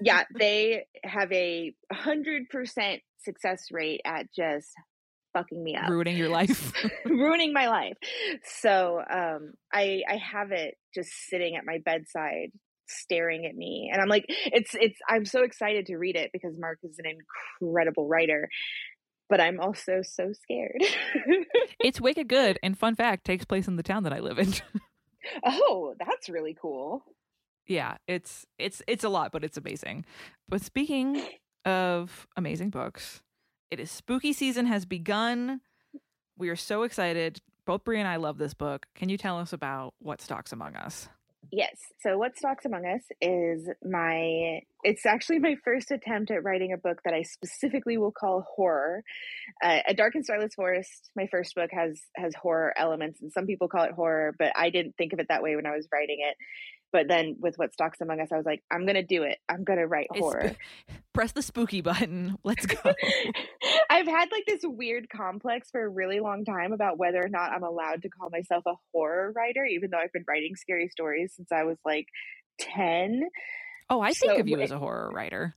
Yeah, 0.00 0.24
they 0.38 0.86
have 1.04 1.30
a 1.32 1.74
100% 1.92 3.00
success 3.20 3.66
rate 3.70 4.00
at 4.04 4.26
just 4.34 4.72
fucking 5.34 5.62
me 5.62 5.76
up. 5.76 5.90
Ruining 5.90 6.16
your 6.16 6.30
life. 6.30 6.72
ruining 7.04 7.52
my 7.52 7.68
life. 7.68 7.96
So 8.60 9.02
um 9.10 9.52
I 9.72 10.00
I 10.08 10.16
have 10.16 10.52
it 10.52 10.76
just 10.94 11.10
sitting 11.28 11.56
at 11.56 11.66
my 11.66 11.78
bedside 11.84 12.50
staring 12.86 13.46
at 13.46 13.54
me 13.54 13.90
and 13.92 14.00
I'm 14.00 14.08
like 14.08 14.24
it's 14.28 14.74
it's 14.74 14.98
I'm 15.08 15.24
so 15.24 15.42
excited 15.42 15.86
to 15.86 15.96
read 15.96 16.16
it 16.16 16.30
because 16.32 16.56
Mark 16.58 16.78
is 16.82 16.98
an 16.98 17.06
incredible 17.60 18.06
writer 18.06 18.48
but 19.28 19.40
I'm 19.40 19.60
also 19.60 20.02
so 20.02 20.32
scared. 20.32 20.82
it's 21.80 22.00
wicked 22.00 22.28
good 22.28 22.58
and 22.62 22.78
fun 22.78 22.94
fact 22.94 23.24
takes 23.24 23.44
place 23.44 23.66
in 23.68 23.76
the 23.76 23.82
town 23.82 24.02
that 24.04 24.12
I 24.12 24.20
live 24.20 24.38
in. 24.38 24.52
oh, 25.44 25.94
that's 25.98 26.28
really 26.28 26.56
cool. 26.60 27.02
yeah, 27.66 27.96
it's 28.06 28.46
it's 28.58 28.82
it's 28.86 29.04
a 29.04 29.08
lot, 29.08 29.32
but 29.32 29.44
it's 29.44 29.56
amazing. 29.56 30.04
But 30.48 30.62
speaking 30.62 31.26
of 31.64 32.26
amazing 32.36 32.70
books, 32.70 33.22
it 33.70 33.80
is 33.80 33.90
spooky 33.90 34.32
season 34.32 34.66
has 34.66 34.84
begun. 34.84 35.60
We 36.36 36.48
are 36.48 36.56
so 36.56 36.82
excited. 36.82 37.40
Both 37.64 37.84
Brie 37.84 37.98
and 37.98 38.08
I 38.08 38.16
love 38.16 38.38
this 38.38 38.54
book. 38.54 38.86
Can 38.94 39.08
you 39.08 39.16
tell 39.16 39.38
us 39.38 39.52
about 39.52 39.94
what 39.98 40.20
stalks 40.20 40.52
among 40.52 40.76
us? 40.76 41.08
Yes. 41.52 41.76
So 42.00 42.18
what 42.18 42.36
stalks 42.36 42.64
among 42.64 42.84
us 42.86 43.02
is 43.20 43.68
my 43.84 44.60
it's 44.82 45.06
actually 45.06 45.38
my 45.38 45.56
first 45.64 45.90
attempt 45.90 46.30
at 46.30 46.42
writing 46.42 46.72
a 46.72 46.76
book 46.76 47.00
that 47.04 47.14
I 47.14 47.22
specifically 47.22 47.96
will 47.96 48.12
call 48.12 48.44
horror. 48.54 49.02
Uh, 49.62 49.80
a 49.88 49.94
Dark 49.94 50.14
and 50.14 50.24
Starless 50.24 50.54
Forest, 50.54 51.10
my 51.16 51.26
first 51.30 51.54
book 51.54 51.70
has 51.72 52.00
has 52.16 52.34
horror 52.34 52.72
elements 52.76 53.20
and 53.20 53.32
some 53.32 53.46
people 53.46 53.68
call 53.68 53.84
it 53.84 53.92
horror, 53.92 54.34
but 54.38 54.52
I 54.56 54.70
didn't 54.70 54.96
think 54.96 55.12
of 55.12 55.18
it 55.18 55.26
that 55.28 55.42
way 55.42 55.56
when 55.56 55.66
I 55.66 55.76
was 55.76 55.86
writing 55.92 56.18
it. 56.20 56.36
But 56.94 57.08
then 57.08 57.34
with 57.40 57.56
what 57.58 57.72
stalks 57.72 58.00
among 58.00 58.20
us, 58.20 58.28
I 58.32 58.36
was 58.36 58.46
like, 58.46 58.62
I'm 58.70 58.86
gonna 58.86 59.02
do 59.02 59.24
it. 59.24 59.38
I'm 59.48 59.64
gonna 59.64 59.84
write 59.84 60.06
It's 60.12 60.20
horror. 60.20 60.54
sp- 60.54 61.02
press 61.12 61.32
the 61.32 61.42
spooky 61.42 61.80
button. 61.80 62.36
Let's 62.44 62.66
go. 62.66 62.76
I've 63.90 64.06
had 64.06 64.28
like 64.30 64.44
this 64.46 64.60
weird 64.62 65.08
complex 65.10 65.70
for 65.72 65.84
a 65.84 65.88
really 65.88 66.20
long 66.20 66.44
time 66.44 66.72
about 66.72 66.96
whether 66.96 67.18
or 67.20 67.28
not 67.28 67.50
I'm 67.50 67.64
allowed 67.64 68.02
to 68.02 68.08
call 68.08 68.30
myself 68.30 68.62
a 68.66 68.74
horror 68.92 69.32
writer, 69.34 69.64
even 69.64 69.90
though 69.90 69.98
I've 69.98 70.12
been 70.12 70.24
writing 70.28 70.54
scary 70.54 70.88
stories 70.88 71.32
since 71.34 71.50
I 71.50 71.64
was 71.64 71.78
like 71.84 72.06
10. 72.60 73.22
oh, 73.90 74.00
I 74.00 74.12
think 74.12 74.32
So 74.34 74.38
of 74.38 74.46
you 74.46 74.60
as 74.60 74.70
a 74.70 74.78
horror 74.78 75.10
writer. 75.12 75.56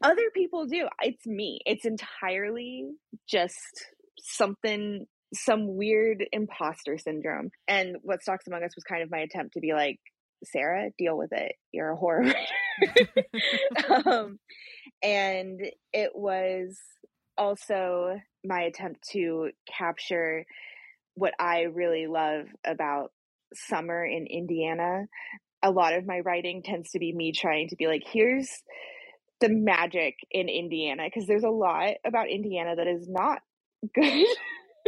Other 0.00 0.30
people 0.32 0.66
do. 0.66 0.88
It's 1.02 1.26
me. 1.26 1.58
It's 1.66 1.86
entirely 1.86 2.90
just 3.28 3.86
something, 4.20 5.06
some 5.34 5.76
weird 5.76 6.24
imposter 6.30 6.98
syndrome. 6.98 7.50
And 7.66 7.96
what 8.02 8.22
Stalks 8.22 8.46
Among 8.46 8.62
Us 8.62 8.76
was 8.76 8.84
kind 8.84 9.02
of 9.02 9.10
my 9.10 9.18
attempt 9.18 9.54
to 9.54 9.60
be 9.60 9.72
like, 9.72 9.98
Sarah, 10.44 10.90
deal 10.98 11.16
with 11.16 11.32
it. 11.32 11.52
You're 11.72 11.90
a 11.90 11.96
horror 11.96 12.24
writer. 12.24 13.28
um, 14.06 14.38
and 15.02 15.60
it 15.92 16.10
was 16.14 16.78
also 17.36 18.20
my 18.44 18.62
attempt 18.62 19.08
to 19.12 19.50
capture 19.70 20.44
what 21.14 21.34
I 21.38 21.62
really 21.62 22.06
love 22.06 22.46
about 22.64 23.12
summer 23.54 24.04
in 24.04 24.26
Indiana. 24.26 25.06
A 25.62 25.70
lot 25.70 25.94
of 25.94 26.06
my 26.06 26.20
writing 26.20 26.62
tends 26.62 26.90
to 26.90 26.98
be 26.98 27.12
me 27.12 27.32
trying 27.32 27.68
to 27.68 27.76
be 27.76 27.86
like, 27.86 28.04
here's 28.06 28.48
the 29.40 29.48
magic 29.48 30.16
in 30.30 30.48
Indiana, 30.48 31.04
because 31.06 31.26
there's 31.26 31.44
a 31.44 31.48
lot 31.48 31.94
about 32.04 32.28
Indiana 32.28 32.76
that 32.76 32.86
is 32.86 33.08
not 33.08 33.40
good. 33.94 34.26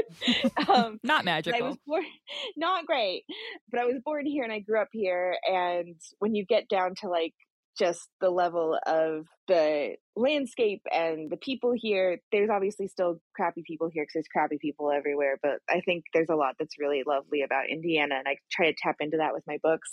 um, 0.69 0.99
Not 1.03 1.23
I 1.23 1.25
magical. 1.25 1.69
was 1.69 1.77
born 1.87 2.05
not 2.57 2.87
great, 2.87 3.25
but 3.71 3.81
I 3.81 3.85
was 3.85 4.01
born 4.05 4.27
here 4.27 4.45
and 4.45 4.53
I 4.53 4.61
grew 4.61 4.81
up 4.81 4.89
here. 4.93 5.37
And 5.47 5.97
when 6.19 6.35
you 6.35 6.45
get 6.45 6.69
down 6.69 6.95
to 7.03 7.09
like 7.09 7.35
just 7.79 8.09
the 8.21 8.31
level 8.31 8.79
of 8.87 9.27
the 9.49 9.97
landscape 10.17 10.83
and 10.93 11.31
the 11.31 11.37
people 11.37 11.73
here, 11.75 12.19
there's 12.33 12.51
obviously 12.51 12.89
still 12.89 13.21
crappy 13.35 13.63
people 13.67 13.89
here 13.93 14.05
because 14.05 14.15
there's 14.15 14.29
crappy 14.33 14.59
people 14.61 14.91
everywhere. 14.91 15.39
But 15.43 15.61
I 15.69 15.81
think 15.81 16.05
there's 16.13 16.29
a 16.31 16.37
lot 16.37 16.57
that's 16.59 16.79
really 16.79 17.03
lovely 17.07 17.43
about 17.43 17.71
Indiana, 17.71 18.17
and 18.19 18.29
I 18.29 18.37
try 18.51 18.71
to 18.71 18.77
tap 18.81 18.97
into 19.01 19.19
that 19.19 19.33
with 19.33 19.45
my 19.47 19.59
books. 19.63 19.91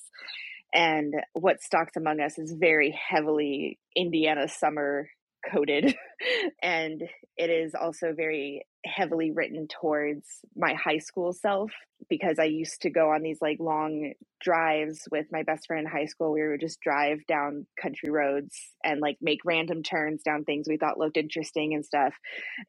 And 0.74 1.13
what 1.34 1.62
stalks 1.62 1.96
among 1.96 2.20
us 2.20 2.38
is 2.38 2.54
very 2.60 2.91
heavily 2.91 3.80
Indiana 3.96 4.50
summer 4.50 5.10
coded 5.51 5.95
and 6.62 7.03
it 7.38 7.49
is 7.49 7.75
also 7.75 8.13
very 8.15 8.65
heavily 8.86 9.31
written 9.31 9.67
towards 9.67 10.25
my 10.55 10.73
high 10.73 10.97
school 10.97 11.33
self 11.33 11.71
because 12.10 12.38
I 12.39 12.45
used 12.45 12.81
to 12.81 12.89
go 12.89 13.10
on 13.10 13.21
these 13.21 13.39
like 13.41 13.57
long 13.60 14.13
drives 14.39 15.07
with 15.12 15.25
my 15.31 15.43
best 15.43 15.67
friend 15.67 15.86
in 15.86 15.91
high 15.91 16.05
school. 16.05 16.31
We 16.31 16.47
would 16.47 16.62
just 16.62 16.79
drive 16.79 17.25
down 17.27 17.65
country 17.81 18.10
roads 18.10 18.55
and 18.83 19.01
like 19.01 19.17
make 19.21 19.39
random 19.45 19.83
turns 19.83 20.21
down 20.23 20.43
things 20.43 20.67
we 20.69 20.77
thought 20.77 20.99
looked 20.99 21.17
interesting 21.17 21.73
and 21.73 21.83
stuff. 21.83 22.13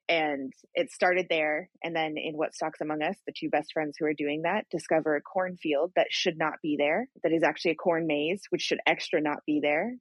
And 0.08 0.52
it 0.74 0.90
started 0.90 1.26
there. 1.28 1.68
And 1.82 1.94
then 1.94 2.14
in 2.16 2.36
What 2.36 2.54
Stalks 2.54 2.80
Among 2.80 3.02
Us, 3.02 3.16
the 3.26 3.34
two 3.38 3.50
best 3.50 3.72
friends 3.72 3.96
who 3.98 4.06
are 4.06 4.14
doing 4.14 4.42
that 4.42 4.66
discover 4.70 5.16
a 5.16 5.22
cornfield 5.22 5.92
that 5.96 6.08
should 6.10 6.38
not 6.38 6.54
be 6.62 6.76
there, 6.78 7.08
that 7.22 7.32
is 7.32 7.42
actually 7.42 7.72
a 7.72 7.76
corn 7.76 8.06
maze, 8.06 8.42
which 8.50 8.62
should 8.62 8.80
extra 8.86 9.20
not 9.20 9.38
be 9.46 9.60
there. 9.62 9.94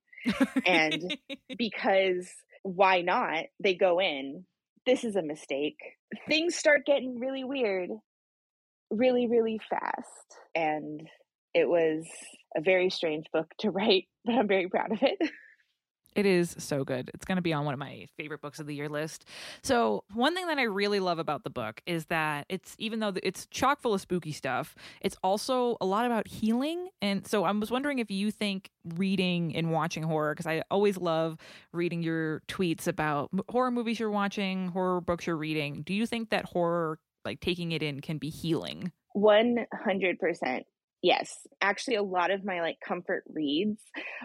and 0.66 1.18
because 1.58 2.30
why 2.68 3.02
not? 3.02 3.46
They 3.62 3.76
go 3.76 4.00
in. 4.00 4.46
This 4.86 5.04
is 5.04 5.16
a 5.16 5.22
mistake. 5.22 5.78
Things 6.28 6.56
start 6.56 6.86
getting 6.86 7.20
really 7.20 7.44
weird 7.44 7.90
really, 8.90 9.28
really 9.28 9.60
fast. 9.70 10.38
And 10.56 11.08
it 11.54 11.68
was 11.68 12.06
a 12.56 12.62
very 12.62 12.90
strange 12.90 13.26
book 13.34 13.48
to 13.60 13.72
write, 13.72 14.06
but 14.26 14.36
I'm 14.36 14.48
very 14.48 14.70
proud 14.70 14.92
of 14.92 15.00
it. 15.02 15.18
It 16.18 16.26
is 16.26 16.56
so 16.58 16.84
good. 16.84 17.12
It's 17.14 17.26
going 17.26 17.36
to 17.36 17.44
be 17.44 17.54
on 17.54 17.64
one 17.64 17.76
of 17.76 17.80
my 17.80 18.08
favorite 18.18 18.42
books 18.42 18.60
of 18.60 18.66
the 18.66 18.74
year 18.74 18.90
list. 18.90 19.26
So, 19.62 20.04
one 20.16 20.34
thing 20.34 20.48
that 20.48 20.58
I 20.58 20.64
really 20.64 21.00
love 21.00 21.20
about 21.20 21.44
the 21.44 21.52
book 21.52 21.80
is 21.86 22.08
that 22.08 22.48
it's 22.50 22.76
even 22.80 23.00
though 23.00 23.14
it's 23.22 23.46
chock 23.52 23.80
full 23.80 23.94
of 23.94 24.02
spooky 24.02 24.32
stuff, 24.32 24.76
it's 25.00 25.16
also 25.24 25.78
a 25.80 25.86
lot 25.86 26.08
about 26.08 26.28
healing. 26.28 26.90
And 27.04 27.28
so, 27.28 27.44
I 27.44 27.52
was 27.52 27.70
wondering 27.70 28.00
if 28.00 28.10
you 28.10 28.32
think 28.32 28.72
reading 28.96 29.56
and 29.56 29.72
watching 29.72 30.02
horror, 30.02 30.34
because 30.34 30.48
I 30.48 30.64
always 30.72 30.98
love 30.98 31.38
reading 31.72 32.02
your 32.02 32.42
tweets 32.48 32.88
about 32.88 33.30
horror 33.50 33.70
movies 33.70 34.00
you're 34.00 34.10
watching, 34.10 34.70
horror 34.70 35.02
books 35.02 35.28
you're 35.28 35.38
reading. 35.38 35.84
Do 35.84 35.94
you 35.94 36.08
think 36.08 36.32
that 36.32 36.46
horror, 36.46 36.98
like 37.26 37.42
taking 37.42 37.74
it 37.74 37.84
in, 37.84 38.00
can 38.00 38.18
be 38.18 38.32
healing? 38.32 38.92
100% 39.16 40.64
Yes, 41.04 41.46
actually, 41.62 41.96
a 41.96 42.02
lot 42.04 42.32
of 42.32 42.44
my 42.44 42.62
like 42.62 42.78
comfort 42.86 43.24
reads 43.30 43.80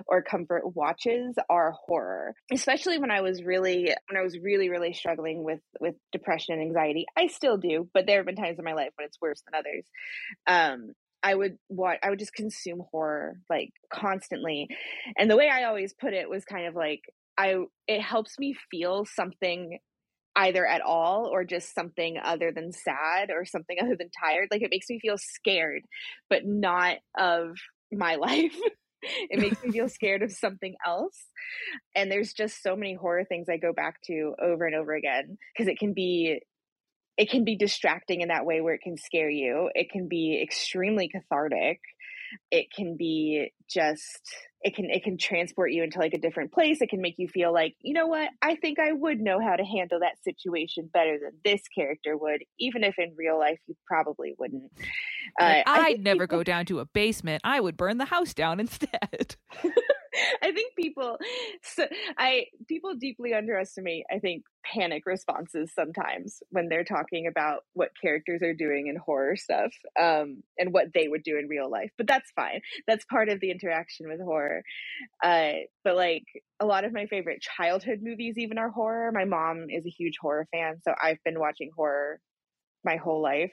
or 0.06 0.22
comfort 0.22 0.74
watches 0.74 1.34
are 1.50 1.72
horror. 1.72 2.34
Especially 2.50 2.98
when 2.98 3.10
I 3.10 3.20
was 3.20 3.42
really 3.44 3.94
when 4.08 4.18
I 4.18 4.22
was 4.22 4.38
really 4.38 4.70
really 4.70 4.94
struggling 4.94 5.44
with 5.44 5.60
with 5.80 5.94
depression 6.12 6.54
and 6.54 6.62
anxiety. 6.62 7.04
I 7.16 7.26
still 7.26 7.58
do, 7.58 7.88
but 7.92 8.06
there 8.06 8.16
have 8.18 8.26
been 8.26 8.36
times 8.36 8.58
in 8.58 8.64
my 8.64 8.72
life 8.72 8.90
when 8.96 9.06
it's 9.06 9.20
worse 9.20 9.42
than 9.46 9.58
others. 9.58 9.84
Um, 10.46 10.92
I 11.22 11.34
would 11.34 11.58
watch. 11.68 11.98
I 12.02 12.10
would 12.10 12.18
just 12.18 12.34
consume 12.34 12.82
horror 12.90 13.36
like 13.50 13.70
constantly, 13.92 14.68
and 15.18 15.30
the 15.30 15.36
way 15.36 15.48
I 15.48 15.64
always 15.64 15.92
put 15.94 16.14
it 16.14 16.28
was 16.28 16.44
kind 16.44 16.66
of 16.66 16.74
like 16.74 17.02
I. 17.36 17.56
It 17.86 18.00
helps 18.00 18.38
me 18.38 18.56
feel 18.70 19.04
something 19.04 19.78
either 20.36 20.66
at 20.66 20.80
all 20.80 21.26
or 21.26 21.44
just 21.44 21.74
something 21.74 22.16
other 22.22 22.52
than 22.52 22.72
sad 22.72 23.30
or 23.30 23.44
something 23.44 23.76
other 23.82 23.96
than 23.96 24.10
tired. 24.10 24.48
Like 24.50 24.62
it 24.62 24.70
makes 24.70 24.88
me 24.88 24.98
feel 25.00 25.18
scared, 25.18 25.82
but 26.28 26.44
not 26.44 26.96
of 27.18 27.56
my 27.92 28.14
life. 28.16 28.56
it 29.02 29.40
makes 29.40 29.62
me 29.62 29.72
feel 29.72 29.88
scared 29.88 30.22
of 30.22 30.32
something 30.32 30.76
else. 30.86 31.26
And 31.94 32.10
there's 32.10 32.32
just 32.32 32.62
so 32.62 32.76
many 32.76 32.94
horror 32.94 33.24
things 33.24 33.48
I 33.48 33.56
go 33.56 33.72
back 33.72 34.00
to 34.06 34.34
over 34.40 34.64
and 34.64 34.74
over 34.74 34.94
again 34.94 35.38
because 35.52 35.68
it 35.68 35.78
can 35.78 35.92
be 35.92 36.40
it 37.18 37.28
can 37.28 37.44
be 37.44 37.56
distracting 37.56 38.22
in 38.22 38.28
that 38.28 38.46
way 38.46 38.62
where 38.62 38.74
it 38.74 38.80
can 38.80 38.96
scare 38.96 39.28
you. 39.28 39.68
It 39.74 39.90
can 39.90 40.08
be 40.08 40.40
extremely 40.42 41.08
cathartic 41.08 41.80
it 42.50 42.66
can 42.74 42.96
be 42.96 43.52
just 43.70 44.34
it 44.62 44.76
can 44.76 44.90
it 44.90 45.02
can 45.02 45.18
transport 45.18 45.72
you 45.72 45.82
into 45.82 45.98
like 45.98 46.14
a 46.14 46.18
different 46.18 46.52
place. 46.52 46.80
It 46.80 46.88
can 46.88 47.00
make 47.00 47.14
you 47.18 47.28
feel 47.28 47.52
like 47.52 47.74
you 47.80 47.94
know 47.94 48.06
what? 48.06 48.28
I 48.40 48.56
think 48.56 48.78
i 48.78 48.92
would 48.92 49.20
know 49.20 49.40
how 49.40 49.56
to 49.56 49.64
handle 49.64 50.00
that 50.00 50.22
situation 50.22 50.90
better 50.92 51.18
than 51.18 51.32
this 51.44 51.62
character 51.68 52.16
would 52.16 52.42
even 52.58 52.84
if 52.84 52.94
in 52.98 53.14
real 53.16 53.38
life 53.38 53.58
you 53.66 53.74
probably 53.86 54.34
wouldn't. 54.38 54.70
Uh, 55.40 55.62
i'd 55.66 56.02
never 56.02 56.26
people... 56.26 56.38
go 56.38 56.42
down 56.44 56.66
to 56.66 56.80
a 56.80 56.84
basement. 56.86 57.40
I 57.44 57.60
would 57.60 57.76
burn 57.76 57.98
the 57.98 58.04
house 58.06 58.34
down 58.34 58.60
instead 58.60 59.36
I 60.42 60.52
think 60.52 60.74
people, 60.76 61.18
I 62.18 62.46
people 62.68 62.94
deeply 62.94 63.34
underestimate. 63.34 64.04
I 64.14 64.18
think 64.18 64.44
panic 64.64 65.04
responses 65.06 65.72
sometimes 65.74 66.42
when 66.50 66.68
they're 66.68 66.84
talking 66.84 67.26
about 67.26 67.60
what 67.72 67.90
characters 68.00 68.42
are 68.42 68.54
doing 68.54 68.86
in 68.86 68.96
horror 68.96 69.36
stuff, 69.36 69.72
um, 70.00 70.42
and 70.58 70.72
what 70.72 70.92
they 70.94 71.08
would 71.08 71.22
do 71.22 71.38
in 71.38 71.48
real 71.48 71.70
life. 71.70 71.90
But 71.96 72.06
that's 72.06 72.30
fine. 72.36 72.60
That's 72.86 73.04
part 73.06 73.28
of 73.28 73.40
the 73.40 73.50
interaction 73.50 74.08
with 74.08 74.20
horror. 74.20 74.62
Uh, 75.22 75.52
but 75.84 75.96
like 75.96 76.24
a 76.60 76.66
lot 76.66 76.84
of 76.84 76.92
my 76.92 77.06
favorite 77.06 77.42
childhood 77.42 78.00
movies, 78.02 78.38
even 78.38 78.58
are 78.58 78.70
horror. 78.70 79.10
My 79.12 79.24
mom 79.24 79.66
is 79.70 79.86
a 79.86 79.90
huge 79.90 80.14
horror 80.20 80.46
fan, 80.52 80.80
so 80.82 80.94
I've 81.02 81.22
been 81.24 81.40
watching 81.40 81.70
horror 81.76 82.20
my 82.84 82.96
whole 82.96 83.22
life. 83.22 83.52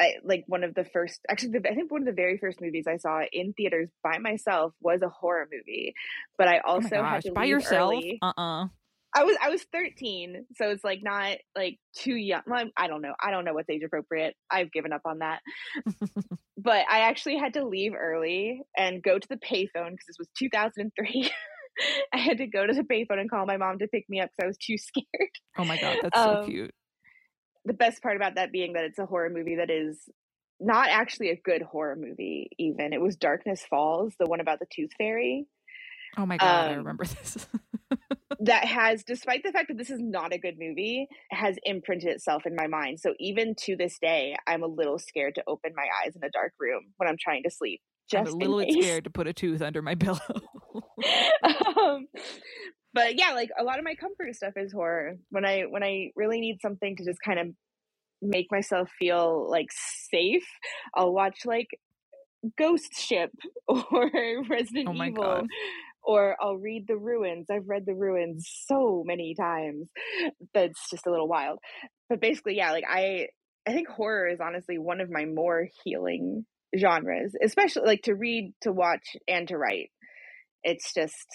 I 0.00 0.14
like 0.24 0.44
one 0.46 0.64
of 0.64 0.74
the 0.74 0.84
first, 0.84 1.20
actually, 1.30 1.58
the, 1.58 1.70
I 1.70 1.74
think 1.74 1.90
one 1.90 2.02
of 2.02 2.06
the 2.06 2.12
very 2.12 2.38
first 2.38 2.60
movies 2.60 2.86
I 2.88 2.96
saw 2.96 3.22
in 3.32 3.52
theaters 3.52 3.90
by 4.02 4.18
myself 4.18 4.72
was 4.80 5.02
a 5.02 5.08
horror 5.08 5.48
movie. 5.52 5.94
But 6.38 6.48
I 6.48 6.58
oh 6.58 6.74
also 6.74 6.96
oh 6.96 7.04
had 7.04 7.22
to 7.22 7.32
by 7.32 7.44
yourself. 7.44 8.02
Uh 8.22 8.26
uh-uh. 8.26 8.64
uh 8.64 8.68
I 9.14 9.24
was 9.24 9.36
I 9.42 9.50
was 9.50 9.62
13, 9.72 10.46
so 10.56 10.70
it's 10.70 10.82
like 10.82 11.00
not 11.02 11.36
like 11.54 11.78
too 11.94 12.14
young. 12.14 12.42
Well, 12.46 12.64
I 12.76 12.86
don't 12.86 13.02
know. 13.02 13.14
I 13.20 13.30
don't 13.30 13.44
know 13.44 13.52
what's 13.52 13.68
age 13.68 13.82
appropriate. 13.84 14.34
I've 14.50 14.72
given 14.72 14.92
up 14.92 15.02
on 15.04 15.18
that. 15.18 15.40
but 16.56 16.86
I 16.90 17.00
actually 17.00 17.36
had 17.36 17.54
to 17.54 17.66
leave 17.66 17.92
early 17.94 18.62
and 18.76 19.02
go 19.02 19.18
to 19.18 19.28
the 19.28 19.36
payphone 19.36 19.90
because 19.90 20.06
this 20.08 20.18
was 20.18 20.28
2003. 20.38 21.30
I 22.12 22.16
had 22.16 22.38
to 22.38 22.46
go 22.46 22.66
to 22.66 22.72
the 22.72 22.84
payphone 22.84 23.18
and 23.18 23.30
call 23.30 23.44
my 23.44 23.58
mom 23.58 23.78
to 23.80 23.88
pick 23.88 24.08
me 24.08 24.20
up 24.20 24.30
because 24.30 24.44
I 24.44 24.46
was 24.46 24.58
too 24.58 24.78
scared. 24.78 25.30
Oh 25.58 25.64
my 25.64 25.78
god, 25.78 25.98
that's 26.02 26.18
so 26.18 26.36
um, 26.36 26.46
cute 26.46 26.74
the 27.64 27.72
best 27.72 28.02
part 28.02 28.16
about 28.16 28.34
that 28.36 28.52
being 28.52 28.74
that 28.74 28.84
it's 28.84 28.98
a 28.98 29.06
horror 29.06 29.30
movie 29.30 29.56
that 29.56 29.70
is 29.70 29.98
not 30.60 30.88
actually 30.88 31.30
a 31.30 31.36
good 31.36 31.62
horror 31.62 31.96
movie 31.96 32.50
even. 32.58 32.92
It 32.92 33.00
was 33.00 33.16
darkness 33.16 33.64
falls 33.68 34.14
the 34.18 34.26
one 34.26 34.40
about 34.40 34.58
the 34.58 34.66
tooth 34.72 34.90
fairy. 34.98 35.46
Oh 36.16 36.26
my 36.26 36.36
god 36.36 36.66
um, 36.66 36.72
i 36.72 36.74
remember 36.74 37.04
this. 37.22 37.46
that 38.40 38.66
has 38.66 39.02
despite 39.02 39.42
the 39.42 39.50
fact 39.50 39.68
that 39.68 39.78
this 39.78 39.88
is 39.88 39.98
not 39.98 40.34
a 40.34 40.38
good 40.38 40.56
movie 40.58 41.08
has 41.30 41.56
imprinted 41.64 42.10
itself 42.10 42.44
in 42.44 42.54
my 42.54 42.66
mind. 42.66 43.00
So 43.00 43.14
even 43.18 43.54
to 43.60 43.76
this 43.76 43.98
day 43.98 44.36
i'm 44.46 44.62
a 44.62 44.66
little 44.66 44.98
scared 44.98 45.36
to 45.36 45.42
open 45.46 45.72
my 45.74 45.86
eyes 46.04 46.14
in 46.14 46.22
a 46.22 46.28
dark 46.28 46.52
room 46.60 46.92
when 46.98 47.08
i'm 47.08 47.16
trying 47.18 47.44
to 47.44 47.50
sleep 47.50 47.80
just 48.10 48.28
I'm 48.28 48.34
a 48.34 48.36
little 48.36 48.58
bit 48.58 48.72
scared 48.72 49.04
to 49.04 49.10
put 49.10 49.26
a 49.26 49.32
tooth 49.32 49.62
under 49.62 49.82
my 49.82 49.94
pillow. 49.96 50.18
Um, 51.42 52.06
but 52.94 53.18
yeah, 53.18 53.32
like 53.32 53.50
a 53.58 53.64
lot 53.64 53.78
of 53.78 53.84
my 53.84 53.94
comfort 53.94 54.34
stuff 54.34 54.54
is 54.56 54.72
horror. 54.72 55.14
When 55.30 55.44
I 55.44 55.62
when 55.62 55.82
I 55.82 56.10
really 56.16 56.40
need 56.40 56.58
something 56.60 56.96
to 56.96 57.04
just 57.04 57.20
kind 57.24 57.38
of 57.38 57.46
make 58.20 58.46
myself 58.50 58.88
feel 58.98 59.48
like 59.50 59.68
safe, 60.10 60.46
I'll 60.94 61.12
watch 61.12 61.40
like 61.44 61.68
Ghost 62.58 62.94
Ship 62.96 63.30
or 63.68 64.10
Resident 64.48 64.88
oh 64.88 65.04
Evil. 65.04 65.22
God. 65.22 65.46
Or 66.04 66.36
I'll 66.40 66.56
read 66.56 66.86
The 66.88 66.96
Ruins. 66.96 67.46
I've 67.48 67.68
read 67.68 67.84
The 67.86 67.94
Ruins 67.94 68.50
so 68.66 69.04
many 69.06 69.36
times. 69.38 69.88
That's 70.52 70.90
just 70.90 71.06
a 71.06 71.10
little 71.10 71.28
wild. 71.28 71.60
But 72.08 72.20
basically, 72.20 72.56
yeah, 72.56 72.72
like 72.72 72.84
I 72.88 73.28
I 73.66 73.72
think 73.72 73.88
horror 73.88 74.28
is 74.28 74.40
honestly 74.40 74.78
one 74.78 75.00
of 75.00 75.10
my 75.10 75.24
more 75.26 75.68
healing 75.84 76.44
genres, 76.76 77.34
especially 77.42 77.82
like 77.86 78.02
to 78.02 78.14
read, 78.14 78.52
to 78.62 78.72
watch, 78.72 79.16
and 79.28 79.46
to 79.48 79.56
write. 79.56 79.90
It's 80.64 80.92
just 80.92 81.26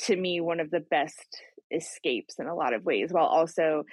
to 0.00 0.16
me 0.16 0.40
one 0.40 0.60
of 0.60 0.70
the 0.70 0.80
best 0.80 1.42
escapes 1.70 2.36
in 2.38 2.46
a 2.46 2.54
lot 2.54 2.74
of 2.74 2.84
ways 2.84 3.10
while 3.12 3.26
also 3.26 3.84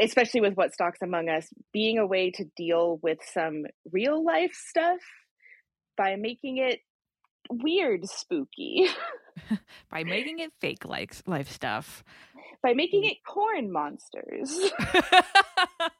especially 0.00 0.40
with 0.40 0.54
what 0.54 0.72
stalks 0.72 1.00
among 1.02 1.28
us 1.28 1.48
being 1.72 1.98
a 1.98 2.06
way 2.06 2.30
to 2.30 2.44
deal 2.56 2.98
with 3.02 3.18
some 3.32 3.64
real 3.92 4.24
life 4.24 4.52
stuff 4.52 4.98
by 5.96 6.16
making 6.16 6.58
it 6.58 6.80
weird 7.50 8.08
spooky. 8.08 8.86
By 9.90 10.02
making 10.02 10.38
it 10.40 10.50
fake 10.60 10.84
like 10.86 11.14
life 11.26 11.50
stuff. 11.50 12.02
By 12.62 12.72
making 12.72 13.04
mm. 13.04 13.10
it 13.12 13.18
corn 13.24 13.70
monsters. 13.70 14.72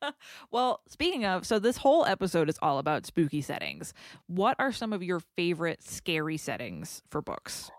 Well 0.50 0.80
speaking 0.88 1.24
of 1.24 1.46
so 1.46 1.58
this 1.58 1.76
whole 1.76 2.04
episode 2.06 2.48
is 2.48 2.58
all 2.62 2.78
about 2.78 3.06
spooky 3.06 3.42
settings. 3.42 3.92
What 4.26 4.56
are 4.58 4.72
some 4.72 4.92
of 4.92 5.02
your 5.02 5.20
favorite 5.20 5.82
scary 5.82 6.36
settings 6.36 7.02
for 7.10 7.20
books 7.20 7.70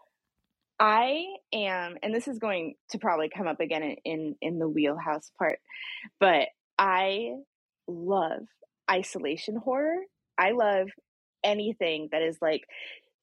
I 0.80 1.26
am, 1.54 1.98
and 2.04 2.14
this 2.14 2.28
is 2.28 2.40
going 2.40 2.76
to 2.92 3.00
probably 3.00 3.30
come 3.30 3.48
up 3.48 3.60
again 3.60 3.84
in, 3.84 3.96
in, 4.06 4.36
in 4.42 4.60
the 4.60 4.70
wheelhouse 4.70 5.32
part, 5.38 5.60
but 6.20 6.50
I 6.78 7.32
love 7.88 8.44
isolation 8.90 9.56
horror. 9.56 9.98
I 10.38 10.52
love 10.52 10.90
anything 11.44 12.10
that 12.12 12.22
is 12.22 12.38
like, 12.42 12.62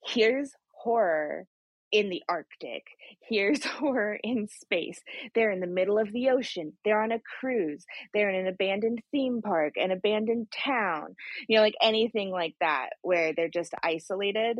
here's 0.04 0.50
horror 0.72 1.46
in 1.92 2.10
the 2.10 2.22
Arctic. 2.28 2.82
Here's 3.20 3.64
horror 3.64 4.18
in 4.22 4.48
space. 4.48 5.00
They're 5.34 5.52
in 5.52 5.60
the 5.60 5.66
middle 5.68 5.98
of 5.98 6.12
the 6.12 6.30
ocean. 6.30 6.72
They're 6.85 7.00
on 7.00 7.12
a 7.12 7.20
cruise. 7.40 7.85
They're 8.12 8.31
in 8.31 8.46
an 8.46 8.48
abandoned 8.48 9.00
theme 9.12 9.42
park, 9.42 9.74
an 9.76 9.92
abandoned 9.92 10.48
town. 10.50 11.14
You 11.48 11.56
know, 11.56 11.62
like 11.62 11.76
anything 11.81 12.31
like 12.31 12.56
that 12.60 12.90
where 13.02 13.33
they're 13.33 13.48
just 13.48 13.74
isolated 13.83 14.58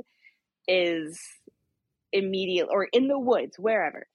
is 0.69 1.21
immediate 2.15 2.69
or 2.71 2.85
in 2.85 3.09
the 3.09 3.19
woods, 3.19 3.59
wherever. 3.59 4.07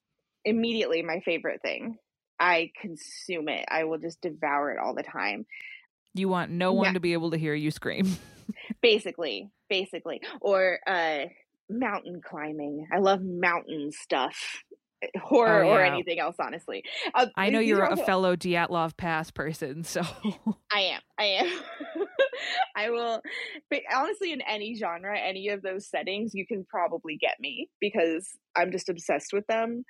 Immediately 0.46 1.04
my 1.04 1.20
favorite 1.20 1.62
thing. 1.62 1.98
I 2.40 2.72
consume 2.82 3.50
it. 3.50 3.66
I 3.70 3.84
will 3.84 3.98
just 4.00 4.22
devour 4.22 4.72
it 4.72 4.80
all 4.80 4.96
the 4.96 5.04
time. 5.04 5.46
You 6.16 6.30
want 6.30 6.50
no 6.52 6.74
one 6.74 6.86
Yeah. 6.88 6.94
to 6.94 7.00
be 7.00 7.14
able 7.14 7.32
to 7.32 7.38
hear 7.38 7.54
you 7.54 7.70
scream. 7.70 8.18
Basically, 8.82 9.50
basically. 9.70 10.22
Or 10.42 10.80
uh 10.88 11.26
mountain 11.70 12.22
climbing. 12.28 12.88
I 12.92 12.98
love 13.00 13.22
mountain 13.22 13.92
stuff. 13.92 14.64
Horror 15.22 15.64
Oh, 15.66 15.70
or 15.70 15.82
anything 15.84 16.20
else, 16.20 16.36
honestly. 16.40 16.84
Uh, 17.14 17.28
I 17.36 17.50
know 17.52 17.60
you're 17.60 17.84
a 17.86 17.96
fellow 17.96 18.36
Dyatlov 18.36 18.98
Pass 18.98 19.30
person, 19.32 19.84
so 19.94 20.02
I 20.74 20.80
am. 20.82 21.02
I 21.18 21.24
am. 21.26 21.62
I 22.76 22.90
will. 22.90 23.22
But 23.70 23.82
honestly, 23.94 24.32
in 24.32 24.42
any 24.42 24.76
genre, 24.76 25.18
any 25.18 25.50
of 25.50 25.62
those 25.62 25.88
settings, 25.88 26.34
you 26.34 26.46
can 26.46 26.66
probably 26.66 27.18
get 27.18 27.40
me 27.40 27.70
because 27.80 28.30
I'm 28.56 28.72
just 28.72 28.90
obsessed 28.90 29.34
with 29.34 29.48
them. 29.48 29.84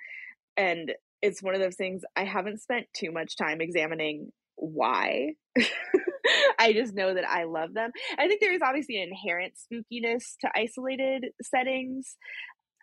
And 0.56 0.92
it's 1.22 1.42
one 1.42 1.54
of 1.54 1.60
those 1.60 1.76
things 1.76 2.02
I 2.16 2.24
haven't 2.24 2.60
spent 2.60 2.86
too 2.94 3.12
much 3.12 3.36
time 3.36 3.60
examining 3.60 4.32
why. 4.56 5.34
I 6.58 6.72
just 6.72 6.94
know 6.94 7.14
that 7.14 7.28
I 7.28 7.44
love 7.44 7.74
them. 7.74 7.90
I 8.18 8.28
think 8.28 8.40
there 8.40 8.52
is 8.52 8.62
obviously 8.62 9.02
an 9.02 9.08
inherent 9.08 9.54
spookiness 9.54 10.36
to 10.42 10.50
isolated 10.54 11.26
settings. 11.42 12.16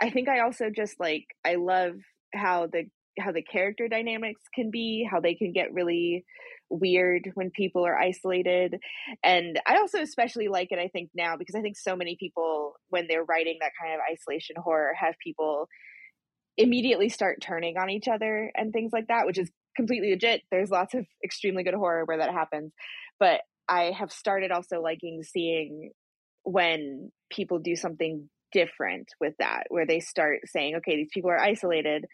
I 0.02 0.10
think 0.10 0.28
I 0.28 0.40
also 0.40 0.70
just 0.76 1.00
like 1.00 1.26
I 1.46 1.56
love 1.56 1.94
how 2.34 2.68
the 2.68 2.86
how 3.20 3.32
the 3.32 3.42
character 3.42 3.88
dynamics 3.88 4.42
can 4.54 4.72
be, 4.72 5.08
how 5.10 5.20
they 5.20 5.36
can 5.36 5.54
get 5.54 5.74
really 5.74 6.26
weird 6.70 7.32
when 7.36 7.50
people 7.52 7.86
are 7.86 7.98
isolated. 7.98 8.78
And 9.24 9.60
I 9.66 9.78
also 9.78 10.02
especially 10.02 10.48
like 10.48 10.68
it, 10.72 10.80
I 10.80 10.90
think, 10.90 11.10
now 11.16 11.38
because 11.38 11.56
I 11.56 11.62
think 11.62 11.78
so 11.78 11.96
many 11.96 12.18
people, 12.20 12.74
when 12.90 13.08
they're 13.08 13.24
writing 13.24 13.58
that 13.62 13.72
kind 13.82 13.94
of 13.94 14.02
isolation 14.12 14.56
horror, 14.58 14.94
have 15.00 15.16
people 15.24 15.68
immediately 16.58 17.10
start 17.10 17.40
turning 17.42 17.78
on 17.78 17.90
each 17.90 18.08
other 18.08 18.52
and 18.56 18.74
things 18.74 18.92
like 18.92 19.08
that, 19.08 19.26
which 19.26 19.38
is 19.38 19.50
completely 19.76 20.12
legit. 20.12 20.42
There's 20.52 20.72
lots 20.72 20.94
of 20.94 21.06
extremely 21.24 21.64
good 21.64 21.76
horror 21.76 22.04
where 22.06 22.18
that 22.18 22.32
happens. 22.32 22.74
But 23.20 23.42
I 23.70 23.92
have 23.98 24.12
started 24.12 24.52
also 24.52 24.82
liking 24.82 25.22
seeing 25.24 25.92
when 26.44 27.12
people 27.30 27.60
do 27.60 27.76
something 27.76 28.30
different 28.52 29.08
with 29.20 29.34
that, 29.40 29.66
where 29.70 29.86
they 29.86 30.00
start 30.00 30.40
saying, 30.46 30.76
okay, 30.78 30.96
these 30.96 31.10
people 31.14 31.30
are 31.30 31.40
isolated, 31.40 32.06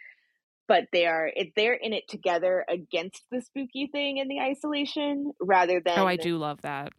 but 0.68 0.86
they 0.92 1.06
are 1.06 1.32
they're 1.56 1.74
in 1.74 1.94
it 1.94 2.08
together 2.08 2.66
against 2.70 3.24
the 3.32 3.42
spooky 3.42 3.90
thing 3.92 4.18
in 4.18 4.28
the 4.28 4.40
isolation 4.40 5.32
rather 5.40 5.78
oh, 5.78 5.82
than 5.86 6.00
oh, 6.00 6.08
I 6.08 6.16
do 6.16 6.38
love 6.38 6.62
that. 6.62 6.92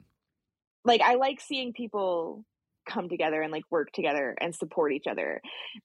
like 0.85 1.01
I 1.01 1.15
like 1.15 1.41
seeing 1.41 1.73
people 1.73 2.45
come 2.87 3.09
together 3.09 3.41
and 3.41 3.53
like 3.53 3.65
work 3.71 3.91
together 3.93 4.37
and 4.41 4.55
support 4.55 4.93
each 4.93 5.07
other. 5.07 5.41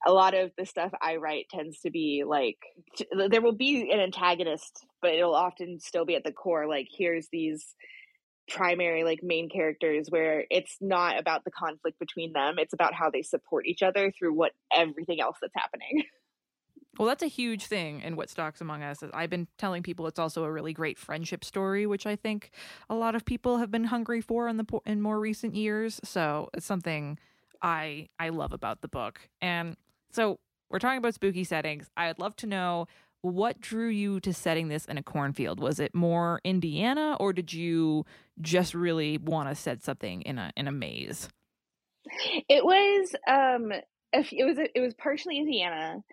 A 0.05 0.11
lot 0.11 0.33
of 0.33 0.51
the 0.57 0.65
stuff 0.65 0.91
I 1.01 1.15
write 1.15 1.45
tends 1.49 1.79
to 1.81 1.91
be 1.91 2.23
like 2.27 2.57
t- 2.97 3.07
there 3.29 3.41
will 3.41 3.55
be 3.55 3.89
an 3.91 3.99
antagonist, 3.99 4.85
but 5.01 5.13
it'll 5.13 5.35
often 5.35 5.79
still 5.79 6.05
be 6.05 6.15
at 6.15 6.23
the 6.23 6.33
core 6.33 6.67
like 6.67 6.87
here's 6.95 7.27
these 7.31 7.75
primary 8.49 9.03
like 9.03 9.19
main 9.21 9.47
characters 9.49 10.07
where 10.09 10.43
it's 10.49 10.75
not 10.81 11.19
about 11.19 11.43
the 11.45 11.51
conflict 11.51 11.99
between 11.99 12.33
them, 12.33 12.55
it's 12.57 12.73
about 12.73 12.93
how 12.93 13.09
they 13.09 13.21
support 13.21 13.65
each 13.65 13.83
other 13.83 14.11
through 14.17 14.33
what 14.33 14.51
everything 14.73 15.21
else 15.21 15.37
that's 15.41 15.53
happening. 15.55 16.03
Well, 16.97 17.07
that's 17.07 17.23
a 17.23 17.27
huge 17.27 17.65
thing 17.65 18.01
in 18.01 18.15
what 18.15 18.29
Stalks 18.29 18.61
among 18.61 18.83
us. 18.83 19.03
I've 19.13 19.29
been 19.29 19.47
telling 19.57 19.83
people 19.83 20.07
it's 20.07 20.19
also 20.19 20.43
a 20.43 20.51
really 20.51 20.73
great 20.73 20.97
friendship 20.97 21.45
story, 21.45 21.85
which 21.85 22.05
I 22.05 22.15
think 22.15 22.51
a 22.89 22.95
lot 22.95 23.15
of 23.15 23.23
people 23.25 23.57
have 23.57 23.71
been 23.71 23.85
hungry 23.85 24.21
for 24.21 24.47
in 24.49 24.57
the 24.57 24.65
in 24.85 25.01
more 25.01 25.19
recent 25.19 25.55
years. 25.55 25.99
So 26.03 26.49
it's 26.53 26.65
something 26.65 27.17
I 27.61 28.07
I 28.19 28.29
love 28.29 28.53
about 28.53 28.81
the 28.81 28.87
book. 28.87 29.29
And 29.41 29.77
so 30.11 30.39
we're 30.69 30.79
talking 30.79 30.97
about 30.97 31.13
spooky 31.13 31.43
settings. 31.43 31.89
I'd 31.95 32.19
love 32.19 32.35
to 32.37 32.47
know 32.47 32.87
what 33.21 33.59
drew 33.59 33.89
you 33.89 34.19
to 34.21 34.33
setting 34.33 34.69
this 34.69 34.85
in 34.85 34.97
a 34.97 35.03
cornfield. 35.03 35.59
Was 35.59 35.79
it 35.79 35.93
more 35.93 36.39
Indiana, 36.43 37.17
or 37.19 37.33
did 37.33 37.53
you 37.53 38.05
just 38.41 38.73
really 38.73 39.17
want 39.17 39.49
to 39.49 39.55
set 39.55 39.83
something 39.83 40.21
in 40.23 40.37
a 40.37 40.51
in 40.55 40.67
a 40.67 40.71
maze? 40.71 41.29
It 42.47 42.63
was 42.65 43.15
um 43.27 43.71
it 44.11 44.45
was 44.45 44.57
it 44.57 44.79
was 44.79 44.93
partially 44.95 45.37
Indiana. 45.37 46.03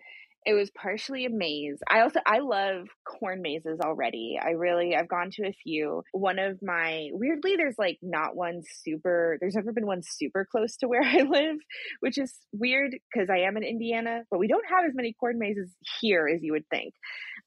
It 0.47 0.53
was 0.53 0.71
partially 0.71 1.25
a 1.25 1.29
maze. 1.29 1.77
I 1.91 1.99
also 1.99 2.21
I 2.25 2.39
love 2.39 2.87
corn 3.05 3.41
mazes 3.41 3.81
already. 3.83 4.39
I 4.41 4.51
really 4.51 4.95
I've 4.95 5.09
gone 5.09 5.29
to 5.33 5.47
a 5.47 5.51
few. 5.51 6.03
One 6.13 6.39
of 6.39 6.59
my 6.61 7.09
weirdly 7.11 7.57
there's 7.57 7.75
like 7.77 7.97
not 8.01 8.33
one 8.33 8.61
super 8.83 9.37
there's 9.41 9.55
never 9.55 9.73
been 9.73 9.85
one 9.85 10.01
super 10.01 10.47
close 10.49 10.77
to 10.77 10.87
where 10.87 11.01
I 11.05 11.23
live, 11.23 11.57
which 11.99 12.17
is 12.17 12.33
weird 12.53 12.95
because 13.11 13.29
I 13.29 13.39
am 13.39 13.57
in 13.57 13.63
Indiana, 13.63 14.21
but 14.31 14.39
we 14.39 14.47
don't 14.47 14.63
have 14.69 14.85
as 14.87 14.95
many 14.95 15.13
corn 15.19 15.37
mazes 15.37 15.69
here 15.99 16.29
as 16.33 16.41
you 16.41 16.53
would 16.53 16.67
think. 16.69 16.93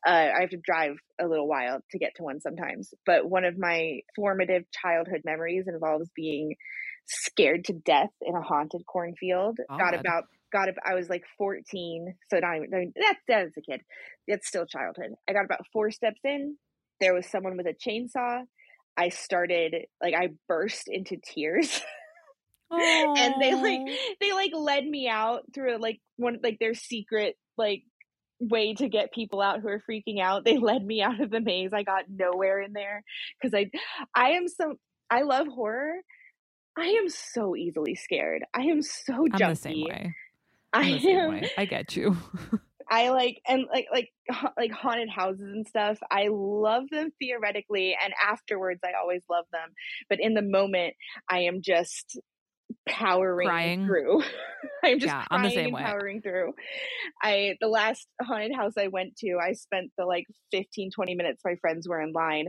Uh, 0.07 0.29
I 0.37 0.41
have 0.43 0.51
to 0.51 0.59
drive 0.63 0.97
a 1.19 1.27
little 1.27 1.49
while 1.49 1.81
to 1.93 1.99
get 1.99 2.13
to 2.17 2.23
one 2.23 2.41
sometimes. 2.41 2.93
But 3.07 3.29
one 3.29 3.47
of 3.47 3.59
my 3.59 4.01
formative 4.15 4.65
childhood 4.73 5.23
memories 5.25 5.65
involves 5.67 6.11
being 6.15 6.55
scared 7.07 7.65
to 7.65 7.73
death 7.73 8.11
in 8.21 8.35
a 8.35 8.43
haunted 8.43 8.83
cornfield. 8.87 9.59
Got 9.69 9.95
about 9.95 10.25
got 10.53 10.69
ab- 10.69 10.75
I 10.85 10.95
was 10.95 11.09
like 11.09 11.25
14, 11.39 12.15
so 12.29 12.39
not 12.39 12.57
even 12.57 12.93
that 12.97 13.17
that's 13.29 13.57
a 13.57 13.61
kid. 13.61 13.83
That's 14.29 14.47
still 14.47 14.67
childhood. 14.67 15.15
I 15.29 15.33
got 15.33 15.45
about 15.45 15.67
four 15.73 15.91
steps 15.91 16.21
in. 16.25 16.57
There 17.01 17.15
was 17.15 17.27
someone 17.27 17.57
with 17.57 17.67
a 17.67 17.75
chainsaw. 17.75 18.43
I 18.97 19.09
started 19.09 19.75
like 20.03 20.15
I 20.15 20.31
burst 20.49 20.89
into 20.89 21.17
tears. 21.25 21.81
and 22.71 23.35
they 23.41 23.55
like 23.55 23.81
they 24.21 24.33
like 24.33 24.53
led 24.55 24.85
me 24.87 25.09
out 25.09 25.43
through 25.55 25.79
like 25.79 26.01
one 26.17 26.39
like 26.43 26.59
their 26.61 26.75
secret 26.75 27.37
like 27.57 27.83
way 28.39 28.75
to 28.75 28.89
get 28.89 29.13
people 29.13 29.41
out 29.41 29.61
who 29.61 29.69
are 29.69 29.83
freaking 29.91 30.21
out 30.21 30.45
they 30.45 30.57
led 30.57 30.85
me 30.85 31.03
out 31.03 31.21
of 31.21 31.31
the 31.31 31.41
maze 31.41 31.73
i 31.73 31.83
got 31.83 32.05
nowhere 32.09 32.61
in 32.61 32.73
there 32.73 33.03
because 33.41 33.55
i 33.55 33.69
i 34.15 34.31
am 34.31 34.47
so 34.47 34.75
i 35.11 35.23
love 35.23 35.47
horror 35.49 35.95
i 36.79 36.87
am 36.87 37.09
so 37.09 37.57
easily 37.57 37.97
scared 37.97 38.45
i 38.55 38.63
am 38.63 38.83
so 38.83 39.27
I'm 39.33 39.39
jumpy 39.39 39.53
the 39.53 39.57
same 39.57 39.85
way. 39.85 40.15
I 40.73 40.83
I'm 40.83 40.91
the 40.93 41.01
same 41.01 41.19
am. 41.19 41.45
I 41.57 41.65
get 41.65 41.97
you. 41.97 42.17
I 42.91 43.11
like 43.11 43.41
and 43.47 43.67
like 43.73 43.87
like 43.93 44.09
like 44.57 44.73
haunted 44.73 45.09
houses 45.09 45.43
and 45.43 45.67
stuff. 45.67 45.99
I 46.11 46.29
love 46.31 46.85
them 46.91 47.11
theoretically, 47.21 47.97
and 48.03 48.13
afterwards, 48.29 48.81
I 48.85 48.99
always 49.01 49.23
love 49.31 49.45
them. 49.53 49.71
But 50.09 50.19
in 50.21 50.35
the 50.35 50.43
moment, 50.43 50.95
I 51.31 51.41
am 51.41 51.63
just 51.63 52.19
powering 52.89 53.47
Crying. 53.49 53.87
through. 53.87 54.23
I'm 54.85 54.99
just 54.99 55.13
Yeah, 55.13 55.25
I'm 55.31 55.43
the 55.43 55.49
crying 55.49 55.55
same 55.55 55.65
and 55.67 55.75
way. 55.75 55.83
powering 55.83 56.21
through. 56.23 56.53
I 57.23 57.55
the 57.61 57.69
last 57.69 58.09
haunted 58.23 58.55
house 58.55 58.73
I 58.77 58.89
went 58.89 59.17
to, 59.19 59.39
I 59.41 59.53
spent 59.53 59.93
the 59.97 60.05
like 60.05 60.25
15, 60.53 60.91
20 60.95 61.15
minutes 61.15 61.43
my 61.45 61.55
friends 61.61 61.89
were 61.89 62.01
in 62.01 62.13
line, 62.13 62.47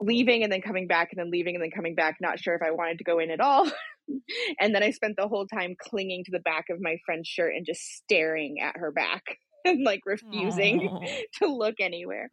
leaving 0.00 0.42
and 0.42 0.52
then 0.52 0.60
coming 0.62 0.86
back 0.86 1.08
and 1.12 1.18
then 1.18 1.30
leaving 1.30 1.54
and 1.54 1.62
then 1.62 1.70
coming 1.70 1.94
back, 1.94 2.16
not 2.20 2.38
sure 2.38 2.54
if 2.54 2.62
I 2.62 2.70
wanted 2.72 2.98
to 2.98 3.04
go 3.04 3.18
in 3.18 3.30
at 3.30 3.40
all. 3.40 3.70
and 4.60 4.74
then 4.74 4.82
I 4.82 4.90
spent 4.90 5.16
the 5.16 5.28
whole 5.28 5.46
time 5.46 5.74
clinging 5.80 6.24
to 6.24 6.32
the 6.32 6.40
back 6.40 6.66
of 6.70 6.78
my 6.80 6.96
friend's 7.04 7.28
shirt 7.28 7.54
and 7.54 7.66
just 7.66 7.82
staring 7.82 8.56
at 8.60 8.76
her 8.76 8.92
back 8.92 9.22
and 9.64 9.84
like 9.84 10.00
refusing 10.06 10.88
Aw. 10.88 11.06
to 11.42 11.46
look 11.46 11.76
anywhere. 11.80 12.28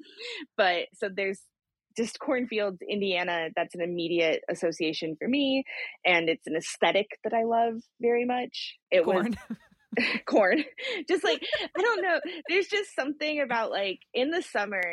But 0.55 0.88
so 0.93 1.09
there's 1.13 1.41
just 1.97 2.19
cornfields, 2.19 2.78
Indiana. 2.88 3.49
That's 3.55 3.73
an 3.73 3.82
immediate 3.82 4.41
association 4.49 5.15
for 5.17 5.28
me, 5.28 5.63
and 6.05 6.30
it's 6.30 6.45
an 6.45 6.55
aesthetic 6.55 7.07
that 7.23 7.34
I 7.34 7.43
love 7.43 7.73
very 7.99 8.25
much. 8.25 8.75
It 8.91 9.03
Corn. 9.03 9.36
was 9.49 9.57
corn. 10.28 10.63
just 11.09 11.23
like 11.23 11.41
I 11.75 11.82
don't 11.82 12.01
know. 12.03 12.19
There's 12.49 12.67
just 12.67 12.93
something 12.95 13.41
about 13.41 13.71
like 13.71 13.99
in 14.13 14.30
the 14.30 14.43
summer 14.43 14.84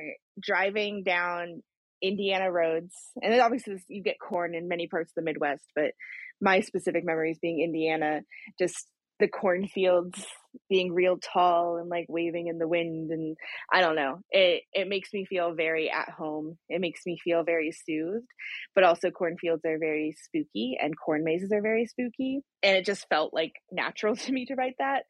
driving 0.41 1.03
down 1.05 1.63
Indiana 2.03 2.51
roads, 2.51 2.95
and 3.21 3.33
then 3.33 3.41
obviously 3.41 3.77
you 3.89 4.03
get 4.03 4.17
corn 4.19 4.55
in 4.55 4.69
many 4.69 4.87
parts 4.89 5.11
of 5.11 5.15
the 5.17 5.31
Midwest, 5.31 5.65
but 5.75 5.93
my 6.41 6.61
specific 6.61 7.05
memories 7.05 7.39
being 7.41 7.61
Indiana, 7.61 8.23
just 8.59 8.87
the 9.21 9.29
cornfields 9.29 10.27
being 10.69 10.93
real 10.93 11.19
tall 11.19 11.79
and 11.79 11.89
like 11.89 12.07
waving 12.09 12.49
in 12.49 12.59
the 12.59 12.69
wind 12.69 13.11
and 13.11 13.37
I 13.73 13.81
don't 13.81 13.97
know. 13.97 14.21
It 14.31 14.63
it 14.73 14.89
makes 14.89 15.13
me 15.13 15.25
feel 15.25 15.55
very 15.55 15.91
at 15.91 16.11
home. 16.11 16.59
It 16.69 16.81
makes 16.81 17.03
me 17.07 17.19
feel 17.23 17.45
very 17.45 17.73
soothed. 17.73 18.27
But 18.75 18.85
also 18.85 19.11
cornfields 19.11 19.65
are 19.65 19.79
very 19.79 20.15
spooky 20.25 20.77
and 20.81 20.95
corn 20.99 21.25
mazes 21.25 21.53
are 21.53 21.63
very 21.63 21.87
spooky. 21.87 22.41
And 22.63 22.77
it 22.77 22.85
just 22.85 23.09
felt 23.09 23.33
like 23.33 23.53
natural 23.71 24.17
to 24.25 24.33
me 24.33 24.47
to 24.47 24.55
write 24.55 24.77
that. 24.79 25.05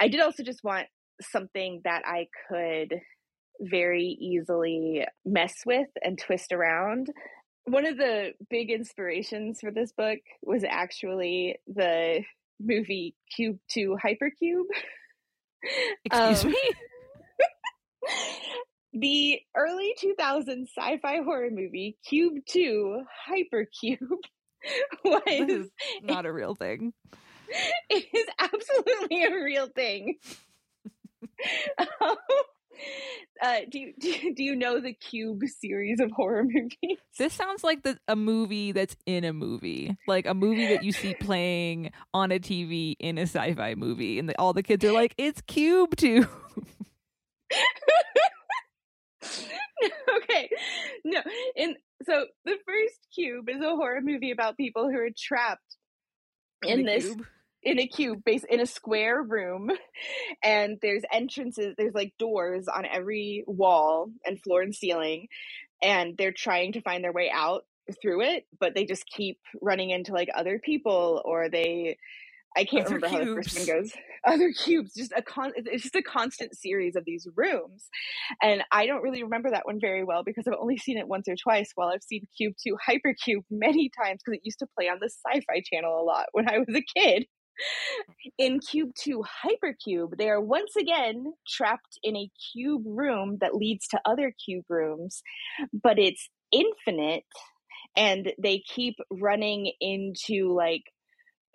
I 0.00 0.08
did 0.08 0.20
also 0.20 0.42
just 0.42 0.64
want 0.64 0.86
something 1.20 1.80
that 1.84 2.02
I 2.06 2.28
could 2.48 2.94
very 3.60 4.16
easily 4.20 5.06
mess 5.24 5.54
with 5.64 5.88
and 6.02 6.18
twist 6.18 6.52
around. 6.52 7.08
One 7.66 7.84
of 7.86 7.96
the 7.96 8.32
big 8.48 8.70
inspirations 8.70 9.60
for 9.60 9.70
this 9.70 9.92
book 9.92 10.18
was 10.42 10.62
actually 10.64 11.56
the 11.66 12.22
movie 12.60 13.14
Cube 13.34 13.58
2 13.70 13.96
Hypercube. 14.04 14.64
Excuse 16.04 16.44
Um, 16.44 16.50
me. 16.52 16.70
the 18.92 19.40
early 19.56 19.94
2000s 20.02 20.68
sci-fi 20.76 21.22
horror 21.24 21.50
movie 21.50 21.96
Cube 22.08 22.34
2 22.48 23.02
Hypercube 23.28 23.98
This 24.62 25.04
was 25.04 25.22
is 25.48 25.70
not 26.02 26.24
a 26.26 26.32
real 26.32 26.54
thing. 26.54 26.92
it 27.90 28.04
is 28.14 28.26
absolutely 28.38 29.24
a 29.24 29.30
real 29.44 29.68
thing. 29.68 30.16
Um, 31.78 32.16
Uh, 33.42 33.60
do 33.68 33.78
you 33.78 33.92
do 34.00 34.08
you, 34.08 34.34
do 34.34 34.42
you 34.42 34.56
know 34.56 34.80
the 34.80 34.92
Cube 34.92 35.42
series 35.60 36.00
of 36.00 36.10
horror 36.10 36.44
movies? 36.44 36.98
This 37.18 37.32
sounds 37.32 37.64
like 37.64 37.82
the, 37.82 37.98
a 38.08 38.16
movie 38.16 38.72
that's 38.72 38.94
in 39.06 39.24
a 39.24 39.32
movie, 39.32 39.96
like 40.06 40.26
a 40.26 40.34
movie 40.34 40.66
that 40.68 40.84
you 40.84 40.92
see 40.92 41.14
playing 41.14 41.92
on 42.12 42.30
a 42.30 42.38
TV 42.38 42.94
in 42.98 43.16
a 43.16 43.22
sci-fi 43.22 43.74
movie, 43.74 44.18
and 44.18 44.28
the, 44.28 44.38
all 44.38 44.52
the 44.52 44.62
kids 44.62 44.84
are 44.84 44.92
like, 44.92 45.14
"It's 45.16 45.40
Cube 45.42 45.96
too." 45.96 46.26
okay, 50.22 50.50
no. 51.04 51.22
And 51.56 51.76
so 52.04 52.26
the 52.44 52.56
first 52.66 53.06
Cube 53.14 53.48
is 53.48 53.62
a 53.62 53.76
horror 53.76 54.00
movie 54.02 54.30
about 54.30 54.56
people 54.56 54.90
who 54.90 54.98
are 54.98 55.10
trapped 55.16 55.76
in, 56.62 56.80
a 56.80 56.84
this 56.84 57.06
cube. 57.06 57.26
In 57.66 57.80
a 57.80 57.86
cube 57.88 58.22
base 58.24 58.44
in 58.48 58.60
a 58.60 58.66
square 58.66 59.20
room 59.20 59.70
and 60.42 60.78
there's 60.80 61.02
entrances 61.12 61.74
there's 61.76 61.94
like 61.94 62.14
doors 62.16 62.68
on 62.68 62.86
every 62.86 63.42
wall 63.48 64.08
and 64.24 64.40
floor 64.40 64.62
and 64.62 64.74
ceiling 64.74 65.26
and 65.82 66.16
they're 66.16 66.32
trying 66.32 66.72
to 66.72 66.80
find 66.80 67.02
their 67.02 67.12
way 67.12 67.28
out 67.30 67.64
through 68.00 68.22
it 68.22 68.46
but 68.60 68.74
they 68.74 68.84
just 68.84 69.04
keep 69.06 69.38
running 69.60 69.90
into 69.90 70.12
like 70.12 70.28
other 70.34 70.60
people 70.60 71.20
or 71.24 71.48
they 71.50 71.96
i 72.56 72.64
can't 72.64 72.86
Other 72.86 72.94
remember 72.94 73.18
how 73.18 73.24
the 73.24 73.42
first 73.42 73.58
one 73.58 73.66
goes. 73.66 73.92
Other 74.24 74.50
cubes 74.50 74.92
just 74.92 75.12
a 75.16 75.22
con 75.22 75.52
it's 75.54 75.84
just 75.84 75.94
a 75.94 76.02
constant 76.02 76.56
series 76.56 76.96
of 76.96 77.04
these 77.04 77.28
rooms 77.36 77.88
and 78.42 78.64
i 78.72 78.86
don't 78.86 79.02
really 79.02 79.22
remember 79.22 79.50
that 79.50 79.66
one 79.66 79.78
very 79.80 80.02
well 80.02 80.24
because 80.24 80.48
i've 80.48 80.58
only 80.60 80.76
seen 80.76 80.98
it 80.98 81.06
once 81.06 81.28
or 81.28 81.36
twice 81.36 81.70
while 81.76 81.90
i've 81.90 82.02
seen 82.02 82.26
cube 82.36 82.54
2 82.66 82.76
hypercube 82.88 83.44
many 83.52 83.88
times 83.88 84.20
because 84.24 84.38
it 84.38 84.40
used 84.42 84.58
to 84.58 84.66
play 84.76 84.88
on 84.88 84.98
the 85.00 85.08
sci-fi 85.08 85.62
channel 85.72 86.00
a 86.00 86.02
lot 86.02 86.26
when 86.32 86.48
i 86.48 86.58
was 86.58 86.74
a 86.74 86.82
kid 86.98 87.26
in 88.38 88.60
Cube 88.60 88.90
2 89.02 89.22
Hypercube, 89.44 90.16
they 90.16 90.28
are 90.28 90.40
once 90.40 90.76
again 90.76 91.32
trapped 91.48 91.98
in 92.02 92.16
a 92.16 92.30
cube 92.52 92.82
room 92.84 93.38
that 93.40 93.54
leads 93.54 93.86
to 93.88 94.00
other 94.04 94.32
cube 94.44 94.64
rooms, 94.68 95.22
but 95.72 95.98
it's 95.98 96.28
infinite 96.52 97.24
and 97.96 98.32
they 98.40 98.62
keep 98.66 98.96
running 99.10 99.72
into 99.80 100.54
like 100.54 100.84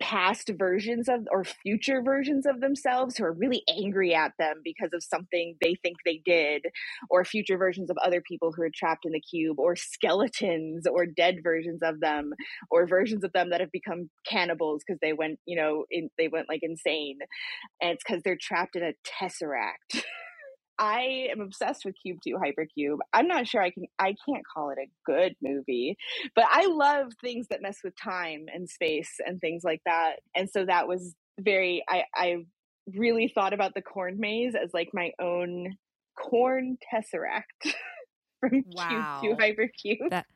past 0.02 0.50
versions 0.58 1.08
of 1.08 1.20
or 1.30 1.44
future 1.44 2.02
versions 2.02 2.44
of 2.44 2.60
themselves 2.60 3.16
who 3.16 3.24
are 3.24 3.32
really 3.32 3.62
angry 3.68 4.12
at 4.12 4.32
them 4.36 4.56
because 4.64 4.90
of 4.92 5.02
something 5.02 5.54
they 5.62 5.76
think 5.80 5.96
they 6.04 6.20
did 6.26 6.66
or 7.08 7.24
future 7.24 7.56
versions 7.56 7.88
of 7.88 7.96
other 8.04 8.20
people 8.20 8.52
who 8.52 8.62
are 8.62 8.70
trapped 8.74 9.06
in 9.06 9.12
the 9.12 9.20
cube 9.20 9.60
or 9.60 9.76
skeletons 9.76 10.88
or 10.88 11.06
dead 11.06 11.36
versions 11.44 11.80
of 11.84 12.00
them 12.00 12.32
or 12.68 12.84
versions 12.84 13.22
of 13.22 13.32
them 13.32 13.50
that 13.50 13.60
have 13.60 13.70
become 13.70 14.10
cannibals 14.28 14.82
because 14.84 14.98
they 15.00 15.12
went 15.12 15.38
you 15.46 15.56
know 15.56 15.84
in, 15.88 16.10
they 16.18 16.26
went 16.26 16.48
like 16.48 16.60
insane. 16.62 17.18
And 17.80 17.92
it's 17.92 18.02
because 18.04 18.22
they're 18.24 18.36
trapped 18.40 18.74
in 18.74 18.82
a 18.82 18.94
tesseract 19.06 20.02
I 20.82 21.28
am 21.30 21.40
obsessed 21.40 21.84
with 21.84 21.94
Cube 22.02 22.18
2 22.24 22.38
Hypercube. 22.38 22.98
I'm 23.12 23.28
not 23.28 23.46
sure 23.46 23.62
I 23.62 23.70
can 23.70 23.84
I 24.00 24.16
can't 24.28 24.42
call 24.52 24.70
it 24.70 24.78
a 24.78 24.90
good 25.06 25.36
movie, 25.40 25.96
but 26.34 26.44
I 26.50 26.66
love 26.66 27.12
things 27.20 27.46
that 27.50 27.62
mess 27.62 27.78
with 27.84 27.94
time 27.96 28.46
and 28.52 28.68
space 28.68 29.20
and 29.24 29.40
things 29.40 29.62
like 29.62 29.80
that. 29.86 30.16
And 30.34 30.50
so 30.50 30.66
that 30.66 30.88
was 30.88 31.14
very 31.38 31.84
I 31.88 32.02
I 32.16 32.38
really 32.96 33.28
thought 33.32 33.52
about 33.52 33.74
the 33.74 33.82
corn 33.82 34.18
maze 34.18 34.54
as 34.60 34.74
like 34.74 34.88
my 34.92 35.12
own 35.20 35.76
corn 36.18 36.76
tesseract 36.92 37.44
from 38.40 38.64
Wow. 38.72 39.20
Cube 39.20 39.38
2 39.38 39.44
Hypercube. 39.44 40.10
That 40.10 40.26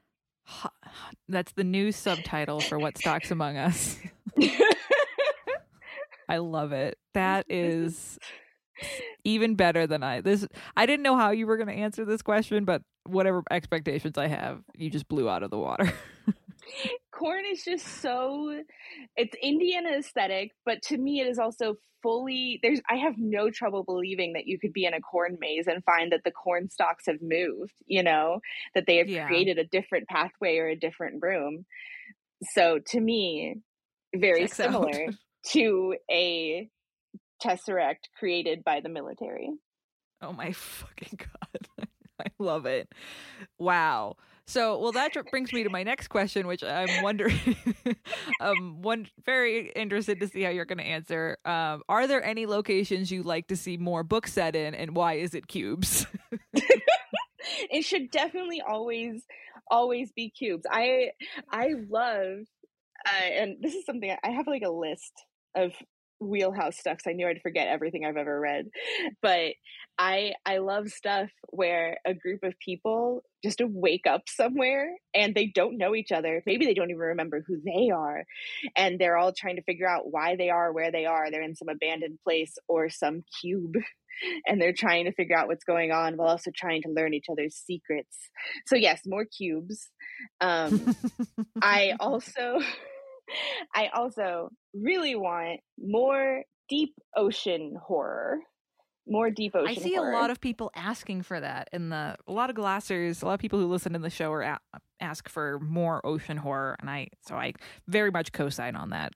that's 1.29 1.51
the 1.55 1.65
new 1.65 1.91
subtitle 1.91 2.61
for 2.61 2.79
what 2.79 2.97
stalks 2.97 3.33
among 3.33 3.57
us. 3.57 3.99
I 6.29 6.39
love 6.39 6.71
it. 6.71 6.99
That 7.15 7.47
is 7.49 8.17
even 9.25 9.55
better 9.55 9.87
than 9.87 10.03
I 10.03 10.21
this 10.21 10.47
I 10.77 10.87
didn't 10.87 11.03
know 11.03 11.17
how 11.17 11.31
you 11.31 11.47
were 11.47 11.57
going 11.57 11.69
to 11.69 11.75
answer 11.75 12.05
this 12.05 12.23
question, 12.23 12.65
but 12.65 12.83
whatever 13.05 13.43
expectations 13.51 14.19
I 14.19 14.27
have, 14.29 14.63
you 14.75 14.91
just 14.91 15.09
blew 15.09 15.29
out 15.29 15.43
of 15.43 15.51
the 15.51 15.59
water. 15.59 15.93
corn 17.13 17.45
is 17.51 17.65
just 17.65 17.87
so 18.03 18.61
it's 19.17 19.35
indiana 19.43 19.91
aesthetic 19.99 20.51
but 20.65 20.83
to 20.83 20.99
me 20.99 21.21
it 21.21 21.27
is 21.27 21.39
also 21.39 21.77
fully 22.03 22.59
there's 22.63 22.81
i 22.91 22.97
have 22.97 23.15
no 23.17 23.51
trouble 23.51 23.85
believing 23.85 24.33
that 24.35 24.47
you 24.47 24.59
could 24.59 24.73
be 24.73 24.85
in 24.85 24.93
a 24.93 25.01
corn 25.01 25.37
maze 25.41 25.67
and 25.67 25.83
find 25.85 26.13
that 26.13 26.21
the 26.25 26.31
corn 26.31 26.69
stalks 26.69 27.07
have 27.07 27.23
moved 27.23 27.73
you 27.87 28.03
know 28.03 28.41
that 28.75 28.85
they 28.87 28.97
have 28.97 29.09
Yeah. 29.09 29.27
created 29.29 29.59
a 29.59 29.65
different 29.65 30.09
pathway 30.09 30.59
or 30.59 30.67
a 30.69 30.77
different 30.77 31.23
room 31.23 31.65
so 32.53 32.81
to 32.89 33.01
me 33.01 33.57
very 34.15 34.43
Checks 34.43 34.61
out. 34.61 34.73
similar 34.73 35.07
to 35.53 35.95
a 36.11 36.69
tesseract 37.43 38.09
created 38.19 38.65
by 38.65 38.81
the 38.81 38.89
military 38.89 39.51
Oh 40.23 40.33
my 40.33 40.53
fucking 40.53 41.19
god. 41.19 41.89
I 42.19 42.29
love 42.39 42.65
it. 42.65 42.91
Wow. 43.59 44.17
So, 44.47 44.79
well, 44.79 44.93
that 44.93 45.13
brings 45.31 45.53
me 45.53 45.65
to 45.65 45.69
my 45.69 45.83
next 45.83 46.09
question, 46.09 46.47
which 46.47 46.65
I'm 46.65 47.03
wondering, 47.03 47.57
um, 48.41 48.81
one 48.81 49.07
very 49.27 49.71
interested 49.77 50.21
to 50.21 50.29
see 50.29 50.43
how 50.43 50.49
you're 50.49 50.65
going 50.65 50.79
to 50.79 50.85
answer. 50.85 51.37
Um, 51.45 51.83
are 51.91 52.07
there 52.07 52.25
any 52.25 52.47
locations 52.47 53.11
you 53.11 53.23
like 53.23 53.49
to 53.49 53.57
see 53.57 53.77
more 53.77 54.03
books 54.03 54.33
set 54.33 54.57
in, 54.57 54.75
and 54.75 54.97
why 54.97 55.15
is 55.15 55.35
it 55.35 55.47
cubes? 55.47 56.07
it 57.71 57.85
should 57.85 58.11
definitely 58.11 58.63
always 58.67 59.25
always 59.71 60.13
be 60.13 60.31
cubes 60.31 60.65
i 60.71 61.11
i 61.51 61.75
love 61.89 62.39
uh, 63.07 63.25
and 63.25 63.57
this 63.61 63.75
is 63.75 63.85
something 63.85 64.15
I 64.25 64.31
have 64.31 64.47
like 64.47 64.63
a 64.63 64.71
list 64.71 65.13
of 65.55 65.73
wheelhouse 66.21 66.79
stuff 66.79 66.99
i 67.07 67.13
knew 67.13 67.29
i'd 67.29 67.43
forget 67.43 67.69
everything 67.69 68.05
i've 68.05 68.17
ever 68.17 68.39
read. 68.39 68.67
But 69.23 69.55
i 69.99 70.33
i 70.45 70.59
love 70.59 70.89
stuff 70.89 71.31
where 71.51 71.99
a 72.07 72.15
group 72.15 72.43
of 72.43 72.55
people 72.59 73.23
just 73.47 73.61
wake 73.65 74.07
up 74.07 74.23
somewhere 74.29 74.91
and 75.15 75.35
they 75.35 75.47
don't 75.47 75.79
know 75.79 75.95
each 75.95 76.11
other. 76.13 76.43
Maybe 76.47 76.67
they 76.67 76.75
don't 76.75 76.91
even 76.91 76.99
remember 76.99 77.45
who 77.47 77.61
they 77.65 77.91
are 77.91 78.25
and 78.77 78.99
they're 78.99 79.17
all 79.17 79.33
trying 79.33 79.57
to 79.57 79.63
figure 79.63 79.89
out 79.89 80.11
why 80.11 80.37
they 80.37 80.51
are 80.51 80.73
where 80.73 80.91
they 80.91 81.07
are. 81.07 81.31
They're 81.31 81.43
in 81.43 81.55
some 81.55 81.69
abandoned 81.69 82.19
place 82.25 82.55
or 82.69 82.91
some 82.91 83.23
cube 83.41 83.75
and 84.47 84.61
they're 84.61 84.73
trying 84.73 85.05
to 85.05 85.13
figure 85.13 85.37
out 85.37 85.49
what's 85.49 85.65
going 85.65 85.93
on 85.93 86.17
while 86.17 86.29
also 86.29 86.51
trying 86.55 86.83
to 86.83 86.91
learn 86.91 87.15
each 87.15 87.27
other's 87.31 87.55
secrets. 87.55 88.17
So 88.67 88.77
yes 88.77 89.03
more 89.07 89.25
cubes. 89.25 89.91
Um 90.41 90.97
I 91.63 91.95
also 92.01 92.59
I 93.75 93.89
also 93.95 94.51
really 94.75 95.15
want 95.17 95.61
more 95.79 96.43
deep 96.69 96.95
ocean 97.17 97.77
horror. 97.83 98.39
More 99.09 99.31
deep 99.31 99.55
ocean. 99.55 99.69
I 99.69 99.75
see 99.75 99.95
horror. 99.95 100.11
a 100.11 100.15
lot 100.15 100.31
of 100.31 100.41
people 100.41 100.73
asking 100.75 101.23
for 101.23 101.39
that 101.39 101.69
in 101.73 101.91
the 101.91 102.17
a 102.27 102.33
lot 102.33 102.51
of 102.51 102.57
glassers, 102.57 103.23
a 103.23 103.27
lot 103.27 103.35
of 103.35 103.41
people 103.41 103.61
who 103.61 103.67
listen 103.67 103.93
to 103.93 104.01
the 104.01 104.11
show 104.11 104.33
are 104.33 104.43
a- 104.43 104.61
ask 105.01 105.29
for 105.29 105.61
more 105.61 106.05
ocean 106.05 106.37
horror, 106.37 106.77
and 106.81 106.91
I 106.91 107.09
so 107.21 107.37
I 107.37 107.53
very 107.87 108.11
much 108.11 108.33
co-sign 108.33 108.75
on 108.75 108.91
that. 108.91 109.13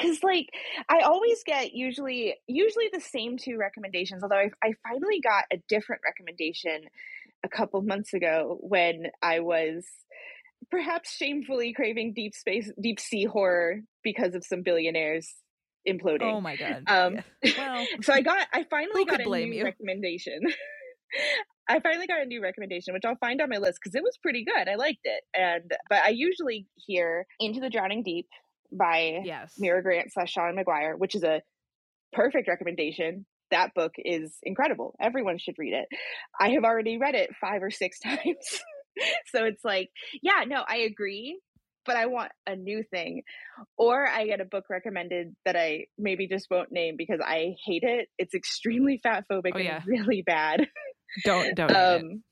cuz 0.00 0.22
like 0.22 0.48
I 0.88 1.00
always 1.00 1.44
get 1.44 1.74
usually 1.74 2.34
usually 2.46 2.88
the 2.90 3.00
same 3.00 3.36
two 3.36 3.58
recommendations 3.58 4.22
although 4.22 4.36
I 4.36 4.48
I 4.64 4.72
finally 4.88 5.20
got 5.20 5.44
a 5.52 5.58
different 5.68 6.00
recommendation 6.06 6.88
a 7.44 7.48
couple 7.50 7.82
months 7.82 8.14
ago 8.14 8.56
when 8.62 9.08
I 9.20 9.40
was 9.40 9.84
perhaps 10.70 11.10
shamefully 11.16 11.72
craving 11.72 12.12
deep 12.14 12.34
space 12.34 12.70
deep 12.80 13.00
sea 13.00 13.24
horror 13.24 13.80
because 14.02 14.34
of 14.34 14.44
some 14.44 14.62
billionaires 14.62 15.32
imploding. 15.88 16.32
Oh 16.32 16.40
my 16.40 16.56
god. 16.56 16.84
Um, 16.86 17.18
Yeah. 17.42 17.52
well, 17.58 17.86
so 18.02 18.12
I 18.12 18.20
got 18.22 18.46
I 18.52 18.64
finally 18.70 19.04
got 19.04 19.20
a 19.20 19.24
blame 19.24 19.50
new 19.50 19.58
you? 19.58 19.64
recommendation. 19.64 20.40
I 21.68 21.78
finally 21.80 22.06
got 22.06 22.20
a 22.20 22.26
new 22.26 22.42
recommendation, 22.42 22.92
which 22.92 23.04
I'll 23.04 23.16
find 23.16 23.40
on 23.40 23.48
my 23.48 23.58
list 23.58 23.78
because 23.82 23.94
it 23.94 24.02
was 24.02 24.18
pretty 24.22 24.44
good. 24.44 24.68
I 24.68 24.74
liked 24.74 25.00
it, 25.04 25.22
and 25.34 25.70
but 25.88 26.02
I 26.02 26.08
usually 26.08 26.66
hear 26.76 27.26
"Into 27.38 27.60
the 27.60 27.70
Drowning 27.70 28.02
Deep" 28.02 28.26
by 28.72 29.20
yes. 29.24 29.54
Mira 29.58 29.82
Grant 29.82 30.12
slash 30.12 30.34
Seanan 30.34 30.58
McGuire, 30.58 30.98
which 30.98 31.14
is 31.14 31.22
a 31.22 31.40
perfect 32.12 32.48
recommendation. 32.48 33.26
That 33.50 33.74
book 33.74 33.92
is 33.98 34.38
incredible. 34.42 34.94
Everyone 35.00 35.38
should 35.38 35.56
read 35.58 35.74
it. 35.74 35.86
I 36.40 36.50
have 36.50 36.64
already 36.64 36.96
read 36.98 37.14
it 37.14 37.30
five 37.40 37.62
or 37.62 37.70
six 37.70 37.98
times, 38.04 38.60
so 39.34 39.44
it's 39.44 39.64
like, 39.64 39.90
yeah, 40.22 40.44
no, 40.46 40.62
I 40.66 40.78
agree, 40.78 41.40
but 41.86 41.96
I 41.96 42.06
want 42.06 42.32
a 42.46 42.56
new 42.56 42.82
thing. 42.90 43.22
Or 43.76 44.06
I 44.06 44.26
get 44.26 44.40
a 44.40 44.44
book 44.44 44.64
recommended 44.70 45.34
that 45.44 45.56
I 45.56 45.86
maybe 45.98 46.26
just 46.28 46.48
won't 46.50 46.72
name 46.72 46.94
because 46.96 47.20
I 47.24 47.56
hate 47.64 47.82
it. 47.84 48.08
It's 48.18 48.34
extremely 48.34 49.00
fat 49.02 49.24
phobic 49.30 49.52
Oh, 49.54 49.58
yeah. 49.58 49.76
and 49.76 49.86
really 49.86 50.22
bad. 50.22 50.66
Don't 51.24 51.54
don't. 51.56 51.74
um 51.74 52.22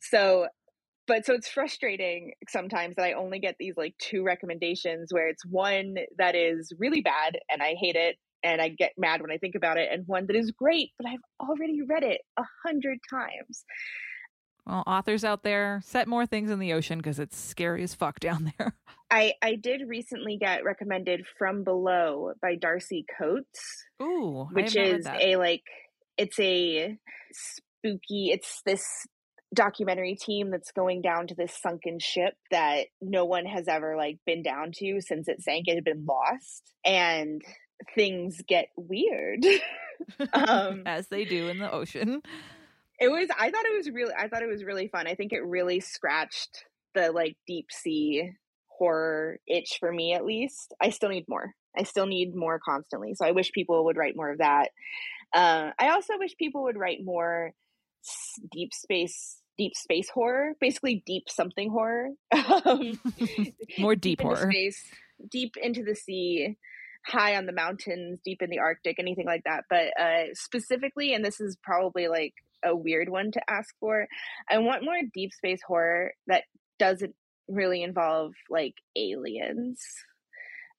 so 0.00 0.48
but 1.06 1.24
so 1.24 1.34
it's 1.34 1.48
frustrating 1.48 2.32
sometimes 2.48 2.96
that 2.96 3.04
I 3.04 3.12
only 3.12 3.38
get 3.38 3.54
these 3.60 3.74
like 3.76 3.94
two 3.98 4.24
recommendations 4.24 5.12
where 5.12 5.28
it's 5.28 5.46
one 5.46 5.94
that 6.18 6.34
is 6.34 6.72
really 6.78 7.00
bad 7.00 7.38
and 7.48 7.62
I 7.62 7.76
hate 7.80 7.94
it 7.94 8.16
and 8.42 8.60
I 8.60 8.68
get 8.68 8.92
mad 8.98 9.22
when 9.22 9.30
I 9.30 9.38
think 9.38 9.54
about 9.54 9.76
it, 9.78 9.88
and 9.90 10.04
one 10.06 10.26
that 10.26 10.36
is 10.36 10.52
great, 10.52 10.90
but 10.98 11.08
I've 11.08 11.48
already 11.48 11.80
read 11.82 12.02
it 12.04 12.20
a 12.36 12.42
hundred 12.64 12.98
times. 13.10 13.64
Well, 14.66 14.82
authors 14.86 15.24
out 15.24 15.44
there, 15.44 15.80
set 15.84 16.08
more 16.08 16.26
things 16.26 16.50
in 16.50 16.58
the 16.58 16.72
ocean 16.72 16.98
because 16.98 17.20
it's 17.20 17.38
scary 17.38 17.82
as 17.84 17.94
fuck 17.94 18.18
down 18.18 18.52
there. 18.58 18.74
I 19.10 19.34
I 19.42 19.54
did 19.54 19.82
recently 19.86 20.38
get 20.38 20.64
recommended 20.64 21.24
From 21.38 21.62
Below 21.62 22.32
by 22.42 22.56
Darcy 22.56 23.04
Coates. 23.18 23.84
Ooh, 24.02 24.48
which 24.52 24.74
have 24.74 25.04
not 25.04 25.12
read 25.12 25.22
is 25.22 25.24
a 25.24 25.36
like 25.36 25.62
it's 26.18 26.40
a 26.40 26.98
spooky. 27.32 28.30
It's 28.32 28.62
this 28.66 28.84
documentary 29.54 30.16
team 30.16 30.50
that's 30.50 30.72
going 30.72 31.02
down 31.02 31.28
to 31.28 31.34
this 31.36 31.56
sunken 31.62 31.98
ship 32.00 32.34
that 32.50 32.86
no 33.00 33.24
one 33.24 33.46
has 33.46 33.68
ever 33.68 33.96
like 33.96 34.18
been 34.26 34.42
down 34.42 34.72
to 34.74 35.00
since 35.00 35.28
it 35.28 35.42
sank. 35.42 35.68
It 35.68 35.76
had 35.76 35.84
been 35.84 36.04
lost, 36.04 36.72
and 36.84 37.40
things 37.94 38.38
get 38.48 38.66
weird. 38.76 39.46
um, 40.32 40.82
As 40.86 41.08
they 41.08 41.24
do 41.24 41.48
in 41.48 41.58
the 41.58 41.70
ocean. 41.70 42.22
It 42.98 43.08
was. 43.08 43.28
I 43.38 43.50
thought 43.50 43.64
it 43.64 43.76
was 43.76 43.90
really. 43.90 44.12
I 44.16 44.28
thought 44.28 44.42
it 44.42 44.48
was 44.50 44.64
really 44.64 44.88
fun. 44.88 45.06
I 45.06 45.14
think 45.14 45.32
it 45.32 45.44
really 45.44 45.80
scratched 45.80 46.64
the 46.94 47.12
like 47.12 47.36
deep 47.46 47.66
sea 47.70 48.30
horror 48.68 49.38
itch 49.46 49.78
for 49.80 49.90
me 49.92 50.14
at 50.14 50.24
least. 50.24 50.74
I 50.80 50.90
still 50.90 51.08
need 51.08 51.26
more. 51.28 51.54
I 51.78 51.82
still 51.84 52.06
need 52.06 52.34
more 52.34 52.58
constantly. 52.58 53.14
So 53.14 53.26
I 53.26 53.32
wish 53.32 53.52
people 53.52 53.84
would 53.86 53.96
write 53.96 54.16
more 54.16 54.30
of 54.30 54.38
that. 54.38 54.68
Uh, 55.34 55.70
I 55.78 55.90
also 55.90 56.14
wish 56.18 56.36
people 56.38 56.64
would 56.64 56.76
write 56.76 56.98
more 57.04 57.52
deep 58.52 58.72
space 58.72 59.40
deep 59.58 59.74
space 59.74 60.08
horror 60.10 60.52
basically 60.60 61.02
deep 61.06 61.24
something 61.28 61.70
horror 61.70 62.10
um, 62.64 63.00
More 63.78 63.96
deep 63.96 64.20
into 64.20 64.34
horror. 64.36 64.50
space 64.52 64.84
deep 65.30 65.54
into 65.60 65.82
the 65.82 65.94
sea 65.96 66.56
high 67.04 67.36
on 67.36 67.46
the 67.46 67.52
mountains 67.52 68.20
deep 68.24 68.42
in 68.42 68.50
the 68.50 68.58
arctic 68.60 68.98
anything 69.00 69.26
like 69.26 69.42
that 69.44 69.64
but 69.70 69.88
uh 70.00 70.24
specifically 70.34 71.14
and 71.14 71.24
this 71.24 71.40
is 71.40 71.56
probably 71.64 72.06
like 72.06 72.34
a 72.66 72.76
weird 72.76 73.08
one 73.08 73.30
to 73.32 73.40
ask 73.48 73.74
for 73.80 74.06
i 74.50 74.58
want 74.58 74.84
more 74.84 75.00
deep 75.14 75.32
space 75.32 75.60
horror 75.66 76.12
that 76.26 76.44
doesn't 76.78 77.14
really 77.48 77.82
involve 77.82 78.32
like 78.50 78.74
aliens 78.96 79.80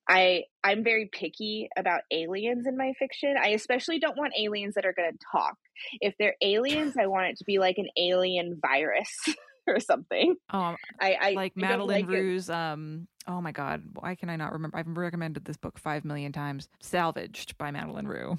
I 0.10 0.44
I'm 0.64 0.84
very 0.84 1.10
picky 1.12 1.70
about 1.78 2.02
aliens 2.12 2.66
in 2.66 2.78
my 2.78 2.94
fiction. 2.98 3.36
I 3.42 3.50
especially 3.50 4.00
don't 4.00 4.18
want 4.18 4.34
aliens 4.40 4.76
that 4.76 4.86
are 4.86 4.94
going 4.94 5.12
to 5.12 5.18
talk. 5.32 5.56
If 6.00 6.16
they're 6.18 6.36
aliens, 6.42 6.96
I 7.00 7.08
want 7.08 7.28
it 7.28 7.38
to 7.40 7.44
be 7.44 7.60
like 7.60 7.78
an 7.78 7.88
alien 7.98 8.60
virus 8.62 9.10
or 9.68 9.80
something. 9.80 10.36
Oh, 10.52 10.76
I, 11.00 11.14
I 11.14 11.32
like 11.32 11.54
I 11.58 11.62
Madeline 11.62 12.02
like 12.02 12.10
Rue's. 12.10 12.50
Um, 12.50 13.08
oh 13.28 13.42
my 13.42 13.52
God, 13.52 13.84
why 13.94 14.16
can 14.16 14.30
I 14.30 14.38
not 14.38 14.54
remember? 14.54 14.78
I've 14.78 14.88
recommended 14.88 15.46
this 15.46 15.58
book 15.58 15.78
five 15.78 16.06
million 16.06 16.32
times. 16.32 16.70
Salvaged 16.80 17.58
by 17.58 17.72
Madeleine 17.72 18.08
Roux. 18.08 18.38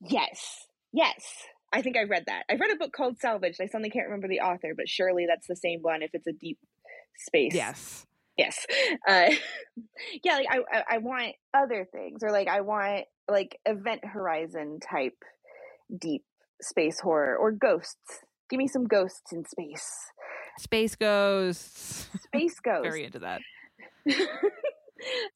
Yes, 0.00 0.66
yes. 0.92 1.44
I 1.72 1.82
think 1.82 1.96
I 1.96 2.02
read 2.04 2.24
that. 2.26 2.44
I 2.50 2.54
read 2.54 2.72
a 2.72 2.76
book 2.76 2.92
called 2.92 3.20
Salvage. 3.20 3.56
I 3.60 3.66
suddenly 3.66 3.90
can't 3.90 4.06
remember 4.06 4.28
the 4.28 4.40
author, 4.40 4.74
but 4.76 4.88
surely 4.88 5.26
that's 5.26 5.46
the 5.46 5.56
same 5.56 5.80
one 5.82 6.02
if 6.02 6.10
it's 6.14 6.26
a 6.26 6.32
deep 6.32 6.58
space. 7.16 7.54
Yes. 7.54 8.06
yes 8.38 8.64
uh 9.06 9.26
yeah 10.24 10.34
like 10.36 10.46
I, 10.50 10.58
I 10.72 10.84
i 10.92 10.98
want 10.98 11.34
other 11.52 11.86
things 11.92 12.22
or 12.22 12.30
like 12.30 12.48
i 12.48 12.60
want 12.62 13.04
like 13.28 13.58
event 13.66 14.02
horizon 14.04 14.78
type 14.80 15.16
deep 16.00 16.22
space 16.62 17.00
horror 17.00 17.36
or 17.36 17.50
ghosts 17.52 18.20
give 18.48 18.56
me 18.58 18.68
some 18.68 18.84
ghosts 18.86 19.32
in 19.32 19.44
space 19.44 19.90
Space 20.58 20.94
Ghosts. 20.94 22.08
space 22.22 22.60
ghosts 22.64 22.82
Very 22.88 23.04
into 23.04 23.20
that. 23.20 23.40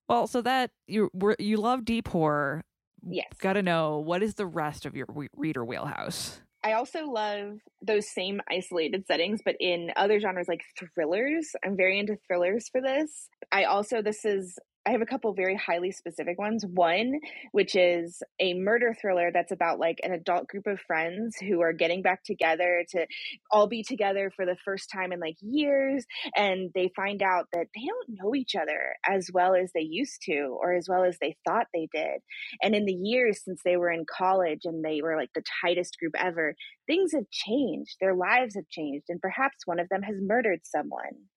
Well, 0.09 0.27
so 0.27 0.43
that 0.43 0.71
you 0.87 1.09
were 1.15 1.37
you 1.39 1.57
love 1.57 1.85
deep 1.87 2.09
horror. 2.09 2.65
Yes 3.09 3.27
Got 3.39 3.55
to 3.55 3.63
know 3.63 3.99
what 3.99 4.23
is 4.23 4.35
the 4.35 4.47
rest 4.47 4.87
of 4.87 4.95
your 4.97 5.07
re- 5.13 5.29
reader 5.37 5.65
wheelhouse. 5.65 6.41
i 6.63 6.73
also 6.73 7.07
love 7.07 7.59
those 7.83 8.09
same 8.09 8.41
isolated 8.51 9.07
settings 9.07 9.41
but 9.45 9.57
in 9.61 9.91
other 9.97 10.21
genres 10.21 10.49
like 10.49 10.63
thrillers 10.95 11.51
i'm 11.65 11.77
very 11.77 11.99
into 11.99 12.17
thrillers 12.27 12.69
for 12.71 12.81
this 12.81 13.29
i 13.53 13.65
also 13.65 14.03
this 14.03 14.25
is 14.25 14.59
I 14.87 14.91
have 14.91 15.01
a 15.01 15.07
couple 15.07 15.33
very 15.33 15.57
highly 15.57 15.93
specific 15.93 16.39
ones. 16.39 16.65
One, 16.67 17.21
which 17.53 17.75
is 17.75 18.23
a 18.39 18.53
murder 18.53 18.95
thriller 19.01 19.31
that's 19.33 19.51
about 19.51 19.79
like 19.79 19.99
an 20.03 20.13
adult 20.13 20.47
group 20.47 20.67
of 20.67 20.79
friends 20.79 21.37
who 21.39 21.63
are 21.63 21.73
getting 21.73 22.03
back 22.03 22.23
together 22.23 22.85
to 22.91 23.07
all 23.51 23.67
be 23.67 23.83
together 23.83 24.31
for 24.37 24.45
the 24.45 24.59
first 24.63 24.91
time 24.93 25.11
in 25.11 25.21
like 25.21 25.37
years. 25.41 26.05
And 26.37 26.71
they 26.75 26.91
find 26.95 27.23
out 27.23 27.47
that 27.55 27.69
they 27.75 27.81
don't 27.87 28.19
know 28.23 28.35
each 28.35 28.55
other 28.55 28.95
as 29.09 29.31
well 29.33 29.55
as 29.55 29.71
they 29.75 29.81
used 29.89 30.21
to, 30.25 30.55
or 30.61 30.75
as 30.75 30.87
well 30.87 31.05
as 31.05 31.17
they 31.19 31.35
thought 31.49 31.67
they 31.73 31.89
did. 31.93 32.21
And 32.63 32.75
in 32.75 32.85
the 32.85 32.93
years 32.93 33.43
since 33.43 33.63
they 33.65 33.79
were 33.79 33.91
in 33.91 34.05
college 34.05 34.61
and 34.65 34.85
they 34.85 35.01
were 35.03 35.17
like 35.17 35.31
the 35.35 35.43
tightest 35.63 35.99
group 35.99 36.13
ever, 36.19 36.55
things 36.87 37.13
have 37.13 37.31
changed. 37.31 37.97
Their 38.01 38.15
lives 38.15 38.55
have 38.55 38.69
changed. 38.69 39.07
And 39.09 39.21
perhaps 39.21 39.57
one 39.67 39.81
of 39.81 39.89
them 39.89 40.03
has 40.03 40.17
murdered 40.21 40.61
someone. 40.65 41.29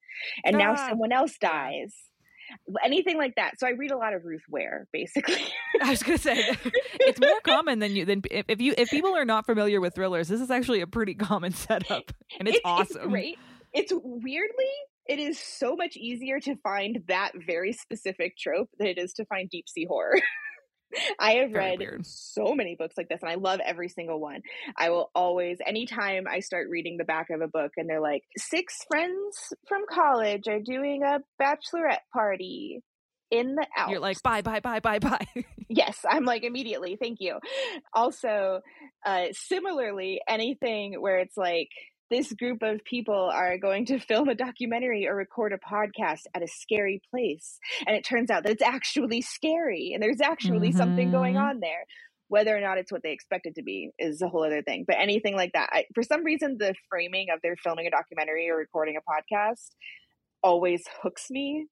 And 0.43 0.57
now 0.57 0.75
Ah. 0.75 0.75
someone 0.75 1.13
else 1.13 1.37
dies 1.39 2.06
anything 2.83 3.17
like 3.17 3.35
that. 3.35 3.59
So 3.59 3.67
I 3.67 3.71
read 3.71 3.91
a 3.91 3.97
lot 3.97 4.13
of 4.13 4.23
Ruth 4.25 4.43
Ware, 4.49 4.87
basically. 4.91 5.41
I 5.81 5.89
was 5.89 6.03
gonna 6.03 6.17
say 6.17 6.37
it's 6.99 7.19
more 7.19 7.39
common 7.43 7.79
than 7.79 7.95
you 7.95 8.05
than 8.05 8.21
if, 8.31 8.45
if 8.47 8.61
you 8.61 8.73
if 8.77 8.89
people 8.89 9.15
are 9.15 9.25
not 9.25 9.45
familiar 9.45 9.81
with 9.81 9.95
thrillers, 9.95 10.27
this 10.27 10.41
is 10.41 10.51
actually 10.51 10.81
a 10.81 10.87
pretty 10.87 11.15
common 11.15 11.51
setup, 11.51 12.11
and 12.39 12.47
it's, 12.47 12.59
awesome. 12.63 13.09
great. 13.09 13.37
It's 13.73 13.91
weirdly, 13.93 14.71
it 15.07 15.19
is 15.19 15.37
so 15.37 15.75
much 15.75 15.95
easier 15.95 16.39
to 16.41 16.55
find 16.57 17.03
that 17.07 17.31
very 17.45 17.73
specific 17.73 18.37
trope 18.37 18.69
than 18.77 18.87
it 18.87 18.97
is 18.97 19.13
to 19.13 19.25
find 19.25 19.49
deep 19.49 19.69
sea 19.69 19.85
horror. 19.85 20.19
I 21.19 21.33
have 21.33 21.51
Very 21.51 21.71
read 21.71 21.79
weird. 21.79 22.05
so 22.05 22.53
many 22.53 22.75
books 22.75 22.95
like 22.97 23.09
this, 23.09 23.21
and 23.21 23.31
I 23.31 23.35
love 23.35 23.59
every 23.63 23.89
single 23.89 24.19
one. 24.19 24.41
I 24.77 24.89
will 24.89 25.11
always, 25.15 25.57
anytime 25.65 26.25
I 26.29 26.39
start 26.39 26.67
reading 26.69 26.97
the 26.97 27.03
back 27.05 27.29
of 27.29 27.41
a 27.41 27.47
book 27.47 27.71
and 27.77 27.89
they're 27.89 28.01
like, 28.01 28.23
six 28.37 28.75
friends 28.89 29.53
from 29.67 29.81
college 29.89 30.47
are 30.47 30.59
doing 30.59 31.03
a 31.03 31.19
bachelorette 31.41 31.99
party 32.13 32.81
in 33.29 33.55
the 33.55 33.67
Alps. 33.77 33.91
You're 33.91 33.99
like 33.99 34.23
bye 34.23 34.41
bye 34.41 34.61
bye 34.61 34.79
bye 34.79 34.99
bye. 34.99 35.27
yes 35.69 35.97
i'm 36.09 36.23
like 36.23 36.43
immediately 36.43 36.97
thank 37.01 37.17
you 37.19 37.37
also 37.93 38.61
uh 39.05 39.25
similarly 39.33 40.21
anything 40.29 40.93
where 41.01 41.19
it's 41.19 41.35
like 41.35 41.67
this 42.09 42.31
group 42.33 42.61
of 42.61 42.83
people 42.85 43.29
are 43.33 43.57
going 43.57 43.85
to 43.87 43.99
film 44.07 44.29
a 44.29 44.35
documentary 44.35 45.07
or 45.07 45.15
record 45.15 45.53
a 45.53 45.57
podcast 45.57 46.21
at 46.33 46.43
a 46.43 46.47
scary 46.47 47.01
place. 47.11 47.59
And 47.85 47.95
it 47.95 48.03
turns 48.05 48.29
out 48.29 48.43
that 48.43 48.51
it's 48.51 48.61
actually 48.63 49.21
scary 49.21 49.91
and 49.93 50.01
there's 50.01 50.21
actually 50.21 50.71
something 50.71 51.11
going 51.11 51.35
Mhm. 51.35 51.49
on 51.49 51.59
there. 51.59 51.85
Whether 52.29 52.55
or 52.55 52.59
not 52.59 52.77
it's 52.77 52.91
what 52.91 53.03
they 53.03 53.11
expect 53.13 53.45
it 53.45 53.55
to 53.55 53.63
be 53.63 53.91
is 53.97 54.21
a 54.21 54.27
whole 54.27 54.45
other 54.45 54.61
thing. 54.61 54.83
But 54.85 54.97
anything 54.99 55.35
like 55.35 55.53
that 55.53 55.69
I, 55.71 55.85
for 55.95 56.03
some 56.03 56.23
reason 56.23 56.57
the 56.57 56.75
framing 56.89 57.27
of 57.33 57.41
their 57.41 57.55
filming 57.55 57.87
a 57.87 57.91
documentary 57.91 58.49
or 58.49 58.57
recording 58.57 58.97
a 58.97 59.01
podcast 59.01 59.69
always 60.43 60.83
hooks 61.01 61.29
me 61.31 61.67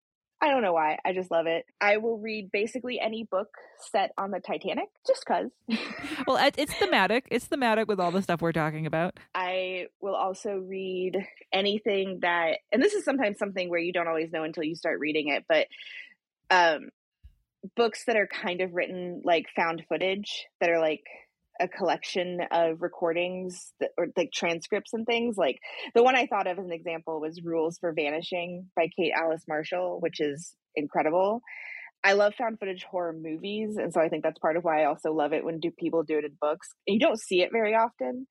I 0.46 0.52
don't 0.52 0.62
know 0.62 0.74
why. 0.74 1.00
I 1.04 1.12
just 1.12 1.32
love 1.32 1.48
it. 1.48 1.66
I 1.82 1.98
will 1.98 2.20
read 2.20 2.52
basically 2.52 3.00
any 3.00 3.24
book 3.24 3.48
set 3.92 4.12
on 4.16 4.30
the 4.30 4.40
Titanic 4.40 4.90
just 5.08 5.26
cuz. 5.26 5.50
well, 6.28 6.52
it's 6.56 6.74
thematic. 6.76 7.28
It's 7.32 7.46
thematic 7.46 7.88
with 7.88 8.00
all 8.00 8.12
the 8.12 8.22
stuff 8.22 8.44
we're 8.44 8.52
talking 8.52 8.86
about. 8.86 9.20
I 9.34 9.88
will 10.02 10.14
also 10.14 10.58
read 10.58 11.26
anything 11.52 12.20
that 12.22 12.60
and 12.72 12.80
this 12.80 12.94
is 12.94 13.04
sometimes 13.04 13.40
something 13.40 13.72
where 13.72 13.80
you 13.80 13.92
don't 13.92 14.08
always 14.08 14.32
know 14.32 14.44
until 14.44 14.64
you 14.64 14.76
start 14.76 15.00
reading 15.00 15.30
it, 15.30 15.46
but 15.50 15.66
um 16.52 16.90
books 17.76 18.06
that 18.06 18.16
are 18.16 18.28
kind 18.28 18.62
of 18.62 18.76
written 18.76 19.24
like 19.26 19.48
found 19.56 19.84
footage 19.90 20.46
that 20.62 20.70
are 20.70 20.80
like 20.80 21.06
a 21.60 21.68
collection 21.68 22.42
of 22.52 22.82
recordings 22.82 23.74
that, 23.80 23.92
or 23.98 24.08
like 24.18 24.32
transcripts 24.34 24.94
and 24.94 25.06
things 25.06 25.38
like 25.38 25.60
the 25.94 26.04
one 26.04 26.16
i 26.16 26.26
thought 26.26 26.48
of 26.48 26.60
as 26.60 26.66
an 26.66 26.72
example 26.72 27.22
was 27.22 27.42
rules 27.44 27.78
for 27.78 27.94
vanishing 27.94 28.68
by 28.76 28.88
kate 28.96 29.14
alice 29.16 29.44
marshall 29.48 30.00
which 30.02 30.20
is 30.20 30.56
incredible. 30.76 31.42
I 32.04 32.14
love 32.14 32.36
found 32.36 32.60
footage 32.60 32.84
horror 32.84 33.14
movies 33.14 33.78
and 33.78 33.94
so 33.94 34.00
i 34.02 34.10
think 34.10 34.24
that's 34.24 34.40
part 34.40 34.58
of 34.58 34.64
why 34.64 34.82
i 34.82 34.86
also 34.86 35.12
love 35.12 35.34
it 35.34 35.44
when 35.44 35.60
do 35.60 35.72
people 35.72 36.04
do 36.04 36.18
it 36.18 36.26
in 36.26 36.38
books. 36.40 36.70
You 36.86 37.00
don't 37.00 37.20
see 37.20 37.42
it 37.42 37.50
very 37.52 37.74
often 37.74 38.28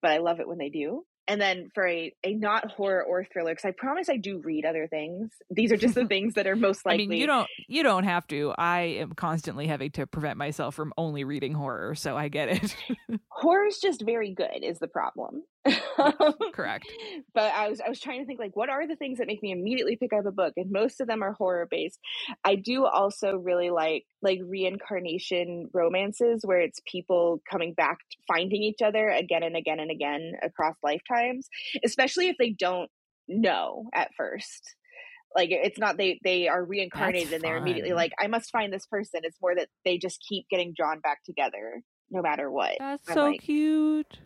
but 0.00 0.12
i 0.12 0.18
love 0.18 0.40
it 0.40 0.48
when 0.48 0.58
they 0.58 0.70
do 0.70 1.04
and 1.30 1.40
then 1.40 1.70
for 1.74 1.86
a, 1.86 2.12
a 2.24 2.34
not 2.34 2.70
horror 2.72 3.02
or 3.02 3.24
thriller 3.24 3.52
because 3.52 3.64
i 3.64 3.70
promise 3.70 4.08
i 4.08 4.16
do 4.16 4.38
read 4.38 4.64
other 4.64 4.88
things 4.88 5.30
these 5.50 5.70
are 5.70 5.76
just 5.76 5.94
the 5.94 6.04
things 6.08 6.34
that 6.34 6.46
are 6.46 6.56
most 6.56 6.84
likely 6.84 7.04
I 7.04 7.06
mean, 7.06 7.20
you 7.20 7.26
don't 7.26 7.48
you 7.68 7.82
don't 7.82 8.04
have 8.04 8.26
to. 8.28 8.52
I 8.58 8.80
am 8.80 9.12
constantly 9.12 9.66
having 9.66 9.90
to 9.92 10.06
prevent 10.06 10.36
myself 10.36 10.74
from 10.74 10.92
only 10.98 11.24
reading 11.24 11.54
horror, 11.54 11.94
so 11.94 12.16
I 12.16 12.28
get 12.28 12.48
it. 12.48 12.76
horror's 13.28 13.78
just 13.78 14.02
very 14.02 14.34
good 14.34 14.62
is 14.62 14.78
the 14.78 14.88
problem 14.88 15.44
Um, 15.98 16.34
correct. 16.54 16.86
but 17.34 17.52
i 17.52 17.68
was 17.68 17.78
i 17.82 17.88
was 17.90 18.00
trying 18.00 18.20
to 18.20 18.26
think 18.26 18.40
like 18.40 18.56
what 18.56 18.70
are 18.70 18.88
the 18.88 18.96
things 18.96 19.18
that 19.18 19.26
make 19.26 19.42
me 19.42 19.52
immediately 19.52 19.96
pick 19.96 20.14
up 20.14 20.24
a 20.24 20.32
book? 20.32 20.54
And 20.56 20.70
most 20.70 21.00
of 21.00 21.06
them 21.06 21.22
are 21.22 21.32
horror 21.32 21.68
based. 21.70 21.98
I 22.42 22.54
do 22.54 22.86
also 22.86 23.36
really 23.36 23.70
like 23.70 24.04
like 24.22 24.38
reincarnation 24.42 25.68
romances 25.74 26.40
where 26.42 26.60
it's 26.60 26.80
people 26.90 27.42
coming 27.50 27.74
back 27.74 27.98
finding 28.26 28.62
each 28.62 28.80
other 28.82 29.10
again 29.10 29.42
and 29.42 29.56
again 29.56 29.78
and 29.78 29.90
again 29.90 30.32
across 30.42 30.76
lifetimes 30.82 31.48
especially 31.84 32.28
if 32.28 32.36
they 32.38 32.50
don't 32.50 32.90
know 33.28 33.88
at 33.94 34.10
first. 34.16 34.74
Like 35.36 35.50
it's 35.52 35.78
not 35.78 35.96
they 35.96 36.18
they 36.24 36.48
are 36.48 36.64
reincarnated 36.64 37.34
and 37.34 37.44
they're 37.44 37.58
immediately 37.58 37.92
like 37.92 38.12
i 38.18 38.26
must 38.26 38.50
find 38.50 38.72
this 38.72 38.86
person. 38.86 39.20
It's 39.22 39.40
more 39.40 39.54
that 39.54 39.68
they 39.84 39.98
just 39.98 40.24
keep 40.26 40.46
getting 40.48 40.72
drawn 40.76 41.00
back 41.00 41.22
together 41.24 41.82
no 42.10 42.22
matter 42.22 42.50
what. 42.50 42.76
That's 42.78 43.08
I'm 43.08 43.14
so 43.14 43.22
like, 43.24 43.42
cute. 43.42 44.18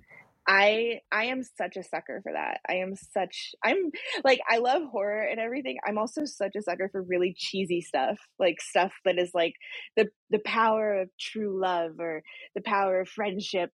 I 0.46 1.00
I 1.10 1.24
am 1.26 1.42
such 1.42 1.76
a 1.76 1.82
sucker 1.82 2.20
for 2.22 2.32
that. 2.32 2.60
I 2.68 2.74
am 2.76 2.94
such 2.96 3.52
I'm 3.64 3.90
like 4.24 4.40
I 4.48 4.58
love 4.58 4.82
horror 4.90 5.22
and 5.22 5.40
everything. 5.40 5.78
I'm 5.86 5.98
also 5.98 6.24
such 6.24 6.54
a 6.56 6.62
sucker 6.62 6.88
for 6.90 7.02
really 7.02 7.34
cheesy 7.36 7.80
stuff, 7.80 8.18
like 8.38 8.60
stuff 8.60 8.92
that 9.04 9.18
is 9.18 9.30
like 9.34 9.54
the 9.96 10.08
the 10.30 10.40
power 10.44 11.00
of 11.00 11.08
true 11.18 11.60
love 11.60 11.92
or 11.98 12.22
the 12.54 12.62
power 12.62 13.00
of 13.00 13.08
friendship. 13.08 13.70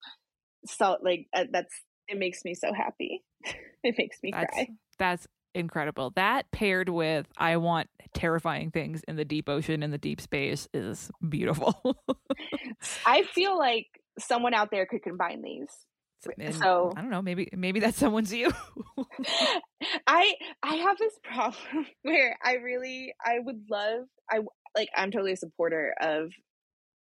So 0.66 0.96
like 1.02 1.26
uh, 1.34 1.44
that's 1.52 1.74
It 2.08 2.18
makes 2.18 2.44
me 2.44 2.54
so 2.54 2.72
happy. 2.72 3.22
It 3.86 3.96
makes 3.98 4.16
me 4.22 4.30
That's 4.32 4.54
cry. 4.54 4.68
that's 4.98 5.26
incredible. 5.54 6.12
That 6.16 6.50
paired 6.50 6.88
with 6.88 7.26
I 7.36 7.58
want 7.58 7.90
terrifying 8.14 8.70
things 8.70 9.02
in 9.06 9.16
the 9.16 9.26
deep 9.26 9.46
ocean 9.50 9.82
in 9.82 9.90
the 9.90 9.98
deep 9.98 10.22
space 10.22 10.66
is 10.72 11.10
beautiful. 11.28 11.74
I 13.06 13.24
feel 13.24 13.58
like 13.58 13.88
someone 14.18 14.54
out 14.54 14.70
there 14.70 14.86
could 14.86 15.02
combine 15.02 15.42
these. 15.42 15.68
And 16.38 16.54
So- 16.54 16.92
I 16.96 17.00
don't 17.00 17.10
know, 17.10 17.22
maybe 17.22 17.48
maybe 17.56 17.80
that 17.80 17.94
someone's 17.94 18.32
you. 18.32 18.50
I 20.06 20.34
I 20.62 20.74
have 20.76 20.98
this 20.98 21.18
problem 21.24 21.86
where 22.02 22.36
I 22.42 22.54
really 22.54 23.14
I 23.24 23.38
would 23.38 23.64
love 23.70 24.06
I 24.30 24.40
like 24.76 24.88
I'm 24.96 25.10
totally 25.10 25.32
a 25.32 25.36
supporter 25.36 25.94
of 26.00 26.32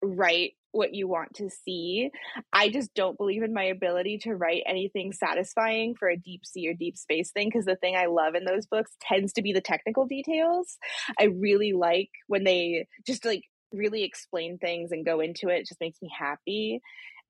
write 0.03 0.53
what 0.71 0.93
you 0.93 1.07
want 1.07 1.33
to 1.35 1.49
see. 1.49 2.09
I 2.53 2.69
just 2.69 2.93
don't 2.93 3.17
believe 3.17 3.43
in 3.43 3.53
my 3.53 3.65
ability 3.65 4.19
to 4.19 4.35
write 4.35 4.63
anything 4.65 5.11
satisfying 5.11 5.95
for 5.95 6.09
a 6.09 6.17
deep 6.17 6.45
sea 6.45 6.69
or 6.69 6.73
deep 6.73 6.97
space 6.97 7.31
thing 7.31 7.49
because 7.49 7.65
the 7.65 7.75
thing 7.75 7.95
I 7.95 8.05
love 8.05 8.35
in 8.35 8.45
those 8.45 8.65
books 8.65 8.91
tends 9.01 9.33
to 9.33 9.41
be 9.41 9.51
the 9.53 9.61
technical 9.61 10.05
details. 10.05 10.77
I 11.19 11.25
really 11.25 11.73
like 11.73 12.09
when 12.27 12.45
they 12.45 12.87
just 13.05 13.25
like 13.25 13.43
really 13.73 14.03
explain 14.03 14.57
things 14.57 14.91
and 14.91 15.05
go 15.05 15.19
into 15.19 15.49
it. 15.49 15.59
It 15.61 15.67
just 15.67 15.81
makes 15.81 16.01
me 16.01 16.09
happy. 16.17 16.81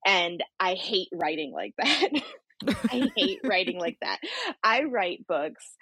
And 0.06 0.42
I 0.58 0.74
hate 0.74 1.08
writing 1.12 1.52
like 1.52 1.74
that. 1.78 2.08
I 2.90 3.08
hate 3.16 3.40
writing 3.44 3.78
like 3.78 3.98
that. 4.02 4.18
I 4.62 4.84
write 4.84 5.26
books. 5.26 5.76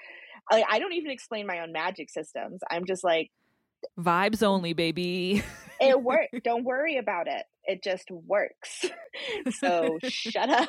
I, 0.51 0.65
I 0.69 0.79
don't 0.79 0.95
even 0.95 1.11
explain 1.11 1.47
my 1.47 1.61
own 1.61 1.73
magic 1.73 2.11
systems. 2.11 2.61
I'm 2.71 2.85
just 2.87 3.05
like, 3.05 3.31
Vibes 3.99 4.43
only, 4.43 4.75
baby. 4.75 5.43
it 5.81 6.03
works. 6.03 6.29
don't 6.45 6.65
worry 6.65 6.99
about 6.99 7.29
it. 7.29 7.45
It 7.65 7.83
just 7.83 8.11
works. 8.11 8.85
so 9.59 9.99
shut 10.03 10.51
up. 10.51 10.69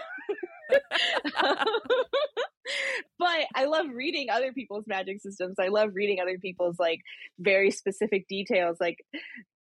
but 3.20 3.42
I 3.56 3.66
love 3.66 3.88
reading 3.94 4.30
other 4.30 4.54
people's 4.54 4.86
magic 4.88 5.22
systems. 5.22 5.56
I 5.60 5.68
love 5.68 5.90
reading 5.94 6.20
other 6.22 6.38
people's 6.40 6.80
like 6.80 7.00
very 7.40 7.72
specific 7.72 8.28
details. 8.30 8.78
Like 8.80 8.98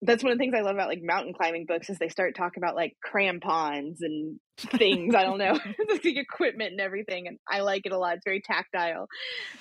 that's 0.04 0.22
one 0.24 0.32
of 0.32 0.38
the 0.38 0.42
things 0.42 0.54
I 0.54 0.62
love 0.62 0.74
about 0.74 0.88
like 0.88 1.02
mountain 1.02 1.32
climbing 1.32 1.64
books 1.64 1.88
is 1.88 1.96
they 1.98 2.08
start 2.08 2.34
talking 2.34 2.62
about 2.62 2.74
like 2.74 2.96
crampons 3.02 4.02
and 4.02 4.40
things. 4.58 5.14
I 5.14 5.22
don't 5.22 5.38
know, 5.38 5.52
like 5.88 6.04
equipment 6.04 6.72
and 6.72 6.80
everything, 6.80 7.28
and 7.28 7.38
I 7.48 7.60
like 7.60 7.86
it 7.86 7.92
a 7.92 7.98
lot. 7.98 8.16
It's 8.16 8.24
very 8.24 8.40
tactile. 8.40 9.06